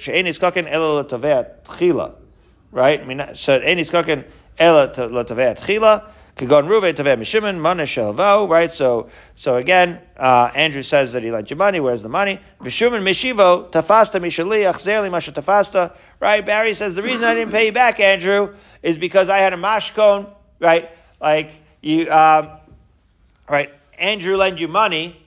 Right? 2.71 3.37
So 3.37 3.59
ela 3.59 4.89
right? 8.47 8.71
So, 8.71 9.09
so 9.35 9.57
again, 9.57 9.99
uh, 10.15 10.51
Andrew 10.55 10.83
says 10.83 11.11
that 11.11 11.21
he 11.21 11.31
lent 11.31 11.49
you 11.49 11.57
money. 11.57 11.81
Where's 11.81 12.01
the 12.01 12.09
money? 12.09 12.39
Mishivo, 13.01 13.69
Tafasta 13.69 14.21
Tafasta, 15.33 15.97
right? 16.21 16.45
Barry 16.45 16.73
says, 16.73 16.95
the 16.95 17.03
reason 17.03 17.25
I 17.25 17.35
didn't 17.35 17.51
pay 17.51 17.65
you 17.65 17.71
back, 17.73 17.99
Andrew, 17.99 18.55
is 18.81 18.97
because 18.97 19.27
I 19.27 19.39
had 19.39 19.51
a 19.51 19.57
mashkon, 19.57 20.29
right? 20.59 20.89
Like, 21.19 21.51
you, 21.81 22.09
um, 22.09 22.51
right? 23.49 23.69
Andrew 23.97 24.37
lent 24.37 24.59
you 24.59 24.69
money 24.69 25.18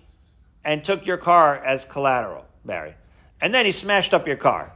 and 0.65 0.83
took 0.85 1.07
your 1.07 1.17
car 1.17 1.57
as 1.57 1.85
collateral, 1.85 2.45
Barry. 2.65 2.95
And 3.41 3.53
then 3.53 3.67
he 3.67 3.73
smashed 3.73 4.15
up 4.15 4.27
your 4.27 4.37
car. 4.37 4.73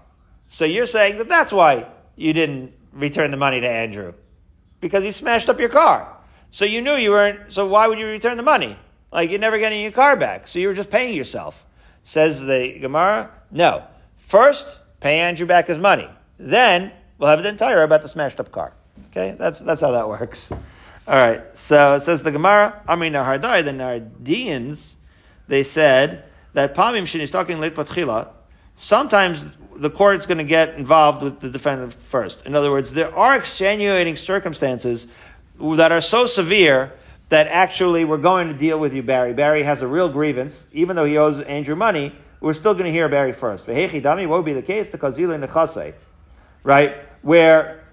So 0.48 0.64
you're 0.64 0.86
saying 0.86 1.18
that 1.18 1.28
that's 1.28 1.52
why 1.52 1.86
you 2.16 2.32
didn't 2.32 2.72
return 2.92 3.30
the 3.30 3.36
money 3.36 3.60
to 3.60 3.68
Andrew. 3.68 4.14
Because 4.80 5.04
he 5.04 5.12
smashed 5.12 5.48
up 5.48 5.60
your 5.60 5.68
car. 5.68 6.16
So 6.50 6.64
you 6.64 6.80
knew 6.82 6.94
you 6.94 7.10
weren't, 7.10 7.52
so 7.52 7.66
why 7.66 7.86
would 7.86 7.98
you 7.98 8.06
return 8.06 8.36
the 8.36 8.42
money? 8.42 8.76
Like 9.12 9.30
you're 9.30 9.38
never 9.38 9.58
getting 9.58 9.82
your 9.82 9.92
car 9.92 10.16
back. 10.16 10.48
So 10.48 10.58
you 10.58 10.68
were 10.68 10.74
just 10.74 10.90
paying 10.90 11.14
yourself. 11.14 11.64
Says 12.02 12.44
the 12.44 12.78
Gemara, 12.78 13.30
no. 13.50 13.84
First, 14.16 14.80
pay 15.00 15.18
Andrew 15.18 15.46
back 15.46 15.66
his 15.66 15.78
money. 15.78 16.08
Then 16.38 16.92
we'll 17.18 17.30
have 17.30 17.40
an 17.40 17.46
entire 17.46 17.82
about 17.82 18.02
the 18.02 18.08
smashed 18.08 18.38
up 18.40 18.52
car. 18.52 18.74
Okay, 19.10 19.34
that's 19.38 19.60
that's 19.60 19.80
how 19.80 19.92
that 19.92 20.08
works. 20.08 20.50
All 21.08 21.18
right. 21.18 21.56
So 21.56 21.94
it 21.94 22.00
says 22.00 22.22
the 22.22 22.32
Gemara, 22.32 22.82
Amri 22.88 23.10
Nahardai, 23.10 23.64
the 23.64 23.70
Nardians, 23.70 24.96
they 25.48 25.62
said 25.62 26.24
that 26.52 26.74
Pamim 26.74 27.06
Shin 27.06 27.20
is 27.20 27.30
talking 27.30 27.58
late 27.60 27.74
patchila. 27.74 28.28
Sometimes 28.74 29.46
the 29.76 29.90
court's 29.90 30.26
going 30.26 30.38
to 30.38 30.44
get 30.44 30.74
involved 30.74 31.22
with 31.22 31.40
the 31.40 31.50
defendant 31.50 31.94
first. 31.94 32.44
In 32.46 32.54
other 32.54 32.70
words, 32.70 32.92
there 32.92 33.14
are 33.14 33.36
extenuating 33.36 34.16
circumstances 34.16 35.06
that 35.58 35.92
are 35.92 36.00
so 36.00 36.26
severe 36.26 36.92
that 37.28 37.46
actually 37.48 38.04
we're 38.04 38.18
going 38.18 38.48
to 38.48 38.54
deal 38.54 38.78
with 38.78 38.94
you, 38.94 39.02
Barry. 39.02 39.32
Barry 39.32 39.62
has 39.62 39.82
a 39.82 39.86
real 39.86 40.08
grievance, 40.08 40.66
even 40.72 40.96
though 40.96 41.04
he 41.04 41.16
owes 41.16 41.40
Andrew 41.40 41.74
money. 41.74 42.14
We're 42.40 42.54
still 42.54 42.74
going 42.74 42.84
to 42.84 42.92
hear 42.92 43.08
Barry 43.08 43.32
first. 43.32 43.66
Vehechi 43.66 44.02
dami, 44.02 44.28
would 44.28 44.44
be 44.44 44.52
the 44.52 44.62
case? 44.62 44.88
The 44.88 44.98
kazila 44.98 45.44
nechase, 45.44 45.94
right? 46.62 46.96
Where 47.22 47.84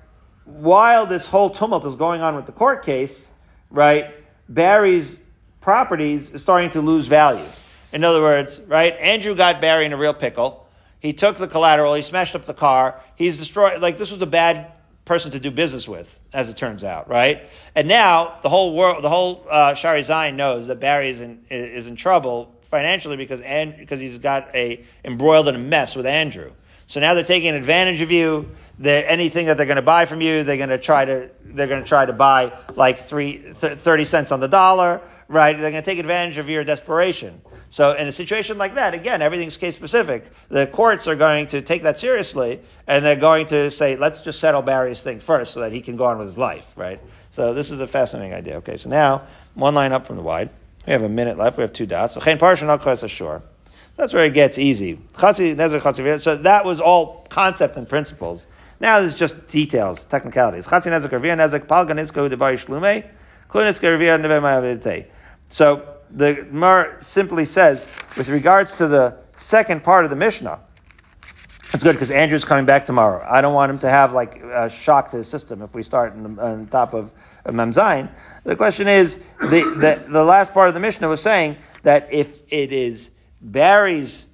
while 0.46 1.06
this 1.06 1.28
whole 1.28 1.50
tumult 1.50 1.86
is 1.86 1.96
going 1.96 2.22
on 2.22 2.36
with 2.36 2.46
the 2.46 2.52
court 2.52 2.86
case, 2.86 3.32
right? 3.70 4.14
Barry's 4.50 5.23
properties 5.64 6.32
is 6.34 6.42
starting 6.42 6.70
to 6.72 6.82
lose 6.82 7.08
value. 7.08 7.46
In 7.92 8.04
other 8.04 8.22
words, 8.22 8.62
right? 8.68 8.94
Andrew 9.00 9.36
got 9.36 9.62
Barry 9.62 9.86
in 9.86 9.94
a 9.94 9.98
real 9.98 10.14
pickle. 10.14 10.68
He 11.00 11.14
took 11.14 11.38
the 11.38 11.48
collateral. 11.48 11.94
He 11.94 12.02
smashed 12.02 12.36
up 12.36 12.46
the 12.46 12.54
car. 12.54 13.02
He's 13.16 13.40
destroyed. 13.40 13.82
Like 13.82 13.98
this 13.98 14.12
was 14.12 14.22
a 14.22 14.28
bad 14.28 14.72
person 15.06 15.32
to 15.32 15.40
do 15.40 15.52
business 15.52 15.88
with, 15.88 16.22
as 16.34 16.50
it 16.50 16.58
turns 16.58 16.84
out, 16.84 17.10
right? 17.10 17.50
And 17.76 17.88
now 17.88 18.40
the 18.42 18.50
whole 18.50 18.76
world, 18.76 19.04
the 19.04 19.10
whole 19.10 19.46
uh, 19.50 19.74
Shari 19.74 20.04
Zion 20.04 20.38
knows 20.38 20.68
that 20.68 20.80
Barry 20.80 21.10
is 21.10 21.22
in 21.22 21.46
is 21.50 21.88
in 21.88 21.96
trouble 21.96 22.54
financially 22.64 23.18
because 23.18 23.42
and 23.42 23.78
because 23.78 24.00
he's 24.00 24.18
got 24.18 24.54
a 24.56 24.84
embroiled 25.04 25.48
in 25.48 25.56
a 25.56 25.60
mess 25.60 25.96
with 25.96 26.06
Andrew. 26.06 26.52
So 26.88 27.00
now 27.00 27.14
they're 27.14 27.24
taking 27.24 27.54
advantage 27.54 28.02
of 28.02 28.12
you. 28.12 28.50
They're, 28.80 29.08
anything 29.08 29.46
that 29.46 29.58
they're 29.58 29.66
going 29.66 29.76
to 29.76 29.82
buy 29.82 30.06
from 30.06 30.22
you, 30.22 30.44
they're 30.44 30.58
going 30.58 30.70
to 30.70 30.78
try 30.78 31.06
to 31.06 31.30
they're 31.46 31.68
going 31.68 31.84
to 31.84 31.88
try 31.88 32.06
to 32.06 32.14
buy 32.14 32.52
like 32.76 32.98
three 32.98 33.54
th- 33.60 33.78
30 33.78 34.06
cents 34.06 34.32
on 34.32 34.40
the 34.40 34.48
dollar, 34.48 35.02
right? 35.34 35.58
They're 35.58 35.72
going 35.72 35.84
to 35.84 35.90
take 35.90 36.00
advantage 36.00 36.38
of 36.38 36.50
your 36.50 36.64
desperation. 36.64 37.42
So 37.70 37.94
in 37.94 38.08
a 38.08 38.12
situation 38.12 38.58
like 38.58 38.76
that, 38.76 38.94
again, 38.94 39.22
everything's 39.22 39.58
case 39.58 39.76
specific. 39.76 40.30
The 40.50 40.68
courts 40.68 41.08
are 41.08 41.16
going 41.16 41.48
to 41.48 41.62
take 41.62 41.82
that 41.84 41.98
seriously, 41.98 42.62
and 42.88 43.04
they're 43.04 43.16
going 43.16 43.48
to 43.48 43.72
say, 43.72 43.96
let's 43.96 44.22
just 44.22 44.40
settle 44.40 44.62
Barry's 44.62 45.02
thing 45.02 45.20
first 45.20 45.54
so 45.54 45.60
that 45.62 45.72
he 45.72 45.82
can 45.82 45.98
go 45.98 46.06
on 46.06 46.20
with 46.20 46.28
his 46.28 46.38
life, 46.38 46.74
right? 46.78 47.00
So 47.32 47.54
this 47.54 47.72
is 47.72 47.80
a 47.80 47.88
fascinating 47.88 48.34
idea. 48.34 48.58
Okay, 48.58 48.78
so 48.78 48.90
now 48.90 49.24
one 49.56 49.74
line 49.74 49.92
up 49.92 50.06
from 50.06 50.18
the 50.18 50.22
wide. 50.22 50.52
We 50.86 50.94
have 50.94 51.02
a 51.02 51.10
minute 51.10 51.38
left. 51.38 51.58
We 51.58 51.62
have 51.62 51.74
two 51.74 51.86
dots. 51.86 52.14
So 52.14 52.22
that's 53.96 54.14
where 54.14 54.26
it 54.26 54.34
gets 54.34 54.58
easy. 54.58 55.00
So 55.16 56.36
that 56.36 56.66
was 56.66 56.80
all 56.80 57.26
concept 57.30 57.78
and 57.78 57.88
principles. 57.90 58.46
Now 58.80 59.00
there's 59.00 59.16
just 59.16 59.48
details, 59.48 60.04
technicalities. 60.04 60.68
So 65.54 66.00
the 66.10 66.34
Gemara 66.34 67.04
simply 67.04 67.46
says, 67.46 67.86
with 68.18 68.28
regards 68.28 68.76
to 68.78 68.88
the 68.88 69.20
second 69.36 69.84
part 69.84 70.04
of 70.04 70.10
the 70.10 70.16
Mishnah, 70.16 70.60
it's 71.72 71.84
good 71.84 71.94
because 71.94 72.10
Andrew's 72.10 72.44
coming 72.44 72.66
back 72.66 72.88
tomorrow. 72.88 73.24
I 73.30 73.42
don't 73.42 73.54
want 73.54 73.70
him 73.70 73.78
to 73.80 73.90
have 73.90 74.14
like 74.14 74.38
a 74.38 74.68
shock 74.68 75.12
to 75.12 75.18
his 75.18 75.28
system 75.28 75.62
if 75.62 75.76
we 75.76 75.84
start 75.84 76.14
on, 76.14 76.40
on 76.40 76.66
top 76.66 76.96
of, 76.96 77.14
of 77.46 77.54
Memzain. 77.54 78.10
The 78.44 78.56
question 78.56 78.88
is, 78.88 79.20
the, 79.42 79.62
the, 79.78 80.04
the 80.10 80.24
last 80.24 80.56
part 80.56 80.70
of 80.70 80.74
the 80.74 80.80
Mishnah 80.80 81.08
was 81.08 81.22
saying 81.22 81.58
that 81.84 82.12
if 82.12 82.40
it 82.52 82.72
is 82.72 83.12
Barry's 83.40 84.26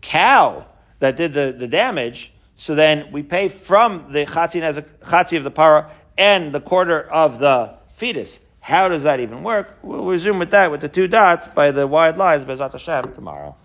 cow 0.00 0.64
that 1.00 1.18
did 1.18 1.34
the, 1.34 1.54
the 1.54 1.68
damage, 1.68 2.32
so 2.54 2.74
then 2.74 3.12
we 3.12 3.22
pay 3.22 3.50
from 3.50 4.10
the 4.10 4.24
chatzin 4.24 4.62
as 4.62 4.78
a 4.78 4.82
chatzi 4.82 5.36
of 5.36 5.44
the 5.44 5.50
para 5.50 5.90
and 6.16 6.50
the 6.50 6.62
quarter 6.62 7.02
of 7.10 7.40
the 7.40 7.74
fetus. 7.94 8.38
How 8.62 8.88
does 8.88 9.02
that 9.02 9.18
even 9.18 9.42
work? 9.42 9.76
We'll 9.82 10.04
resume 10.04 10.38
with 10.38 10.52
that 10.52 10.70
with 10.70 10.82
the 10.82 10.88
two 10.88 11.08
dots 11.08 11.48
by 11.48 11.72
the 11.72 11.88
wide 11.88 12.16
lines, 12.16 12.44
Bezat 12.44 12.70
Hashem, 12.70 13.12
tomorrow. 13.12 13.56